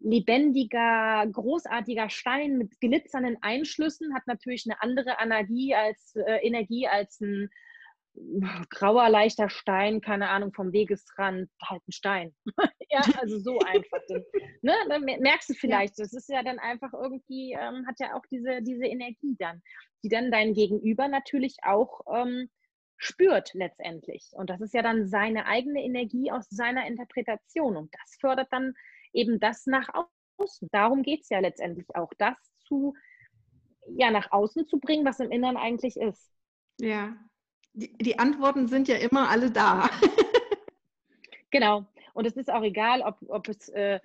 lebendiger, 0.00 1.26
großartiger 1.30 2.08
Stein 2.08 2.56
mit 2.56 2.80
glitzernden 2.80 3.36
Einschlüssen 3.42 4.14
hat 4.14 4.26
natürlich 4.26 4.64
eine 4.66 4.80
andere 4.80 5.16
Energie 5.20 5.74
als, 5.74 6.14
äh, 6.16 6.38
Energie 6.42 6.88
als 6.88 7.20
ein 7.20 7.50
grauer, 8.70 9.08
leichter 9.08 9.48
Stein, 9.48 10.00
keine 10.00 10.28
Ahnung, 10.30 10.52
vom 10.52 10.72
Wegesrand, 10.72 11.48
halt 11.62 11.82
ein 11.86 11.92
Stein. 11.92 12.34
ja, 12.90 13.02
also 13.20 13.38
so 13.38 13.58
einfach. 13.60 14.00
ne? 14.62 14.74
Dann 14.88 15.04
merkst 15.04 15.50
du 15.50 15.54
vielleicht, 15.54 15.98
ja. 15.98 16.04
das 16.04 16.12
ist 16.12 16.28
ja 16.28 16.42
dann 16.42 16.58
einfach 16.58 16.92
irgendwie, 16.92 17.52
ähm, 17.52 17.86
hat 17.86 18.00
ja 18.00 18.14
auch 18.14 18.24
diese, 18.30 18.62
diese 18.62 18.86
Energie 18.86 19.36
dann, 19.38 19.62
die 20.02 20.08
dann 20.08 20.30
dein 20.30 20.54
Gegenüber 20.54 21.08
natürlich 21.08 21.56
auch 21.62 22.00
ähm, 22.12 22.50
spürt 23.00 23.54
letztendlich. 23.54 24.28
Und 24.32 24.50
das 24.50 24.60
ist 24.60 24.74
ja 24.74 24.82
dann 24.82 25.08
seine 25.08 25.46
eigene 25.46 25.82
Energie 25.82 26.30
aus 26.30 26.46
seiner 26.50 26.86
Interpretation. 26.86 27.76
Und 27.76 27.92
das 27.94 28.16
fördert 28.20 28.48
dann 28.52 28.74
eben 29.12 29.40
das 29.40 29.66
nach 29.66 29.88
außen. 30.38 30.68
Darum 30.70 31.02
geht 31.02 31.22
es 31.22 31.30
ja 31.30 31.40
letztendlich 31.40 31.86
auch, 31.96 32.12
das 32.18 32.36
zu, 32.66 32.94
ja, 33.88 34.10
nach 34.10 34.30
außen 34.30 34.66
zu 34.66 34.78
bringen, 34.78 35.06
was 35.06 35.18
im 35.18 35.30
Inneren 35.30 35.56
eigentlich 35.56 35.96
ist. 35.96 36.30
Ja, 36.78 37.16
die, 37.72 37.96
die 37.96 38.18
Antworten 38.18 38.68
sind 38.68 38.86
ja 38.86 38.96
immer 38.96 39.30
alle 39.30 39.50
da. 39.50 39.88
genau. 41.50 41.86
Und 42.12 42.26
es 42.26 42.36
ist 42.36 42.50
auch 42.50 42.62
egal, 42.62 43.00
ob, 43.00 43.16
ob 43.28 43.48
es 43.48 43.70
äh, 43.70 43.98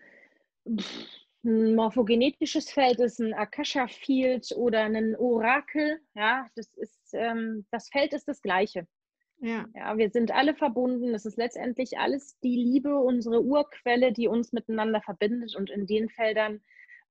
ein 1.44 1.76
morphogenetisches 1.76 2.72
Feld 2.72 3.00
ist, 3.00 3.20
ein 3.20 3.34
Akasha-Field 3.34 4.54
oder 4.56 4.84
ein 4.84 5.16
Orakel. 5.18 6.00
Ja, 6.14 6.48
das 6.56 6.74
ist, 6.76 7.05
ähm, 7.16 7.66
das 7.72 7.90
Feld 7.90 8.14
ist 8.14 8.28
das 8.28 8.42
gleiche. 8.42 8.88
Ja. 9.40 9.66
ja, 9.76 9.98
wir 9.98 10.10
sind 10.10 10.32
alle 10.32 10.56
verbunden. 10.56 11.14
Es 11.14 11.26
ist 11.26 11.38
letztendlich 11.38 11.98
alles 11.98 12.40
die 12.40 12.56
Liebe, 12.56 12.96
unsere 12.96 13.44
Urquelle, 13.44 14.14
die 14.14 14.28
uns 14.28 14.54
miteinander 14.54 15.02
verbindet. 15.02 15.56
Und 15.56 15.70
in 15.70 15.86
den 15.86 16.10
Feldern 16.10 16.62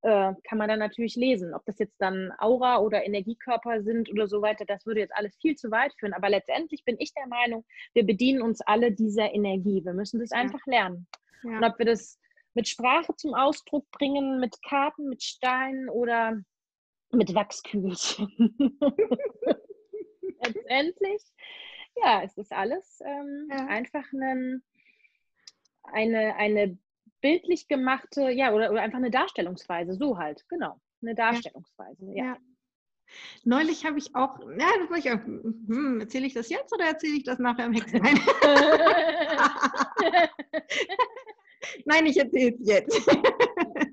äh, 0.02 0.32
kann 0.48 0.58
man 0.58 0.68
dann 0.68 0.78
natürlich 0.78 1.16
lesen. 1.16 1.54
Ob 1.54 1.64
das 1.66 1.78
jetzt 1.78 2.00
dann 2.00 2.32
Aura 2.38 2.78
oder 2.78 3.04
Energiekörper 3.04 3.82
sind 3.82 4.10
oder 4.10 4.26
so 4.26 4.40
weiter, 4.42 4.64
das 4.64 4.86
würde 4.86 5.00
jetzt 5.00 5.14
alles 5.14 5.36
viel 5.36 5.56
zu 5.56 5.70
weit 5.70 5.92
führen. 5.98 6.14
Aber 6.14 6.30
letztendlich 6.30 6.84
bin 6.84 6.96
ich 6.98 7.12
der 7.14 7.26
Meinung, 7.26 7.64
wir 7.92 8.04
bedienen 8.04 8.42
uns 8.42 8.60
alle 8.62 8.92
dieser 8.92 9.32
Energie. 9.32 9.84
Wir 9.84 9.92
müssen 9.92 10.20
das 10.20 10.30
ja. 10.30 10.38
einfach 10.38 10.64
lernen. 10.66 11.06
Ja. 11.42 11.58
Und 11.58 11.64
ob 11.64 11.78
wir 11.78 11.86
das 11.86 12.18
mit 12.54 12.68
Sprache 12.68 13.14
zum 13.16 13.34
Ausdruck 13.34 13.90
bringen, 13.90 14.40
mit 14.40 14.56
Karten, 14.62 15.08
mit 15.08 15.22
Steinen 15.22 15.88
oder 15.90 16.40
mit 17.10 17.34
Wachskügelchen. 17.34 18.58
letztendlich 20.46 21.22
ja, 22.02 22.22
es 22.22 22.36
ist 22.36 22.52
alles 22.52 23.00
ähm, 23.04 23.48
ja. 23.50 23.66
einfach 23.66 24.04
einen, 24.12 24.62
eine, 25.84 26.36
eine 26.36 26.78
bildlich 27.20 27.68
gemachte, 27.68 28.30
ja, 28.30 28.52
oder, 28.52 28.70
oder 28.70 28.82
einfach 28.82 28.98
eine 28.98 29.10
Darstellungsweise, 29.10 29.94
so 29.94 30.18
halt, 30.18 30.44
genau, 30.48 30.80
eine 31.02 31.14
Darstellungsweise, 31.14 32.06
ja. 32.12 32.24
ja. 32.24 32.36
Neulich 33.44 33.84
habe 33.84 33.98
ich 33.98 34.16
auch, 34.16 34.40
ja, 34.40 34.70
das 34.88 34.98
ich 34.98 35.10
auch, 35.10 35.22
hm, 35.24 36.00
erzähle 36.00 36.26
ich 36.26 36.34
das 36.34 36.48
jetzt 36.48 36.72
oder 36.72 36.86
erzähle 36.86 37.16
ich 37.16 37.24
das 37.24 37.38
nachher 37.38 37.66
im 37.66 37.74
Hexenhain? 37.74 38.18
Nein, 41.84 42.06
ich 42.06 42.16
erzähle 42.16 42.56
es 42.60 42.66
jetzt. 42.66 43.06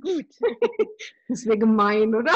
Gut. 0.02 0.28
Das 1.28 1.46
wäre 1.46 1.58
gemein, 1.58 2.14
oder? 2.14 2.34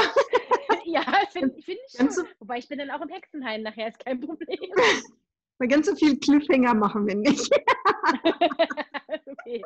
Ja, 0.94 1.04
finde 1.32 1.62
find 1.62 1.80
ich 1.88 1.98
schon. 1.98 2.28
Wobei 2.40 2.60
ich 2.60 2.68
bin 2.68 2.80
dann 2.80 2.92
auch 2.92 3.02
im 3.02 3.10
Hexenhain 3.10 3.64
nachher, 3.64 3.90
ist 3.90 4.06
kein 4.06 4.20
Problem. 4.20 4.60
Weil 5.58 5.70
ganz 5.70 5.88
so 5.88 5.96
viel 5.96 6.20
Cliffhanger 6.20 6.74
machen 6.74 7.08
wir 7.08 7.16
nicht. 7.16 7.50
okay. 9.26 9.64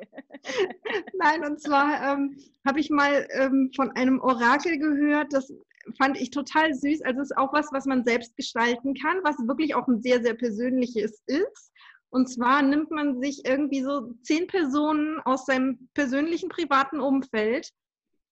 Nein, 1.13 1.43
und 1.43 1.59
zwar 1.59 2.13
ähm, 2.13 2.37
habe 2.65 2.79
ich 2.79 2.91
mal 2.91 3.27
ähm, 3.31 3.71
von 3.75 3.89
einem 3.91 4.21
Orakel 4.21 4.77
gehört, 4.77 5.33
das 5.33 5.51
fand 5.97 6.21
ich 6.21 6.29
total 6.29 6.75
süß. 6.75 7.01
Also 7.01 7.21
es 7.21 7.31
ist 7.31 7.37
auch 7.37 7.53
was, 7.53 7.69
was 7.71 7.85
man 7.85 8.05
selbst 8.05 8.35
gestalten 8.37 8.93
kann, 8.93 9.17
was 9.23 9.35
wirklich 9.47 9.73
auch 9.73 9.87
ein 9.87 10.01
sehr, 10.03 10.21
sehr 10.21 10.35
persönliches 10.35 11.23
ist. 11.25 11.71
Und 12.11 12.27
zwar 12.27 12.61
nimmt 12.61 12.91
man 12.91 13.19
sich 13.19 13.41
irgendwie 13.45 13.81
so 13.81 14.13
zehn 14.21 14.45
Personen 14.45 15.19
aus 15.21 15.45
seinem 15.45 15.89
persönlichen 15.95 16.49
privaten 16.49 16.99
Umfeld, 16.99 17.71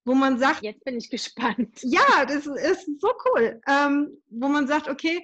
wo 0.08 0.16
man 0.16 0.40
sagt. 0.40 0.64
Jetzt 0.64 0.84
bin 0.86 0.98
ich 0.98 1.10
gespannt. 1.10 1.78
Ja, 1.84 2.26
das 2.26 2.48
ist 2.48 2.90
so 3.00 3.10
cool. 3.26 3.62
Ähm, 3.68 4.18
wo 4.30 4.48
man 4.48 4.68
sagt, 4.68 4.88
okay, 4.88 5.24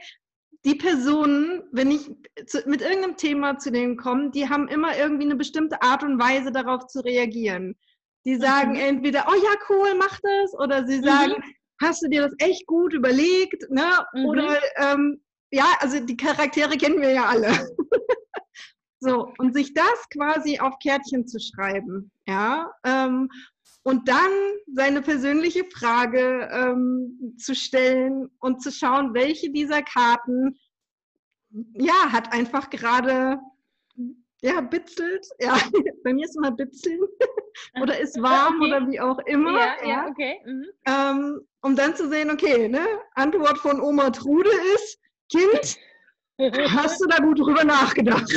die 0.65 0.75
Personen, 0.75 1.63
wenn 1.71 1.91
ich 1.91 2.11
zu, 2.45 2.61
mit 2.67 2.81
irgendeinem 2.81 3.17
Thema 3.17 3.57
zu 3.57 3.71
denen 3.71 3.97
komme, 3.97 4.31
die 4.31 4.47
haben 4.47 4.67
immer 4.67 4.97
irgendwie 4.97 5.23
eine 5.23 5.35
bestimmte 5.35 5.81
Art 5.81 6.03
und 6.03 6.19
Weise 6.19 6.51
darauf 6.51 6.87
zu 6.87 6.99
reagieren. 6.99 7.75
Die 8.25 8.35
sagen 8.35 8.73
mhm. 8.73 8.79
entweder, 8.79 9.25
oh 9.27 9.35
ja, 9.35 9.51
cool, 9.69 9.95
mach 9.97 10.19
das, 10.21 10.53
oder 10.59 10.85
sie 10.85 11.01
sagen, 11.01 11.33
mhm. 11.33 11.53
hast 11.81 12.03
du 12.03 12.09
dir 12.09 12.21
das 12.21 12.33
echt 12.39 12.65
gut 12.67 12.93
überlegt, 12.93 13.69
ne? 13.69 14.05
Mhm. 14.13 14.25
Oder 14.25 14.59
ähm, 14.77 15.21
ja, 15.51 15.65
also 15.79 15.99
die 15.99 16.17
Charaktere 16.17 16.77
kennen 16.77 17.01
wir 17.01 17.11
ja 17.11 17.25
alle. 17.25 17.51
so, 18.99 19.33
und 19.37 19.53
sich 19.53 19.73
das 19.73 20.09
quasi 20.11 20.59
auf 20.59 20.75
Kärtchen 20.81 21.27
zu 21.27 21.39
schreiben, 21.39 22.11
ja, 22.25 22.71
ähm, 22.85 23.29
und 23.83 24.07
dann 24.07 24.31
seine 24.73 25.01
persönliche 25.01 25.65
Frage 25.65 26.49
ähm, 26.51 27.35
zu 27.37 27.53
stellen 27.53 28.29
und 28.39 28.61
zu 28.61 28.71
schauen, 28.71 29.13
welche 29.13 29.51
dieser 29.51 29.81
Karten 29.81 30.57
ja 31.73 32.11
hat 32.11 32.33
einfach 32.33 32.69
gerade 32.69 33.39
ja 34.41 34.61
bitzelt, 34.61 35.25
ja 35.39 35.55
bei 36.03 36.13
mir 36.13 36.25
ist 36.25 36.35
immer 36.37 36.51
bitzeln 36.51 36.99
oder 37.81 37.99
ist 37.99 38.21
warm 38.21 38.61
okay. 38.61 38.67
oder 38.67 38.87
wie 38.89 38.99
auch 38.99 39.19
immer, 39.25 39.59
ja, 39.59 39.75
ja. 39.81 39.87
ja 39.87 40.07
okay, 40.07 40.41
mhm. 40.45 40.65
ähm, 40.85 41.41
um 41.61 41.75
dann 41.75 41.95
zu 41.95 42.09
sehen, 42.09 42.31
okay, 42.31 42.67
ne, 42.67 42.85
Antwort 43.15 43.57
von 43.57 43.79
Oma 43.79 44.09
Trude 44.09 44.49
ist 44.75 44.99
Kind, 45.29 45.77
hast 46.71 47.01
du 47.01 47.07
da 47.07 47.17
gut 47.17 47.39
drüber 47.39 47.63
nachgedacht? 47.63 48.31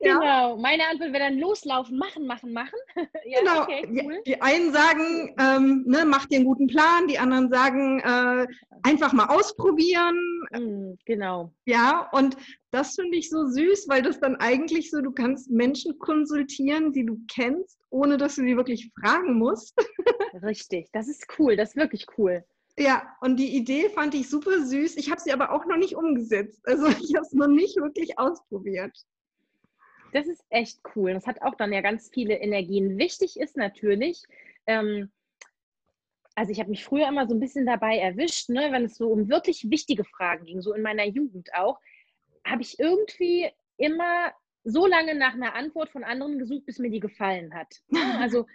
Genau, 0.00 0.22
ja. 0.22 0.56
meine 0.56 0.86
Antwort 0.86 1.12
wäre 1.12 1.24
dann 1.24 1.38
loslaufen, 1.38 1.98
machen, 1.98 2.26
machen, 2.26 2.52
machen. 2.52 2.78
ja, 3.24 3.40
genau, 3.40 3.62
okay, 3.62 3.82
cool. 3.88 4.22
die, 4.24 4.32
die, 4.32 4.40
einen 4.40 4.72
sagen, 4.72 5.34
ähm, 5.40 5.84
ne, 5.86 6.04
mach 6.04 6.26
dir 6.26 6.36
einen 6.36 6.44
guten 6.44 6.68
Plan, 6.68 7.08
die 7.08 7.18
anderen 7.18 7.50
sagen, 7.50 8.00
äh, 8.00 8.46
einfach 8.84 9.12
mal 9.12 9.26
ausprobieren. 9.26 10.16
Mm, 10.52 10.92
genau. 11.04 11.52
Ja, 11.64 12.08
und 12.12 12.36
das 12.70 12.94
finde 12.94 13.16
ich 13.16 13.28
so 13.28 13.46
süß, 13.46 13.88
weil 13.88 14.02
das 14.02 14.20
dann 14.20 14.36
eigentlich 14.36 14.90
so, 14.90 15.00
du 15.00 15.10
kannst 15.10 15.50
Menschen 15.50 15.98
konsultieren, 15.98 16.92
die 16.92 17.04
du 17.04 17.18
kennst, 17.32 17.80
ohne 17.90 18.18
dass 18.18 18.36
du 18.36 18.42
sie 18.42 18.56
wirklich 18.56 18.92
fragen 19.00 19.36
musst. 19.36 19.74
Richtig, 20.42 20.90
das 20.92 21.08
ist 21.08 21.26
cool, 21.38 21.56
das 21.56 21.70
ist 21.70 21.76
wirklich 21.76 22.06
cool. 22.16 22.44
Ja, 22.78 23.02
und 23.20 23.38
die 23.38 23.56
Idee 23.56 23.88
fand 23.88 24.14
ich 24.14 24.30
super 24.30 24.64
süß. 24.64 24.96
Ich 24.96 25.10
habe 25.10 25.20
sie 25.20 25.32
aber 25.32 25.50
auch 25.50 25.66
noch 25.66 25.76
nicht 25.76 25.96
umgesetzt. 25.96 26.60
Also 26.64 26.86
ich 27.02 27.14
habe 27.16 27.26
es 27.26 27.32
noch 27.32 27.48
nicht 27.48 27.76
wirklich 27.76 28.18
ausprobiert. 28.18 28.96
Das 30.12 30.26
ist 30.26 30.44
echt 30.50 30.80
cool. 30.94 31.14
Das 31.14 31.26
hat 31.26 31.42
auch 31.42 31.54
dann 31.54 31.72
ja 31.72 31.80
ganz 31.80 32.10
viele 32.12 32.34
Energien. 32.34 32.98
Wichtig 32.98 33.38
ist 33.38 33.56
natürlich, 33.56 34.22
ähm, 34.66 35.10
also 36.34 36.52
ich 36.52 36.60
habe 36.60 36.70
mich 36.70 36.84
früher 36.84 37.08
immer 37.08 37.26
so 37.26 37.34
ein 37.34 37.40
bisschen 37.40 37.66
dabei 37.66 37.98
erwischt, 37.98 38.48
ne, 38.48 38.68
wenn 38.70 38.84
es 38.84 38.96
so 38.96 39.08
um 39.10 39.28
wirklich 39.28 39.70
wichtige 39.70 40.04
Fragen 40.04 40.44
ging, 40.44 40.60
so 40.60 40.72
in 40.72 40.82
meiner 40.82 41.04
Jugend 41.04 41.52
auch, 41.54 41.80
habe 42.44 42.62
ich 42.62 42.78
irgendwie 42.78 43.50
immer 43.76 44.32
so 44.64 44.86
lange 44.86 45.14
nach 45.14 45.34
einer 45.34 45.54
Antwort 45.54 45.90
von 45.90 46.04
anderen 46.04 46.38
gesucht, 46.38 46.66
bis 46.66 46.78
mir 46.78 46.90
die 46.90 47.00
gefallen 47.00 47.54
hat. 47.54 47.82
Also 48.20 48.46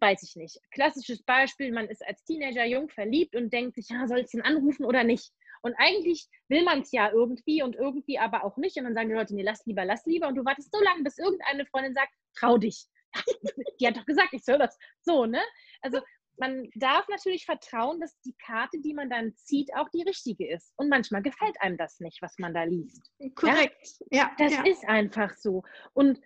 weiß 0.00 0.22
ich 0.22 0.36
nicht. 0.36 0.60
Klassisches 0.70 1.22
Beispiel, 1.22 1.72
man 1.72 1.88
ist 1.88 2.06
als 2.06 2.22
Teenager 2.24 2.64
jung 2.64 2.88
verliebt 2.88 3.34
und 3.34 3.52
denkt 3.52 3.74
sich, 3.74 3.88
ja, 3.88 4.06
soll 4.06 4.20
ich 4.20 4.32
ihn 4.32 4.42
anrufen 4.42 4.84
oder 4.84 5.02
nicht? 5.02 5.32
Und 5.64 5.74
eigentlich 5.78 6.28
will 6.48 6.62
man 6.62 6.82
es 6.82 6.92
ja 6.92 7.10
irgendwie 7.10 7.62
und 7.62 7.74
irgendwie 7.74 8.18
aber 8.18 8.44
auch 8.44 8.58
nicht. 8.58 8.76
Und 8.76 8.84
dann 8.84 8.94
sagen 8.94 9.08
die 9.08 9.14
Leute, 9.14 9.34
nee, 9.34 9.42
lass 9.42 9.64
lieber, 9.64 9.86
lass 9.86 10.04
lieber. 10.04 10.28
Und 10.28 10.34
du 10.34 10.44
wartest 10.44 10.70
so 10.70 10.78
lange, 10.82 11.02
bis 11.02 11.16
irgendeine 11.16 11.64
Freundin 11.64 11.94
sagt, 11.94 12.12
trau 12.38 12.58
dich. 12.58 12.84
die 13.80 13.86
hat 13.86 13.96
doch 13.96 14.04
gesagt, 14.04 14.28
ich 14.32 14.44
soll 14.44 14.58
das. 14.58 14.76
So, 15.00 15.24
ne? 15.24 15.40
Also 15.80 16.00
man 16.36 16.68
darf 16.74 17.08
natürlich 17.08 17.46
vertrauen, 17.46 17.98
dass 17.98 18.20
die 18.20 18.34
Karte, 18.44 18.78
die 18.80 18.92
man 18.92 19.08
dann 19.08 19.34
zieht, 19.36 19.74
auch 19.74 19.88
die 19.88 20.02
richtige 20.02 20.52
ist. 20.52 20.74
Und 20.76 20.90
manchmal 20.90 21.22
gefällt 21.22 21.58
einem 21.62 21.78
das 21.78 21.98
nicht, 21.98 22.20
was 22.20 22.34
man 22.36 22.52
da 22.52 22.64
liest. 22.64 23.10
Korrekt. 23.34 23.88
Ja, 24.10 24.18
ja 24.18 24.32
das 24.36 24.52
ja. 24.52 24.66
ist 24.66 24.84
einfach 24.84 25.34
so. 25.34 25.62
Und 25.94 26.20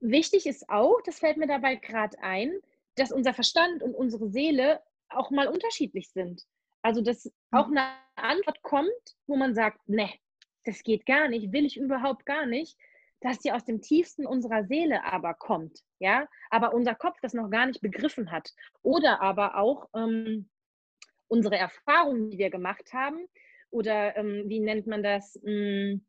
wichtig 0.00 0.46
ist 0.46 0.68
auch, 0.68 1.00
das 1.06 1.20
fällt 1.20 1.38
mir 1.38 1.46
dabei 1.46 1.76
gerade 1.76 2.18
ein, 2.20 2.52
dass 2.96 3.12
unser 3.12 3.32
Verstand 3.32 3.82
und 3.82 3.94
unsere 3.94 4.28
Seele 4.28 4.82
auch 5.08 5.30
mal 5.30 5.48
unterschiedlich 5.48 6.10
sind. 6.10 6.42
Also, 6.82 7.00
dass 7.00 7.32
auch 7.50 7.68
eine 7.68 7.86
Antwort 8.16 8.62
kommt, 8.62 8.90
wo 9.26 9.36
man 9.36 9.54
sagt, 9.54 9.88
ne, 9.88 10.10
das 10.64 10.82
geht 10.82 11.06
gar 11.06 11.28
nicht, 11.28 11.52
will 11.52 11.64
ich 11.64 11.76
überhaupt 11.76 12.26
gar 12.26 12.46
nicht, 12.46 12.76
dass 13.20 13.38
die 13.38 13.52
aus 13.52 13.64
dem 13.64 13.80
tiefsten 13.80 14.26
unserer 14.26 14.64
Seele 14.64 15.04
aber 15.04 15.34
kommt, 15.34 15.80
ja, 16.00 16.28
aber 16.50 16.74
unser 16.74 16.94
Kopf 16.94 17.18
das 17.22 17.34
noch 17.34 17.50
gar 17.50 17.66
nicht 17.66 17.80
begriffen 17.80 18.32
hat. 18.32 18.50
Oder 18.82 19.20
aber 19.20 19.56
auch 19.56 19.88
ähm, 19.94 20.50
unsere 21.28 21.56
Erfahrungen, 21.56 22.30
die 22.30 22.38
wir 22.38 22.50
gemacht 22.50 22.92
haben, 22.92 23.26
oder 23.70 24.16
ähm, 24.16 24.44
wie 24.48 24.60
nennt 24.60 24.86
man 24.86 25.02
das, 25.02 25.38
hm, 25.42 26.04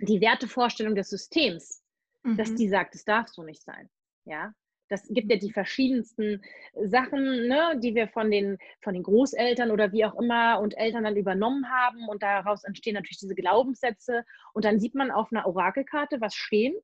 die 0.00 0.20
Wertevorstellung 0.20 0.94
des 0.94 1.10
Systems, 1.10 1.84
mhm. 2.22 2.36
dass 2.36 2.54
die 2.54 2.68
sagt, 2.68 2.94
es 2.94 3.04
darf 3.04 3.28
so 3.28 3.42
nicht 3.42 3.62
sein, 3.62 3.88
ja. 4.24 4.52
Das 4.92 5.08
gibt 5.08 5.30
ja 5.30 5.38
die 5.38 5.50
verschiedensten 5.50 6.42
Sachen, 6.74 7.48
ne, 7.48 7.80
die 7.82 7.94
wir 7.94 8.08
von 8.08 8.30
den, 8.30 8.58
von 8.82 8.92
den 8.92 9.02
Großeltern 9.02 9.70
oder 9.70 9.90
wie 9.90 10.04
auch 10.04 10.14
immer 10.20 10.60
und 10.60 10.76
Eltern 10.76 11.04
dann 11.04 11.16
übernommen 11.16 11.70
haben. 11.70 12.08
Und 12.08 12.22
daraus 12.22 12.62
entstehen 12.64 12.94
natürlich 12.94 13.18
diese 13.18 13.34
Glaubenssätze. 13.34 14.24
Und 14.52 14.66
dann 14.66 14.78
sieht 14.78 14.94
man 14.94 15.10
auf 15.10 15.32
einer 15.32 15.46
Orakelkarte 15.46 16.20
was 16.20 16.34
stehen, 16.34 16.74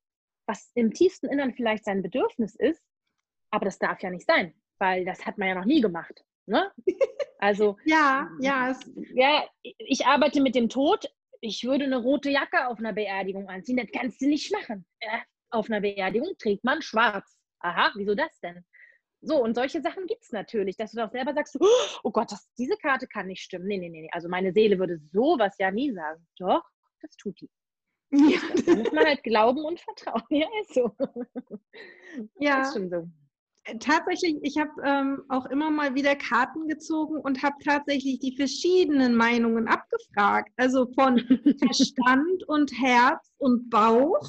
was 0.47 0.73
im 0.75 0.95
tiefsten 0.95 1.27
Innern 1.27 1.53
vielleicht 1.53 1.85
sein 1.85 2.03
Bedürfnis 2.03 2.57
ist. 2.57 2.83
Aber 3.51 3.67
das 3.67 3.79
darf 3.79 4.03
ja 4.03 4.09
nicht 4.09 4.27
sein, 4.27 4.55
weil 4.79 5.05
das 5.05 5.27
hat 5.27 5.37
man 5.37 5.49
ja 5.49 5.55
noch 5.55 5.67
nie 5.67 5.83
gemacht. 5.83 6.25
Ne? 6.47 6.73
Also, 7.41 7.77
ja, 7.85 8.29
ja, 8.41 8.77
ja, 9.15 9.45
ich 9.63 10.05
arbeite 10.07 10.41
mit 10.41 10.57
dem 10.57 10.69
Tod. 10.69 11.09
Ich 11.41 11.63
würde 11.63 11.85
eine 11.85 11.99
rote 11.99 12.31
Jacke 12.31 12.67
auf 12.67 12.81
einer 12.81 12.93
Beerdigung 12.93 13.49
anziehen. 13.49 13.77
Das 13.77 13.93
kannst 13.93 14.21
du 14.21 14.27
nicht 14.27 14.51
machen. 14.53 14.85
Auf 15.51 15.71
einer 15.71 15.81
Beerdigung 15.81 16.33
trägt 16.37 16.65
man 16.65 16.83
schwarz 16.83 17.38
aha, 17.61 17.93
wieso 17.97 18.15
das 18.15 18.39
denn? 18.41 18.65
So, 19.21 19.43
und 19.43 19.55
solche 19.55 19.81
Sachen 19.81 20.07
gibt 20.07 20.23
es 20.23 20.33
natürlich, 20.33 20.77
dass 20.77 20.93
du 20.93 20.99
doch 20.99 21.11
selber 21.11 21.35
sagst, 21.35 21.59
oh 22.05 22.11
Gott, 22.11 22.31
das, 22.31 22.49
diese 22.57 22.77
Karte 22.77 23.09
kann 23.09 23.27
nicht 23.27 23.43
stimmen. 23.43 23.67
Nee, 23.67 23.79
nee, 23.79 23.89
nee, 23.89 24.09
also 24.13 24.29
meine 24.29 24.53
Seele 24.53 24.79
würde 24.79 25.01
sowas 25.13 25.57
ja 25.59 25.71
nie 25.71 25.93
sagen. 25.93 26.25
Doch, 26.39 26.63
das 27.03 27.17
tut 27.17 27.41
die. 27.41 27.51
Ja. 28.11 28.39
Da 28.65 28.77
muss 28.77 28.93
man 28.93 29.05
halt 29.05 29.23
glauben 29.23 29.65
und 29.65 29.81
vertrauen. 29.81 30.23
Ja, 30.31 30.47
ist 30.63 30.75
so. 30.75 30.97
Ja. 32.39 32.63
ist 32.63 32.75
schon 32.75 32.91
so. 32.91 33.09
Äh, 33.65 33.79
tatsächlich, 33.79 34.37
ich 34.43 34.57
habe 34.57 34.71
ähm, 34.85 35.25
auch 35.29 35.47
immer 35.47 35.71
mal 35.71 35.95
wieder 35.95 36.17
Karten 36.17 36.69
gezogen 36.69 37.19
und 37.19 37.43
habe 37.43 37.57
tatsächlich 37.65 38.19
die 38.21 38.37
verschiedenen 38.37 39.15
Meinungen 39.15 39.69
abgefragt. 39.69 40.53
Also 40.57 40.87
von 40.95 41.19
Verstand 41.59 42.45
und 42.47 42.73
Herz 42.81 43.31
und 43.39 43.69
Bauch 43.69 44.29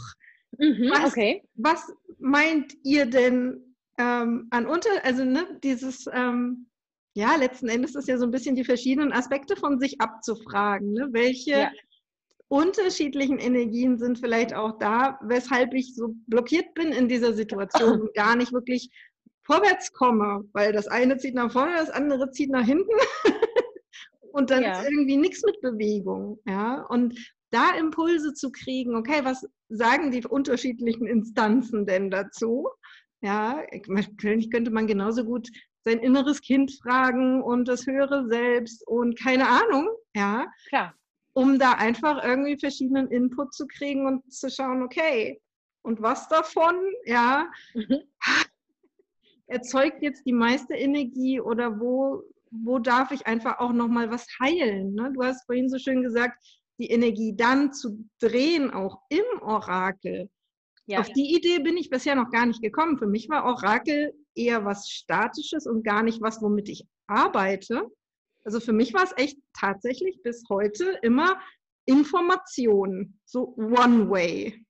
Mhm, 0.60 0.91
was, 0.91 1.12
okay. 1.12 1.41
Was 1.55 1.91
meint 2.20 2.74
ihr 2.84 3.05
denn 3.05 3.76
ähm, 3.97 4.47
an 4.51 4.66
unter, 4.66 4.89
also 5.03 5.24
ne, 5.24 5.60
dieses, 5.64 6.05
ähm, 6.14 6.68
ja, 7.16 7.36
letzten 7.36 7.70
Endes 7.70 7.95
ist 7.95 8.07
ja 8.07 8.18
so 8.18 8.26
ein 8.26 8.32
bisschen 8.32 8.55
die 8.55 8.64
verschiedenen 8.64 9.12
Aspekte 9.12 9.55
von 9.55 9.80
sich 9.80 9.99
abzufragen. 9.99 10.93
Ne? 10.93 11.10
Welche 11.12 11.51
ja. 11.51 11.72
unterschiedlichen 12.49 13.39
Energien 13.39 13.97
sind 13.97 14.20
vielleicht 14.20 14.53
auch 14.53 14.78
da, 14.80 15.20
weshalb 15.24 15.74
ich 15.74 15.95
so 15.95 16.14
blockiert 16.28 16.74
bin 16.76 16.91
in 16.91 17.07
dieser 17.07 17.34
Situation 17.34 18.01
und 18.01 18.14
gar 18.14 18.36
nicht 18.36 18.51
wirklich 18.53 18.89
vorwärts 19.43 19.91
komme, 19.93 20.43
weil 20.53 20.74
das 20.74 20.88
eine 20.88 21.18
zieht 21.18 21.36
nach 21.36 21.51
vorne, 21.51 21.74
das 21.78 21.89
andere 21.89 22.32
zieht 22.32 22.51
nach 22.51 22.66
hinten. 22.66 22.91
und 24.32 24.49
dann 24.49 24.64
ja. 24.64 24.74
ist 24.74 24.89
irgendwie 24.89 25.18
nichts 25.18 25.43
mit 25.43 25.60
Bewegung. 25.62 26.39
Ja, 26.45 26.86
und 26.89 27.18
da 27.52 27.76
Impulse 27.78 28.34
zu 28.34 28.52
kriegen, 28.52 28.95
okay, 28.95 29.22
was 29.24 29.47
sagen 29.70 30.12
die 30.12 30.26
unterschiedlichen 30.26 31.08
Instanzen 31.08 31.86
denn 31.86 32.10
dazu? 32.12 32.68
Ja, 33.22 33.62
natürlich 33.88 34.50
könnte 34.50 34.72
man 34.72 34.88
genauso 34.88 35.26
gut 35.26 35.50
sein 35.84 36.00
inneres 36.00 36.41
Kind 36.41 36.78
fragen 36.82 37.41
und 37.41 37.68
das 37.68 37.86
höhere 37.86 38.28
Selbst 38.28 38.86
und 38.88 39.20
keine 39.20 39.47
Ahnung, 39.47 39.89
ja. 40.16 40.47
Klar. 40.68 40.93
Um 41.34 41.60
da 41.60 41.74
einfach 41.74 42.24
irgendwie 42.24 42.58
verschiedenen 42.58 43.10
Input 43.10 43.54
zu 43.54 43.66
kriegen 43.68 44.06
und 44.06 44.32
zu 44.32 44.50
schauen, 44.50 44.84
okay, 44.84 45.41
und 45.82 46.02
was 46.02 46.28
davon, 46.28 46.76
ja, 47.06 47.50
mhm. 47.74 48.00
erzeugt 49.47 50.02
jetzt 50.02 50.26
die 50.26 50.34
meiste 50.34 50.76
Energie 50.76 51.39
oder 51.39 51.80
wo, 51.80 52.24
wo 52.52 52.80
darf 52.80 53.12
ich 53.12 53.26
einfach 53.26 53.60
auch 53.60 53.74
nochmal 53.74 54.12
was 54.12 54.28
heilen? 54.39 54.93
Ne? 54.93 55.12
Du 55.14 55.24
hast 55.24 55.45
vorhin 55.45 55.70
so 55.70 55.78
schön 55.78 56.04
gesagt, 56.04 56.38
die 56.80 56.90
Energie 56.90 57.36
dann 57.36 57.74
zu 57.74 58.06
drehen, 58.20 58.72
auch 58.72 59.02
im 59.10 59.42
Orakel. 59.42 60.30
Ja. 60.86 61.02
Auf 61.02 61.10
die 61.12 61.36
Idee 61.36 61.60
bin 61.60 61.78
ich 61.78 61.90
bisher 61.90 62.16
noch 62.16 62.32
gar 62.32 62.46
nicht 62.46 62.62
gekommen. 62.62 62.98
Für 62.98 63.06
mich 63.06 63.30
war 63.30 63.46
Orakel 63.46 64.14
eher 64.34 64.66
was 64.66 64.90
Statisches 64.90 65.68
und 65.68 65.84
gar 65.84 66.02
nicht 66.02 66.22
was, 66.22 66.42
womit 66.42 66.70
ich 66.70 66.86
arbeite. 67.08 67.84
Also 68.44 68.60
für 68.60 68.74
mich 68.74 68.94
war 68.94 69.04
es 69.04 69.14
echt 69.18 69.38
tatsächlich 69.54 70.22
bis 70.24 70.44
heute 70.50 70.98
immer 71.04 71.40
Information, 71.86 73.20
so 73.26 73.54
One 73.58 74.10
Way. 74.10 74.66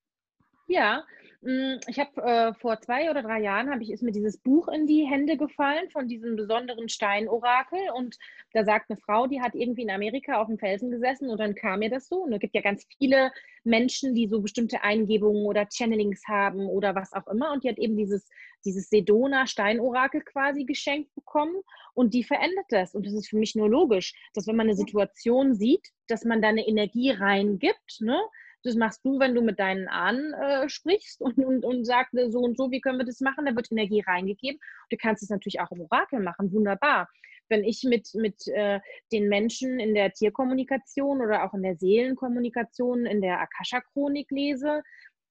Ja, 0.67 1.03
ich 1.41 1.97
habe 1.97 2.21
äh, 2.21 2.53
vor 2.55 2.81
zwei 2.81 3.09
oder 3.09 3.21
drei 3.21 3.39
Jahren 3.39 3.69
habe 3.69 3.81
ich 3.81 3.91
ist 3.91 4.03
mir 4.03 4.11
dieses 4.11 4.37
Buch 4.37 4.67
in 4.67 4.87
die 4.87 5.05
Hände 5.05 5.37
gefallen 5.37 5.89
von 5.89 6.09
diesem 6.09 6.35
besonderen 6.35 6.89
Steinorakel. 6.89 7.79
Und 7.95 8.17
da 8.51 8.65
sagt 8.65 8.89
eine 8.89 8.99
Frau, 8.99 9.25
die 9.25 9.41
hat 9.41 9.55
irgendwie 9.55 9.83
in 9.83 9.89
Amerika 9.89 10.41
auf 10.41 10.47
dem 10.47 10.57
Felsen 10.57 10.91
gesessen 10.91 11.29
und 11.29 11.39
dann 11.39 11.55
kam 11.55 11.79
mir 11.79 11.89
das 11.89 12.09
so. 12.09 12.23
Und 12.23 12.33
es 12.33 12.39
gibt 12.39 12.55
ja 12.55 12.61
ganz 12.61 12.85
viele 12.97 13.31
Menschen, 13.63 14.15
die 14.15 14.27
so 14.27 14.41
bestimmte 14.41 14.83
Eingebungen 14.83 15.45
oder 15.45 15.67
Channelings 15.69 16.27
haben 16.27 16.67
oder 16.67 16.93
was 16.93 17.13
auch 17.13 17.27
immer. 17.27 17.53
Und 17.53 17.63
die 17.63 17.69
hat 17.69 17.77
eben 17.77 17.95
dieses 17.95 18.27
dieses 18.65 18.89
Sedona 18.89 19.47
Steinorakel 19.47 20.21
quasi 20.21 20.65
geschenkt 20.65 21.13
bekommen. 21.15 21.55
Und 21.93 22.13
die 22.13 22.23
verändert 22.23 22.65
das. 22.69 22.93
Und 22.93 23.05
das 23.05 23.13
ist 23.13 23.29
für 23.29 23.37
mich 23.37 23.55
nur 23.55 23.69
logisch, 23.69 24.13
dass 24.33 24.47
wenn 24.47 24.57
man 24.57 24.67
eine 24.67 24.75
Situation 24.75 25.55
sieht, 25.55 25.87
dass 26.07 26.25
man 26.25 26.41
da 26.41 26.49
eine 26.49 26.67
Energie 26.67 27.11
reingibt, 27.11 28.01
ne? 28.01 28.19
Das 28.63 28.75
machst 28.75 29.05
du, 29.05 29.19
wenn 29.19 29.35
du 29.35 29.41
mit 29.41 29.59
deinen 29.59 29.87
Ahnen 29.87 30.33
äh, 30.33 30.67
sprichst 30.67 31.21
und, 31.21 31.37
und, 31.37 31.63
und 31.63 31.85
sagst, 31.85 32.13
so 32.29 32.39
und 32.39 32.57
so, 32.57 32.71
wie 32.71 32.81
können 32.81 32.97
wir 32.97 33.05
das 33.05 33.21
machen? 33.21 33.45
Da 33.45 33.55
wird 33.55 33.71
Energie 33.71 34.01
reingegeben. 34.05 34.59
Du 34.89 34.97
kannst 34.97 35.23
es 35.23 35.29
natürlich 35.29 35.61
auch 35.61 35.71
im 35.71 35.81
Orakel 35.81 36.19
machen, 36.19 36.51
wunderbar. 36.51 37.07
Wenn 37.47 37.63
ich 37.63 37.83
mit, 37.83 38.09
mit 38.13 38.47
äh, 38.47 38.79
den 39.11 39.27
Menschen 39.29 39.79
in 39.79 39.95
der 39.95 40.11
Tierkommunikation 40.11 41.21
oder 41.21 41.43
auch 41.45 41.53
in 41.53 41.63
der 41.63 41.77
Seelenkommunikation, 41.77 43.05
in 43.05 43.21
der 43.21 43.39
Akasha-Chronik 43.39 44.29
lese, 44.29 44.83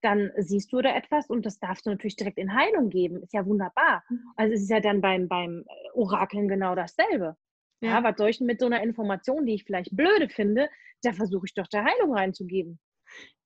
dann 0.02 0.30
siehst 0.36 0.72
du 0.72 0.80
da 0.80 0.94
etwas 0.96 1.28
und 1.28 1.44
das 1.44 1.58
darfst 1.58 1.86
du 1.86 1.90
natürlich 1.90 2.16
direkt 2.16 2.38
in 2.38 2.54
Heilung 2.54 2.88
geben. 2.88 3.22
Ist 3.22 3.34
ja 3.34 3.44
wunderbar. 3.44 4.04
Mhm. 4.08 4.20
Also 4.36 4.54
es 4.54 4.62
ist 4.62 4.70
ja 4.70 4.80
dann 4.80 5.00
beim, 5.00 5.28
beim 5.28 5.64
Orakeln 5.94 6.48
genau 6.48 6.74
dasselbe. 6.74 7.36
Ja. 7.80 7.90
ja, 7.90 8.04
was 8.04 8.16
soll 8.16 8.30
ich 8.30 8.40
mit 8.40 8.60
so 8.60 8.66
einer 8.66 8.82
Information, 8.82 9.46
die 9.46 9.54
ich 9.54 9.64
vielleicht 9.64 9.94
blöde 9.96 10.28
finde, 10.28 10.68
da 11.02 11.12
versuche 11.12 11.46
ich 11.46 11.54
doch 11.54 11.68
der 11.68 11.84
Heilung 11.84 12.14
reinzugeben. 12.14 12.80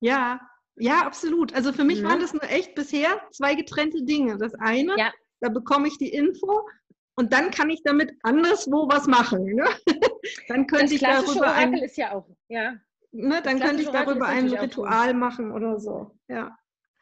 Ja, 0.01 0.41
ja, 0.77 1.05
absolut. 1.07 1.55
Also 1.55 1.73
für 1.73 1.85
mich 1.85 2.03
mhm. 2.03 2.07
waren 2.07 2.21
das 2.21 2.33
nur 2.33 2.45
echt 2.45 2.75
bisher 2.75 3.21
zwei 3.31 3.55
getrennte 3.55 4.03
Dinge. 4.05 4.39
Das 4.39 4.55
eine, 4.55 4.97
ja. 4.99 5.13
da 5.41 5.49
bekomme 5.49 5.89
ich 5.89 5.99
die 5.99 6.13
Info 6.13 6.67
und 7.15 7.33
dann 7.33 7.51
kann 7.51 7.71
ich 7.71 7.83
damit 7.83 8.13
anderswo 8.23 8.89
was 8.89 9.07
machen. 9.07 9.45
Ne? 9.45 9.65
dann 10.49 10.67
könnte 10.67 10.85
das 10.85 10.93
ich 10.93 11.01
darüber 11.01 11.53
ein, 11.53 11.75
ist 11.75 11.97
ja 11.97 12.13
auch, 12.13 12.27
ja. 12.49 12.75
Ne, 13.15 13.43
dann 13.43 13.61
könnte 13.61 13.83
ich 13.83 13.91
darüber 13.91 14.27
ein 14.27 14.49
Ritual 14.49 15.13
machen 15.13 15.53
oder 15.53 15.79
so. 15.79 16.19
Ja. 16.29 16.57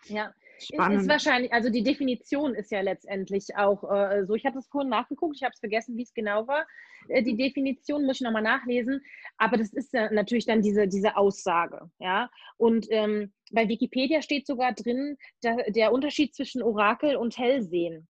Ja, 0.06 0.32
Spannend. 0.60 1.02
Ist 1.02 1.08
wahrscheinlich, 1.08 1.52
also 1.52 1.70
die 1.70 1.82
Definition 1.82 2.54
ist 2.54 2.70
ja 2.70 2.80
letztendlich 2.80 3.56
auch 3.56 3.82
äh, 3.90 4.26
so. 4.26 4.34
Ich 4.34 4.44
habe 4.44 4.58
es 4.58 4.68
vorhin 4.68 4.90
nachgeguckt, 4.90 5.36
ich 5.36 5.42
habe 5.42 5.52
es 5.54 5.60
vergessen, 5.60 5.96
wie 5.96 6.02
es 6.02 6.12
genau 6.12 6.46
war. 6.46 6.66
Äh, 7.08 7.22
die 7.22 7.36
Definition 7.36 8.04
muss 8.04 8.16
ich 8.16 8.22
nochmal 8.22 8.42
nachlesen, 8.42 9.02
aber 9.38 9.56
das 9.56 9.72
ist 9.72 9.92
ja 9.92 10.10
natürlich 10.12 10.46
dann 10.46 10.62
diese, 10.62 10.86
diese 10.86 11.16
Aussage. 11.16 11.90
Ja? 11.98 12.30
Und 12.56 12.86
ähm, 12.90 13.32
bei 13.52 13.68
Wikipedia 13.68 14.22
steht 14.22 14.46
sogar 14.46 14.74
drin, 14.74 15.16
der, 15.42 15.70
der 15.70 15.92
Unterschied 15.92 16.34
zwischen 16.34 16.62
Orakel 16.62 17.16
und 17.16 17.38
Hellsehen. 17.38 18.06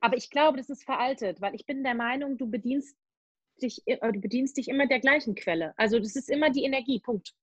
Aber 0.00 0.16
ich 0.16 0.30
glaube, 0.30 0.56
das 0.56 0.70
ist 0.70 0.84
veraltet, 0.84 1.40
weil 1.40 1.54
ich 1.54 1.66
bin 1.66 1.84
der 1.84 1.94
Meinung, 1.94 2.38
du 2.38 2.48
bedienst 2.50 2.96
dich, 3.62 3.82
äh, 3.86 4.12
du 4.12 4.20
bedienst 4.20 4.56
dich 4.56 4.68
immer 4.68 4.86
der 4.86 5.00
gleichen 5.00 5.34
Quelle. 5.34 5.74
Also 5.76 5.98
das 5.98 6.16
ist 6.16 6.30
immer 6.30 6.50
die 6.50 6.64
Energie, 6.64 7.00
Punkt 7.00 7.34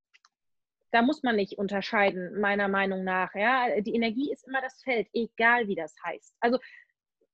da 0.93 1.01
muss 1.01 1.23
man 1.23 1.35
nicht 1.35 1.57
unterscheiden, 1.57 2.39
meiner 2.39 2.67
Meinung 2.67 3.03
nach. 3.03 3.33
Ja? 3.33 3.81
Die 3.81 3.95
Energie 3.95 4.31
ist 4.31 4.47
immer 4.47 4.61
das 4.61 4.81
Feld, 4.83 5.07
egal 5.11 5.67
wie 5.67 5.75
das 5.75 5.95
heißt. 6.05 6.35
Also 6.39 6.59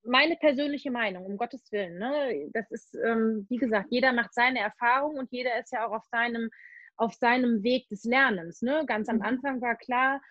meine 0.04 0.38
persönliche 0.38 0.92
Meinung, 0.92 1.26
um 1.26 1.38
Gottes 1.38 1.70
Willen. 1.74 2.00
Ne? 2.00 2.50
Das 2.54 2.72
ist, 2.72 2.96
ähm, 2.96 3.46
wie 3.50 3.58
gesagt, 3.58 3.88
jeder 3.92 4.14
macht 4.14 4.34
seine 4.34 4.60
Erfahrung 4.60 5.18
und 5.18 5.30
jeder 5.32 5.60
ist 5.60 5.74
ja 5.74 5.86
auch 5.86 5.92
auf 5.92 6.06
seinem, 6.06 6.50
auf 6.96 7.14
seinem 7.16 7.62
Weg 7.62 7.90
des 7.90 8.06
Lernens. 8.06 8.62
Ne? 8.62 8.86
Ganz 8.88 9.10
am 9.10 9.18
mhm. 9.18 9.24
Anfang 9.24 9.62
war 9.62 9.76
klar, 9.76 10.22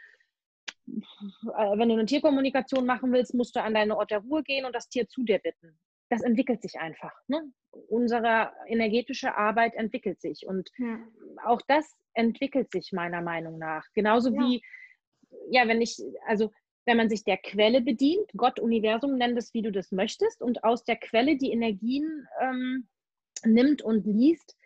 äh, 0.86 1.78
wenn 1.78 1.90
du 1.90 1.96
eine 1.96 2.06
Tierkommunikation 2.06 2.86
machen 2.86 3.12
willst, 3.12 3.34
musst 3.34 3.54
du 3.56 3.62
an 3.62 3.74
deine 3.74 3.98
Ort 3.98 4.10
der 4.10 4.20
Ruhe 4.20 4.42
gehen 4.42 4.64
und 4.64 4.74
das 4.74 4.88
Tier 4.88 5.06
zu 5.06 5.22
dir 5.22 5.38
bitten. 5.38 5.78
Das 6.08 6.22
entwickelt 6.22 6.62
sich 6.62 6.80
einfach. 6.80 7.12
Ne? 7.26 7.42
Unsere 7.90 8.52
energetische 8.66 9.36
Arbeit 9.36 9.74
entwickelt 9.74 10.18
sich. 10.22 10.46
Und 10.46 10.70
ja. 10.78 10.98
auch 11.44 11.60
das 11.68 11.94
entwickelt 12.18 12.70
sich 12.70 12.92
meiner 12.92 13.22
Meinung 13.22 13.58
nach. 13.58 13.84
Genauso 13.94 14.30
ja. 14.30 14.40
wie, 14.40 14.62
ja, 15.50 15.68
wenn 15.68 15.80
ich, 15.80 15.96
also 16.26 16.50
wenn 16.84 16.96
man 16.96 17.08
sich 17.08 17.24
der 17.24 17.38
Quelle 17.38 17.80
bedient, 17.80 18.30
Gott, 18.36 18.58
Universum, 18.58 19.16
nenn 19.16 19.36
das, 19.36 19.54
wie 19.54 19.62
du 19.62 19.70
das 19.70 19.92
möchtest, 19.92 20.42
und 20.42 20.64
aus 20.64 20.84
der 20.84 20.96
Quelle 20.96 21.36
die 21.36 21.52
Energien 21.52 22.26
ähm, 22.40 22.88
nimmt 23.44 23.82
und 23.82 24.06
liest, 24.06 24.56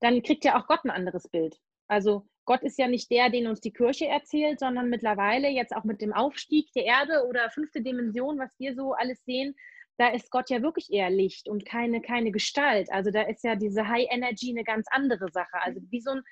dann 0.00 0.22
kriegt 0.22 0.44
ja 0.44 0.58
auch 0.58 0.66
Gott 0.66 0.84
ein 0.84 0.90
anderes 0.90 1.28
Bild. 1.28 1.58
Also 1.86 2.26
Gott 2.44 2.62
ist 2.62 2.78
ja 2.78 2.88
nicht 2.88 3.10
der, 3.10 3.30
den 3.30 3.46
uns 3.46 3.60
die 3.60 3.72
Kirche 3.72 4.06
erzählt, 4.06 4.60
sondern 4.60 4.88
mittlerweile 4.88 5.48
jetzt 5.48 5.74
auch 5.74 5.84
mit 5.84 6.00
dem 6.00 6.12
Aufstieg 6.12 6.72
der 6.72 6.84
Erde 6.84 7.26
oder 7.28 7.50
fünfte 7.50 7.82
Dimension, 7.82 8.38
was 8.38 8.50
wir 8.58 8.74
so 8.74 8.92
alles 8.92 9.24
sehen, 9.24 9.54
da 9.98 10.08
ist 10.08 10.30
Gott 10.30 10.50
ja 10.50 10.62
wirklich 10.62 10.92
eher 10.92 11.10
Licht 11.10 11.48
und 11.48 11.64
keine, 11.64 12.00
keine 12.00 12.30
Gestalt. 12.30 12.90
Also 12.92 13.10
da 13.10 13.22
ist 13.22 13.42
ja 13.44 13.56
diese 13.56 13.88
High 13.88 14.06
Energy 14.10 14.50
eine 14.50 14.64
ganz 14.64 14.86
andere 14.90 15.30
Sache. 15.30 15.60
Also 15.62 15.80
wie 15.90 16.00
so 16.00 16.10
ein, 16.10 16.22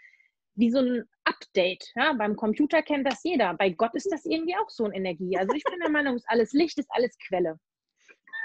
wie 0.57 0.71
so 0.71 0.79
ein 0.79 1.09
Update. 1.25 1.93
Ja? 1.97 2.13
Beim 2.13 2.37
Computer 2.37 2.83
kennt 2.83 3.07
das 3.07 3.23
jeder. 3.23 3.55
Bei 3.55 3.71
Gott 3.71 3.95
ist 3.95 4.11
das 4.11 4.25
irgendwie 4.25 4.57
auch 4.57 4.71
so 4.71 4.85
eine 4.85 4.95
Energie. 4.95 5.37
Also 5.37 5.55
ich 5.55 5.65
bin 5.65 5.81
der 5.81 5.91
Meinung, 5.91 6.17
ist 6.17 6.29
alles 6.29 6.53
Licht, 6.53 6.79
ist 6.79 6.91
alles 6.91 7.17
Quelle. 7.27 7.59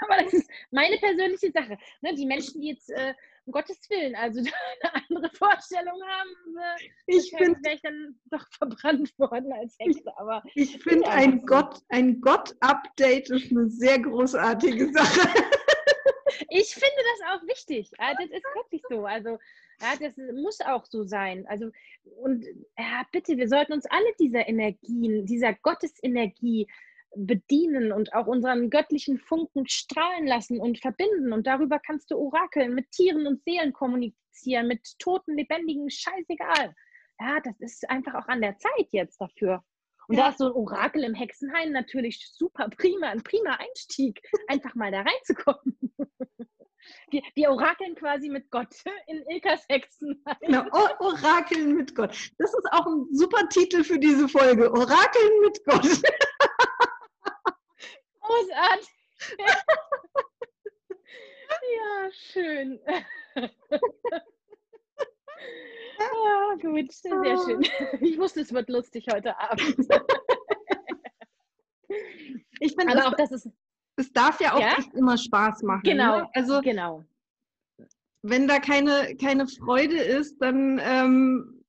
Aber 0.02 0.22
das 0.22 0.32
ist 0.32 0.50
meine 0.70 0.96
persönliche 0.96 1.50
Sache. 1.52 1.76
Ne? 2.00 2.14
Die 2.14 2.26
Menschen, 2.26 2.60
die 2.60 2.68
jetzt 2.68 2.90
äh, 2.90 3.14
um 3.44 3.52
Gottes 3.52 3.78
Willen, 3.90 4.14
also 4.16 4.40
eine 4.82 5.04
andere 5.08 5.30
Vorstellung 5.36 6.00
haben, 6.02 6.56
äh, 6.58 6.90
ich 7.06 7.30
bin 7.32 7.56
vielleicht 7.62 7.84
dann 7.84 8.18
doch 8.30 8.46
verbrannt 8.56 9.16
worden 9.18 9.52
als 9.52 9.76
Hexe. 9.78 10.10
Aber 10.16 10.42
ich 10.54 10.82
finde 10.82 11.08
ein 11.08 11.44
Gott, 11.44 11.80
ein 11.90 12.20
Gott-Update 12.20 13.30
ist 13.30 13.50
eine 13.50 13.68
sehr 13.68 13.98
großartige 13.98 14.90
Sache. 14.92 15.28
ich 16.48 16.72
finde 16.72 17.02
das 17.18 17.28
auch 17.34 17.46
wichtig. 17.46 17.90
Das 17.98 18.30
ist 18.30 18.44
wirklich 18.54 18.82
so. 18.88 19.04
Also 19.04 19.38
ja, 19.80 19.96
das 19.98 20.16
muss 20.16 20.60
auch 20.60 20.84
so 20.86 21.04
sein. 21.04 21.46
Also, 21.46 21.70
und 22.22 22.44
ja, 22.78 23.02
bitte, 23.12 23.36
wir 23.36 23.48
sollten 23.48 23.72
uns 23.72 23.86
alle 23.86 24.12
dieser 24.18 24.48
Energien, 24.48 25.26
dieser 25.26 25.54
Gottesenergie 25.54 26.66
bedienen 27.16 27.92
und 27.92 28.12
auch 28.14 28.26
unseren 28.26 28.70
göttlichen 28.70 29.18
Funken 29.18 29.66
strahlen 29.66 30.26
lassen 30.26 30.60
und 30.60 30.78
verbinden. 30.78 31.32
Und 31.32 31.46
darüber 31.46 31.78
kannst 31.78 32.10
du 32.10 32.16
orakeln, 32.16 32.74
mit 32.74 32.90
Tieren 32.92 33.26
und 33.26 33.42
Seelen 33.44 33.72
kommunizieren, 33.72 34.68
mit 34.68 34.98
toten, 34.98 35.36
lebendigen, 35.36 35.90
scheißegal. 35.90 36.74
Ja, 37.18 37.40
das 37.40 37.58
ist 37.60 37.88
einfach 37.90 38.14
auch 38.14 38.28
an 38.28 38.40
der 38.40 38.56
Zeit 38.58 38.88
jetzt 38.92 39.20
dafür. 39.20 39.62
Und 40.10 40.16
ja. 40.16 40.24
da 40.24 40.30
ist 40.30 40.38
so 40.38 40.46
ein 40.46 40.52
Orakel 40.54 41.04
im 41.04 41.14
Hexenhain 41.14 41.70
natürlich 41.70 42.32
super 42.32 42.68
prima, 42.68 43.10
ein 43.10 43.22
prima 43.22 43.50
Einstieg, 43.60 44.20
einfach 44.48 44.74
mal 44.74 44.90
da 44.90 45.02
reinzukommen. 45.02 45.78
Wir, 47.10 47.22
wir, 47.36 47.50
orakeln 47.50 47.94
quasi 47.94 48.28
mit 48.28 48.50
Gott 48.50 48.74
in 49.06 49.22
Ilkas 49.28 49.64
Hexenhain. 49.68 50.36
Genau, 50.40 50.64
Orakeln 50.98 51.76
mit 51.76 51.94
Gott. 51.94 52.32
Das 52.38 52.52
ist 52.52 52.72
auch 52.72 52.86
ein 52.86 53.06
super 53.12 53.48
Titel 53.48 53.84
für 53.84 53.98
diese 53.98 54.28
Folge. 54.28 54.72
Orakeln 54.72 55.40
mit 55.42 55.62
Gott. 55.64 55.82
Großartig. 58.20 58.88
ja, 61.76 62.10
schön. 62.10 62.80
Ja, 66.00 66.54
gut, 66.60 66.92
sehr 66.92 67.38
schön. 67.44 67.62
Ich 68.00 68.18
wusste, 68.18 68.40
es 68.40 68.52
wird 68.52 68.68
lustig 68.68 69.06
heute 69.12 69.38
Abend. 69.38 69.76
Ich 72.62 72.74
finde, 72.74 72.94
das, 72.94 73.06
auch 73.06 73.14
das 73.16 73.32
ist. 73.32 73.48
Es 73.96 74.12
darf 74.12 74.40
ja 74.40 74.54
auch 74.54 74.60
ja? 74.60 74.76
nicht 74.76 74.92
immer 74.94 75.16
Spaß 75.16 75.62
machen. 75.62 75.82
Genau. 75.82 76.18
Ne? 76.18 76.28
Also, 76.34 76.60
genau. 76.60 77.04
Wenn 78.22 78.46
da 78.46 78.58
keine, 78.58 79.16
keine 79.16 79.48
Freude 79.48 79.96
ist, 79.96 80.38
dann 80.40 80.78
ähm, 80.82 81.64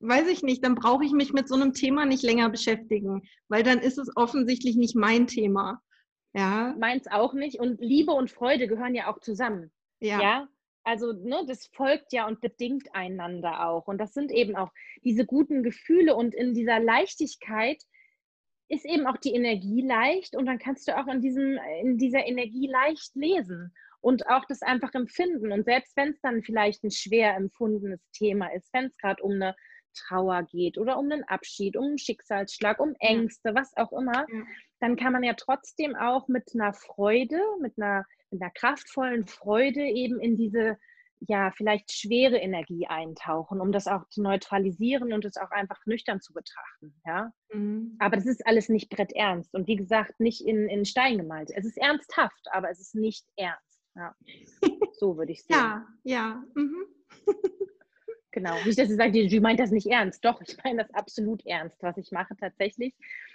weiß 0.00 0.28
ich 0.28 0.42
nicht, 0.42 0.64
dann 0.64 0.74
brauche 0.74 1.04
ich 1.04 1.12
mich 1.12 1.32
mit 1.32 1.46
so 1.48 1.54
einem 1.54 1.74
Thema 1.74 2.06
nicht 2.06 2.22
länger 2.22 2.48
beschäftigen, 2.48 3.22
weil 3.48 3.62
dann 3.62 3.78
ist 3.78 3.98
es 3.98 4.10
offensichtlich 4.16 4.76
nicht 4.76 4.96
mein 4.96 5.26
Thema. 5.26 5.82
Ja. 6.32 6.74
Meins 6.78 7.06
auch 7.06 7.34
nicht. 7.34 7.60
Und 7.60 7.80
Liebe 7.80 8.12
und 8.12 8.30
Freude 8.30 8.66
gehören 8.66 8.94
ja 8.94 9.12
auch 9.12 9.20
zusammen. 9.20 9.70
Ja. 10.00 10.20
ja? 10.20 10.48
Also, 10.84 11.12
ne, 11.12 11.44
das 11.46 11.66
folgt 11.74 12.12
ja 12.12 12.26
und 12.26 12.40
bedingt 12.40 12.94
einander 12.94 13.66
auch. 13.66 13.86
Und 13.86 13.98
das 13.98 14.12
sind 14.14 14.30
eben 14.32 14.56
auch 14.56 14.70
diese 15.04 15.26
guten 15.26 15.62
Gefühle. 15.62 16.14
Und 16.14 16.34
in 16.34 16.54
dieser 16.54 16.80
Leichtigkeit 16.80 17.82
ist 18.68 18.86
eben 18.86 19.06
auch 19.06 19.18
die 19.18 19.34
Energie 19.34 19.82
leicht. 19.82 20.36
Und 20.36 20.46
dann 20.46 20.58
kannst 20.58 20.88
du 20.88 20.96
auch 20.96 21.06
in, 21.06 21.20
diesem, 21.20 21.58
in 21.82 21.98
dieser 21.98 22.26
Energie 22.26 22.68
leicht 22.68 23.14
lesen 23.14 23.74
und 24.00 24.26
auch 24.28 24.44
das 24.46 24.62
einfach 24.62 24.94
empfinden. 24.94 25.52
Und 25.52 25.64
selbst 25.64 25.96
wenn 25.96 26.10
es 26.10 26.20
dann 26.20 26.42
vielleicht 26.42 26.82
ein 26.84 26.90
schwer 26.90 27.36
empfundenes 27.36 28.00
Thema 28.12 28.46
ist, 28.54 28.72
wenn 28.72 28.86
es 28.86 28.96
gerade 28.96 29.22
um 29.22 29.32
eine 29.32 29.54
Trauer 29.94 30.44
geht 30.44 30.78
oder 30.78 30.98
um 30.98 31.10
einen 31.10 31.24
Abschied, 31.24 31.76
um 31.76 31.84
einen 31.84 31.98
Schicksalsschlag, 31.98 32.80
um 32.80 32.94
Ängste, 33.00 33.54
was 33.54 33.76
auch 33.76 33.92
immer, 33.92 34.24
dann 34.80 34.96
kann 34.96 35.12
man 35.12 35.22
ja 35.22 35.34
trotzdem 35.34 35.96
auch 35.96 36.28
mit 36.28 36.50
einer 36.54 36.72
Freude, 36.72 37.40
mit 37.60 37.74
einer, 37.76 38.06
einer 38.32 38.50
kraftvollen 38.50 39.26
Freude 39.26 39.82
eben 39.82 40.20
in 40.20 40.36
diese 40.36 40.78
ja, 41.28 41.50
vielleicht 41.50 41.92
schwere 41.92 42.38
Energie 42.38 42.86
eintauchen, 42.86 43.60
um 43.60 43.72
das 43.72 43.86
auch 43.86 44.08
zu 44.08 44.22
neutralisieren 44.22 45.12
und 45.12 45.24
es 45.24 45.36
auch 45.36 45.50
einfach 45.50 45.84
nüchtern 45.84 46.20
zu 46.20 46.32
betrachten. 46.32 46.94
Ja? 47.04 47.32
Mhm. 47.52 47.96
Aber 47.98 48.16
das 48.16 48.26
ist 48.26 48.46
alles 48.46 48.68
nicht 48.68 48.88
bretternst 48.88 49.54
und 49.54 49.66
wie 49.66 49.76
gesagt, 49.76 50.18
nicht 50.18 50.40
in, 50.40 50.68
in 50.68 50.84
Stein 50.86 51.18
gemalt. 51.18 51.50
Es 51.54 51.66
ist 51.66 51.76
ernsthaft, 51.76 52.46
aber 52.52 52.70
es 52.70 52.80
ist 52.80 52.94
nicht 52.94 53.26
ernst. 53.36 53.80
Ja. 53.94 54.14
So 54.92 55.16
würde 55.16 55.32
ich 55.32 55.44
sagen. 55.44 55.86
Ja, 56.04 56.18
ja. 56.18 56.44
Mhm. 56.54 56.84
Genau. 58.32 58.54
Nicht, 58.64 58.78
dass 58.78 58.88
sie 58.88 58.94
sagt, 58.94 59.14
sie 59.14 59.40
meint 59.40 59.58
das 59.58 59.70
nicht 59.70 59.86
ernst. 59.86 60.24
Doch, 60.24 60.40
ich 60.40 60.56
meine 60.62 60.82
das 60.82 60.94
absolut 60.94 61.44
ernst, 61.46 61.82
was 61.82 61.96
ich 61.96 62.12
mache 62.12 62.36
tatsächlich. 62.36 62.94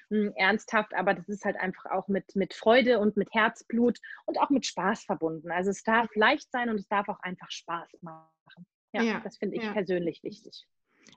Hm, 0.10 0.34
ernsthaft, 0.36 0.94
aber 0.94 1.14
das 1.16 1.28
ist 1.30 1.46
halt 1.46 1.58
einfach 1.58 1.90
auch 1.92 2.08
mit, 2.08 2.36
mit 2.36 2.54
Freude 2.54 3.00
und 3.00 3.18
mit 3.18 3.34
Herzblut 3.34 4.00
und 4.26 4.40
auch 4.40 4.52
mit 4.52 4.66
Spaß 4.66 5.04
verbunden. 5.04 5.50
Also 5.52 5.72
es 5.72 5.84
darf 5.84 6.14
leicht 6.16 6.52
sein 6.52 6.70
und 6.70 6.76
es 6.76 6.88
darf 6.88 7.10
auch 7.10 7.20
einfach 7.22 7.50
Spaß 7.50 7.90
machen. 8.02 8.66
Ja, 8.94 9.02
ja 9.02 9.20
das 9.24 9.38
finde 9.38 9.58
ich 9.58 9.64
ja. 9.64 9.74
persönlich 9.74 10.22
wichtig. 10.24 10.68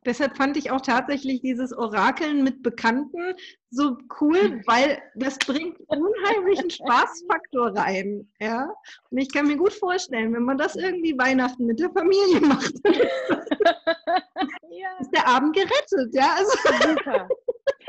Deshalb 0.05 0.36
fand 0.36 0.57
ich 0.57 0.70
auch 0.70 0.80
tatsächlich 0.80 1.41
dieses 1.41 1.76
Orakeln 1.76 2.45
mit 2.45 2.62
Bekannten 2.62 3.34
so 3.70 3.97
cool, 4.20 4.41
hm. 4.41 4.62
weil 4.66 5.03
das 5.16 5.39
bringt 5.39 5.78
unheimlichen 5.86 6.70
Spaßfaktor 6.70 7.76
rein. 7.76 8.30
Ja? 8.41 8.72
Und 9.11 9.18
ich 9.18 9.32
kann 9.32 9.47
mir 9.47 9.57
gut 9.57 9.72
vorstellen, 9.72 10.32
wenn 10.34 10.45
man 10.45 10.57
das 10.57 10.76
irgendwie 10.76 11.18
Weihnachten 11.18 11.66
mit 11.66 11.80
der 11.80 11.91
Familie 11.91 12.41
macht, 12.41 12.72
ja. 14.70 14.89
ist 15.01 15.11
der 15.12 15.26
Abend 15.26 15.55
gerettet. 15.55 16.14
Ja? 16.14 16.36
Also 16.36 16.53
Super. 16.89 17.28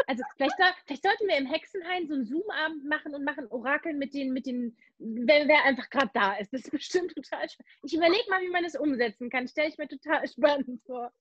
Also 0.10 0.24
vielleicht, 0.36 0.56
vielleicht, 0.88 1.04
sollten 1.04 1.28
wir 1.28 1.38
im 1.38 1.46
Hexenhain 1.46 2.08
so 2.08 2.16
einen 2.16 2.26
Zoom-Abend 2.26 2.84
machen 2.84 3.14
und 3.14 3.24
machen 3.24 3.46
Orakeln 3.52 4.00
mit 4.00 4.16
den, 4.16 4.34
mit 4.34 4.48
den, 4.48 4.76
wer, 4.98 5.48
wer 5.48 5.66
einfach 5.66 5.88
gerade 5.92 6.10
da 6.16 6.34
ist. 6.34 6.52
Das 6.52 6.62
ist 6.62 6.72
bestimmt 6.72 7.14
total 7.14 7.48
spannend. 7.48 7.72
Ich 7.84 7.94
überlege 7.94 8.28
mal, 8.28 8.42
wie 8.42 8.50
man 8.50 8.64
das 8.64 8.76
umsetzen 8.76 9.30
kann. 9.30 9.48
Stelle 9.48 9.70
ich 9.70 9.78
mir 9.78 9.88
total 9.88 10.28
spannend 10.28 10.82
vor. 10.84 11.14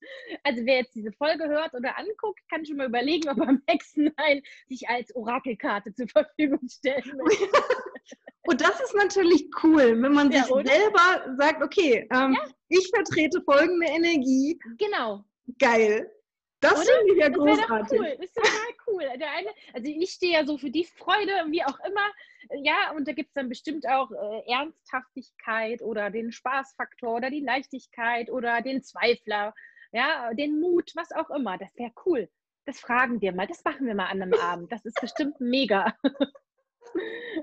Also 0.42 0.64
wer 0.64 0.78
jetzt 0.78 0.94
diese 0.94 1.12
Folge 1.12 1.46
hört 1.48 1.74
oder 1.74 1.98
anguckt, 1.98 2.40
kann 2.48 2.64
schon 2.64 2.78
mal 2.78 2.86
überlegen, 2.86 3.28
ob 3.28 3.36
er 3.36 3.50
im 3.50 3.62
Hexenhain 3.66 4.42
sich 4.68 4.88
als 4.88 5.14
Orakelkarte 5.14 5.92
zur 5.92 6.08
Verfügung 6.08 6.66
stellen 6.70 7.12
möchte. 7.18 7.44
Und 8.44 8.62
das 8.62 8.80
ist 8.80 8.94
natürlich 8.94 9.50
cool, 9.62 10.00
wenn 10.00 10.14
man 10.14 10.30
ja, 10.30 10.44
sich 10.44 10.50
oder? 10.50 10.72
selber 10.72 11.36
sagt, 11.36 11.62
okay, 11.62 12.08
ähm, 12.10 12.32
ja. 12.32 12.50
ich 12.68 12.88
vertrete 12.88 13.42
folgende 13.42 13.86
Energie. 13.86 14.58
Genau. 14.78 15.26
Geil. 15.58 16.10
Das 16.60 16.88
finde 16.88 17.12
ich 17.12 17.18
ja 17.18 17.28
großartig. 17.28 18.00
Das 18.00 18.26
ist 18.26 18.34
total 18.34 18.68
cool. 18.86 19.04
Der 19.18 19.30
eine, 19.30 19.48
also 19.72 19.88
ich 19.88 20.10
stehe 20.10 20.32
ja 20.32 20.44
so 20.44 20.58
für 20.58 20.70
die 20.70 20.84
Freude, 20.84 21.32
wie 21.48 21.64
auch 21.64 21.78
immer. 21.86 22.10
Ja, 22.62 22.92
und 22.96 23.06
da 23.06 23.12
gibt 23.12 23.28
es 23.28 23.34
dann 23.34 23.48
bestimmt 23.48 23.86
auch 23.88 24.10
äh, 24.10 24.50
Ernsthaftigkeit 24.50 25.82
oder 25.82 26.10
den 26.10 26.32
Spaßfaktor 26.32 27.16
oder 27.16 27.30
die 27.30 27.40
Leichtigkeit 27.40 28.30
oder 28.30 28.60
den 28.62 28.82
Zweifler, 28.82 29.54
ja, 29.92 30.32
den 30.34 30.60
Mut, 30.60 30.92
was 30.94 31.12
auch 31.12 31.30
immer. 31.30 31.58
Das 31.58 31.76
wäre 31.76 31.92
cool. 32.06 32.28
Das 32.64 32.80
fragen 32.80 33.20
wir 33.20 33.32
mal, 33.32 33.46
das 33.46 33.64
machen 33.64 33.86
wir 33.86 33.94
mal 33.94 34.06
an 34.06 34.22
einem 34.22 34.34
Abend. 34.40 34.72
Das 34.72 34.84
ist 34.84 35.00
bestimmt 35.00 35.40
mega. 35.40 35.94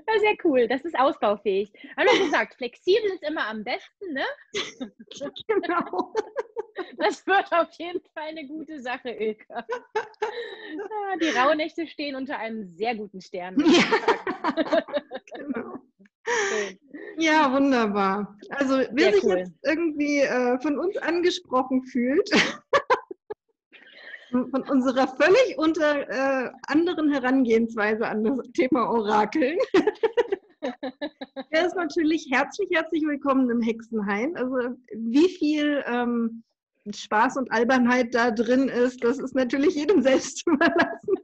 Das 0.06 0.16
ist 0.16 0.24
ja 0.24 0.32
cool, 0.44 0.66
das 0.66 0.84
ist 0.84 0.98
ausbaufähig. 0.98 1.72
Haben 1.96 2.06
wir 2.06 2.24
gesagt, 2.26 2.56
flexibel 2.56 3.10
ist 3.10 3.22
immer 3.22 3.46
am 3.46 3.62
besten, 3.62 4.12
ne? 4.12 4.24
Genau. 5.46 6.12
Das 6.98 7.26
wird 7.26 7.52
auf 7.52 7.68
jeden 7.78 8.00
Fall 8.14 8.28
eine 8.28 8.46
gute 8.46 8.80
Sache, 8.80 9.10
Ilka. 9.10 9.64
Ja, 9.64 11.16
die 11.20 11.36
Rauhnächte 11.36 11.86
stehen 11.86 12.16
unter 12.16 12.38
einem 12.38 12.66
sehr 12.66 12.94
guten 12.94 13.20
Stern. 13.20 13.56
Ja, 13.58 14.84
genau. 15.34 15.78
ja 17.18 17.52
wunderbar. 17.52 18.36
Also 18.50 18.78
wer 18.92 18.96
sehr 18.96 19.12
sich 19.14 19.24
cool. 19.24 19.38
jetzt 19.38 19.52
irgendwie 19.62 20.20
äh, 20.20 20.58
von 20.60 20.78
uns 20.78 20.96
angesprochen 20.98 21.82
fühlt, 21.84 22.28
von 24.30 24.62
unserer 24.68 25.08
völlig 25.08 25.56
unter 25.56 26.08
äh, 26.08 26.50
anderen 26.66 27.12
Herangehensweise 27.12 28.06
an 28.06 28.24
das 28.24 28.38
Thema 28.52 28.90
Orakeln. 28.90 29.58
Er 31.50 31.66
ist 31.66 31.76
natürlich 31.76 32.28
herzlich, 32.30 32.68
herzlich 32.72 33.04
willkommen 33.06 33.50
im 33.50 33.60
Hexenhain. 33.60 34.36
Also 34.36 34.74
wie 34.94 35.28
viel 35.28 35.84
ähm, 35.86 36.42
Spaß 36.92 37.36
und 37.36 37.50
Albernheit 37.52 38.14
da 38.14 38.30
drin 38.30 38.68
ist, 38.68 39.02
das 39.02 39.18
ist 39.18 39.34
natürlich 39.34 39.74
jedem 39.74 40.02
selbst 40.02 40.46
überlassen. 40.46 41.14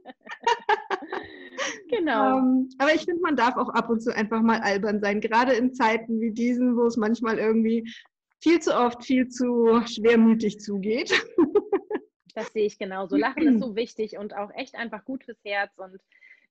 Genau. 1.89 2.39
Ähm, 2.39 2.69
aber 2.77 2.93
ich 2.93 3.03
finde, 3.03 3.21
man 3.21 3.35
darf 3.35 3.55
auch 3.55 3.69
ab 3.69 3.89
und 3.89 4.01
zu 4.01 4.13
einfach 4.15 4.41
mal 4.41 4.59
albern 4.59 4.99
sein, 4.99 5.21
gerade 5.21 5.53
in 5.53 5.73
Zeiten 5.73 6.19
wie 6.19 6.31
diesen, 6.31 6.75
wo 6.75 6.85
es 6.85 6.97
manchmal 6.97 7.37
irgendwie 7.37 7.87
viel 8.41 8.59
zu 8.59 8.75
oft 8.75 9.03
viel 9.03 9.27
zu 9.29 9.81
schwermütig 9.85 10.59
zugeht. 10.59 11.13
Das 12.35 12.51
sehe 12.51 12.65
ich 12.65 12.79
genauso. 12.79 13.15
Lachen 13.15 13.47
ist 13.47 13.59
so 13.59 13.75
wichtig 13.75 14.17
und 14.17 14.35
auch 14.35 14.49
echt 14.55 14.75
einfach 14.75 15.05
gut 15.05 15.23
fürs 15.23 15.37
Herz. 15.43 15.71
Und 15.77 16.01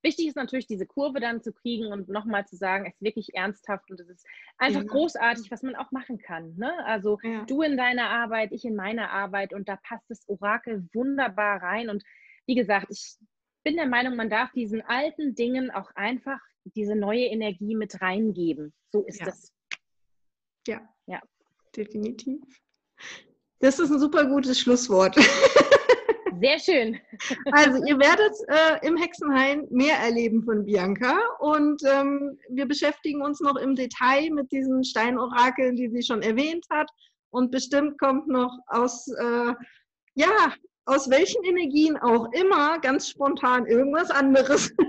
wichtig 0.02 0.28
ist 0.28 0.36
natürlich, 0.36 0.66
diese 0.66 0.86
Kurve 0.86 1.20
dann 1.20 1.42
zu 1.42 1.52
kriegen 1.52 1.92
und 1.92 2.08
nochmal 2.08 2.46
zu 2.46 2.56
sagen, 2.56 2.86
es 2.86 2.94
ist 2.94 3.02
wirklich 3.02 3.34
ernsthaft 3.34 3.90
und 3.90 4.00
es 4.00 4.08
ist 4.08 4.26
einfach 4.58 4.82
ja. 4.82 4.86
großartig, 4.86 5.50
was 5.50 5.62
man 5.62 5.76
auch 5.76 5.90
machen 5.92 6.18
kann. 6.18 6.54
Ne? 6.56 6.72
Also 6.84 7.18
ja. 7.22 7.44
du 7.44 7.62
in 7.62 7.76
deiner 7.76 8.10
Arbeit, 8.10 8.52
ich 8.52 8.64
in 8.64 8.76
meiner 8.76 9.10
Arbeit 9.10 9.52
und 9.52 9.68
da 9.68 9.76
passt 9.76 10.08
das 10.08 10.28
Orakel 10.28 10.88
wunderbar 10.92 11.62
rein. 11.62 11.88
Und 11.88 12.02
wie 12.46 12.54
gesagt, 12.54 12.86
ich 12.90 13.16
bin 13.64 13.76
der 13.76 13.86
Meinung, 13.86 14.16
man 14.16 14.30
darf 14.30 14.52
diesen 14.52 14.82
alten 14.82 15.34
Dingen 15.34 15.70
auch 15.70 15.90
einfach 15.94 16.40
diese 16.64 16.94
neue 16.94 17.24
Energie 17.24 17.74
mit 17.74 18.00
reingeben. 18.00 18.72
So 18.90 19.04
ist 19.04 19.20
ja. 19.20 19.26
das. 19.26 19.52
Ja. 20.66 20.80
Ja. 21.06 21.20
Definitiv. 21.76 22.42
Das 23.60 23.78
ist 23.78 23.90
ein 23.90 23.98
super 23.98 24.26
gutes 24.26 24.58
Schlusswort. 24.58 25.16
Sehr 26.40 26.58
schön. 26.58 27.00
Also 27.52 27.84
ihr 27.84 27.98
werdet 27.98 28.34
äh, 28.48 28.86
im 28.86 28.96
Hexenhain 28.96 29.66
mehr 29.70 29.96
erleben 29.96 30.42
von 30.42 30.64
Bianca 30.64 31.18
und 31.38 31.82
ähm, 31.84 32.38
wir 32.48 32.66
beschäftigen 32.66 33.22
uns 33.22 33.40
noch 33.40 33.56
im 33.56 33.74
Detail 33.74 34.30
mit 34.30 34.50
diesen 34.52 34.84
Steinorakeln, 34.84 35.76
die 35.76 35.88
sie 35.88 36.02
schon 36.02 36.22
erwähnt 36.22 36.66
hat 36.70 36.88
und 37.30 37.50
bestimmt 37.50 37.98
kommt 37.98 38.28
noch 38.28 38.56
aus, 38.66 39.08
äh, 39.08 39.54
ja, 40.14 40.52
aus 40.86 41.10
welchen 41.10 41.44
Energien 41.44 41.96
auch 41.98 42.30
immer 42.32 42.78
ganz 42.80 43.08
spontan 43.08 43.66
irgendwas 43.66 44.10
anderes. 44.10 44.70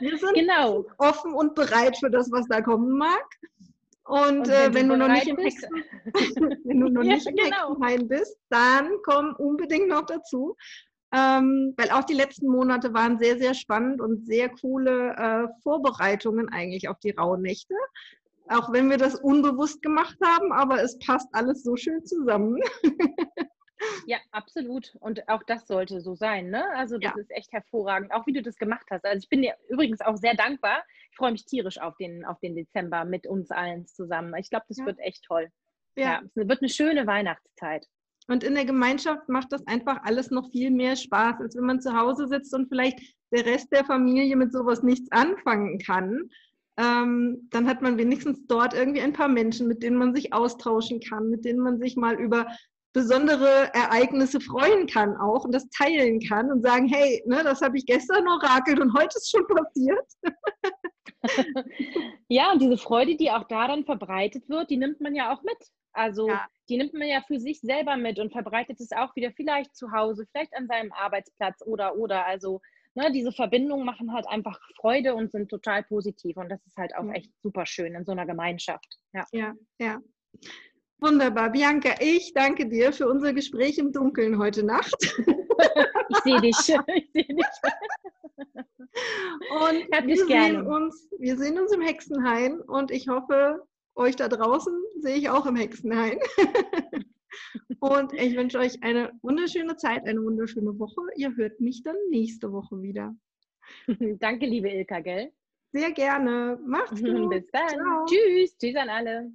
wir 0.00 0.18
sind 0.18 0.34
genau. 0.34 0.84
offen 0.98 1.32
und 1.34 1.54
bereit 1.54 1.96
für 1.98 2.10
das, 2.10 2.30
was 2.30 2.46
da 2.48 2.60
kommen 2.60 2.96
mag. 2.96 3.24
Und, 4.04 4.48
äh, 4.48 4.74
wenn, 4.74 4.74
wenn, 4.74 4.88
du 4.88 4.96
noch 4.96 5.08
nicht 5.08 5.28
im 5.28 5.38
Hexen, 5.38 5.70
wenn 6.64 6.80
du 6.80 6.88
noch 6.88 7.02
ja, 7.02 7.14
nicht 7.14 7.26
im 7.26 7.36
genau. 7.36 7.70
Hexenhain 7.70 8.08
bist, 8.08 8.36
dann 8.50 8.90
komm 9.04 9.34
unbedingt 9.36 9.88
noch 9.88 10.06
dazu. 10.06 10.56
Ähm, 11.14 11.74
weil 11.76 11.90
auch 11.90 12.04
die 12.04 12.14
letzten 12.14 12.48
Monate 12.48 12.94
waren 12.94 13.18
sehr, 13.18 13.38
sehr 13.38 13.52
spannend 13.52 14.00
und 14.00 14.24
sehr 14.24 14.48
coole 14.48 15.14
äh, 15.16 15.48
Vorbereitungen 15.62 16.48
eigentlich 16.48 16.88
auf 16.88 16.98
die 17.00 17.10
Rauhnächte. 17.10 17.74
Auch 18.48 18.72
wenn 18.72 18.88
wir 18.90 18.96
das 18.96 19.14
unbewusst 19.14 19.82
gemacht 19.82 20.16
haben, 20.24 20.52
aber 20.52 20.82
es 20.82 20.98
passt 20.98 21.28
alles 21.32 21.62
so 21.62 21.76
schön 21.76 22.04
zusammen. 22.04 22.58
Ja, 24.06 24.18
absolut. 24.30 24.94
Und 25.00 25.28
auch 25.28 25.42
das 25.44 25.66
sollte 25.66 26.00
so 26.00 26.14
sein. 26.14 26.50
Ne? 26.50 26.64
Also 26.74 26.98
das 26.98 27.12
ja. 27.14 27.20
ist 27.20 27.30
echt 27.30 27.52
hervorragend, 27.52 28.12
auch 28.12 28.26
wie 28.26 28.32
du 28.32 28.42
das 28.42 28.56
gemacht 28.56 28.86
hast. 28.90 29.04
Also 29.04 29.18
ich 29.18 29.28
bin 29.28 29.42
dir 29.42 29.54
übrigens 29.68 30.00
auch 30.00 30.16
sehr 30.16 30.34
dankbar. 30.34 30.82
Ich 31.10 31.16
freue 31.16 31.32
mich 31.32 31.44
tierisch 31.44 31.78
auf 31.78 31.96
den, 31.96 32.24
auf 32.24 32.38
den 32.40 32.54
Dezember 32.54 33.04
mit 33.04 33.26
uns 33.26 33.50
allen 33.50 33.86
zusammen. 33.86 34.34
Ich 34.38 34.50
glaube, 34.50 34.66
das 34.68 34.78
ja. 34.78 34.86
wird 34.86 34.98
echt 34.98 35.24
toll. 35.24 35.48
Ja. 35.96 36.04
ja, 36.04 36.22
es 36.34 36.48
wird 36.48 36.62
eine 36.62 36.68
schöne 36.68 37.06
Weihnachtszeit. 37.06 37.86
Und 38.28 38.44
in 38.44 38.54
der 38.54 38.64
Gemeinschaft 38.64 39.28
macht 39.28 39.52
das 39.52 39.66
einfach 39.66 40.02
alles 40.04 40.30
noch 40.30 40.50
viel 40.50 40.70
mehr 40.70 40.96
Spaß, 40.96 41.40
als 41.40 41.56
wenn 41.56 41.64
man 41.64 41.80
zu 41.80 41.96
Hause 41.96 42.28
sitzt 42.28 42.54
und 42.54 42.68
vielleicht 42.68 43.00
der 43.32 43.44
Rest 43.44 43.72
der 43.72 43.84
Familie 43.84 44.36
mit 44.36 44.52
sowas 44.52 44.82
nichts 44.82 45.10
anfangen 45.10 45.78
kann. 45.78 46.30
Ähm, 46.78 47.48
dann 47.50 47.68
hat 47.68 47.82
man 47.82 47.98
wenigstens 47.98 48.46
dort 48.46 48.74
irgendwie 48.74 49.02
ein 49.02 49.12
paar 49.12 49.28
Menschen, 49.28 49.68
mit 49.68 49.82
denen 49.82 49.96
man 49.96 50.14
sich 50.14 50.32
austauschen 50.32 51.00
kann, 51.00 51.28
mit 51.28 51.44
denen 51.44 51.60
man 51.60 51.78
sich 51.78 51.96
mal 51.96 52.14
über 52.14 52.46
besondere 52.92 53.72
Ereignisse 53.74 54.40
freuen 54.40 54.86
kann 54.86 55.16
auch 55.16 55.44
und 55.44 55.52
das 55.52 55.68
teilen 55.70 56.20
kann 56.20 56.50
und 56.50 56.62
sagen, 56.62 56.88
hey, 56.88 57.22
ne, 57.26 57.42
das 57.42 57.62
habe 57.62 57.78
ich 57.78 57.86
gestern 57.86 58.26
orakelt 58.28 58.80
und 58.80 58.92
heute 58.94 59.16
ist 59.16 59.30
schon 59.30 59.46
passiert. 59.46 60.06
ja, 62.28 62.52
und 62.52 62.60
diese 62.60 62.76
Freude, 62.76 63.16
die 63.16 63.30
auch 63.30 63.44
da 63.48 63.68
dann 63.68 63.84
verbreitet 63.84 64.48
wird, 64.48 64.70
die 64.70 64.76
nimmt 64.76 65.00
man 65.00 65.14
ja 65.14 65.32
auch 65.34 65.42
mit. 65.42 65.56
Also 65.94 66.28
ja. 66.28 66.46
die 66.68 66.76
nimmt 66.78 66.94
man 66.94 67.08
ja 67.08 67.22
für 67.26 67.38
sich 67.38 67.60
selber 67.60 67.96
mit 67.96 68.18
und 68.18 68.32
verbreitet 68.32 68.80
es 68.80 68.92
auch 68.92 69.14
wieder 69.14 69.30
vielleicht 69.32 69.76
zu 69.76 69.92
Hause, 69.92 70.26
vielleicht 70.30 70.54
an 70.56 70.66
seinem 70.66 70.92
Arbeitsplatz 70.92 71.62
oder 71.64 71.96
oder. 71.96 72.26
Also 72.26 72.60
ne, 72.94 73.12
diese 73.12 73.32
Verbindungen 73.32 73.84
machen 73.84 74.12
halt 74.12 74.26
einfach 74.28 74.58
Freude 74.76 75.14
und 75.14 75.30
sind 75.30 75.50
total 75.50 75.82
positiv 75.82 76.36
und 76.36 76.48
das 76.48 76.64
ist 76.66 76.76
halt 76.76 76.94
auch 76.94 77.10
echt 77.12 77.30
super 77.42 77.66
schön 77.66 77.94
in 77.94 78.04
so 78.04 78.12
einer 78.12 78.26
Gemeinschaft. 78.26 78.98
Ja, 79.12 79.24
ja. 79.32 79.54
ja. 79.78 80.00
Wunderbar. 81.02 81.50
Bianca, 81.50 81.96
ich 81.98 82.32
danke 82.32 82.68
dir 82.68 82.92
für 82.92 83.08
unser 83.08 83.32
Gespräch 83.32 83.76
im 83.78 83.90
Dunkeln 83.90 84.38
heute 84.38 84.62
Nacht. 84.62 84.94
Ich 86.08 86.18
sehe 86.18 86.40
dich. 86.40 86.56
Ich 86.94 87.10
sehe 87.12 87.26
dich. 87.26 87.46
Und 89.50 90.06
wir 90.06 90.26
sehen, 90.26 90.64
uns, 90.64 91.08
wir 91.18 91.36
sehen 91.36 91.58
uns 91.58 91.72
im 91.72 91.80
Hexenhain 91.80 92.60
und 92.60 92.92
ich 92.92 93.08
hoffe, 93.08 93.66
euch 93.96 94.14
da 94.14 94.28
draußen 94.28 94.72
sehe 95.00 95.16
ich 95.16 95.28
auch 95.28 95.46
im 95.46 95.56
Hexenhain. 95.56 96.18
Und 97.80 98.12
ich 98.12 98.36
wünsche 98.36 98.58
euch 98.58 98.80
eine 98.82 99.10
wunderschöne 99.22 99.76
Zeit, 99.76 100.06
eine 100.06 100.22
wunderschöne 100.22 100.78
Woche. 100.78 101.00
Ihr 101.16 101.34
hört 101.34 101.58
mich 101.60 101.82
dann 101.82 101.96
nächste 102.10 102.52
Woche 102.52 102.80
wieder. 102.80 103.16
Danke, 104.20 104.46
liebe 104.46 104.68
Ilka, 104.68 105.00
gell? 105.00 105.32
Sehr 105.72 105.90
gerne. 105.90 106.60
Macht's 106.64 107.02
gut. 107.02 107.30
Bis 107.30 107.50
dann. 107.50 107.68
Ciao. 107.68 108.04
Tschüss. 108.06 108.56
Tschüss 108.58 108.76
an 108.76 108.88
alle. 108.88 109.32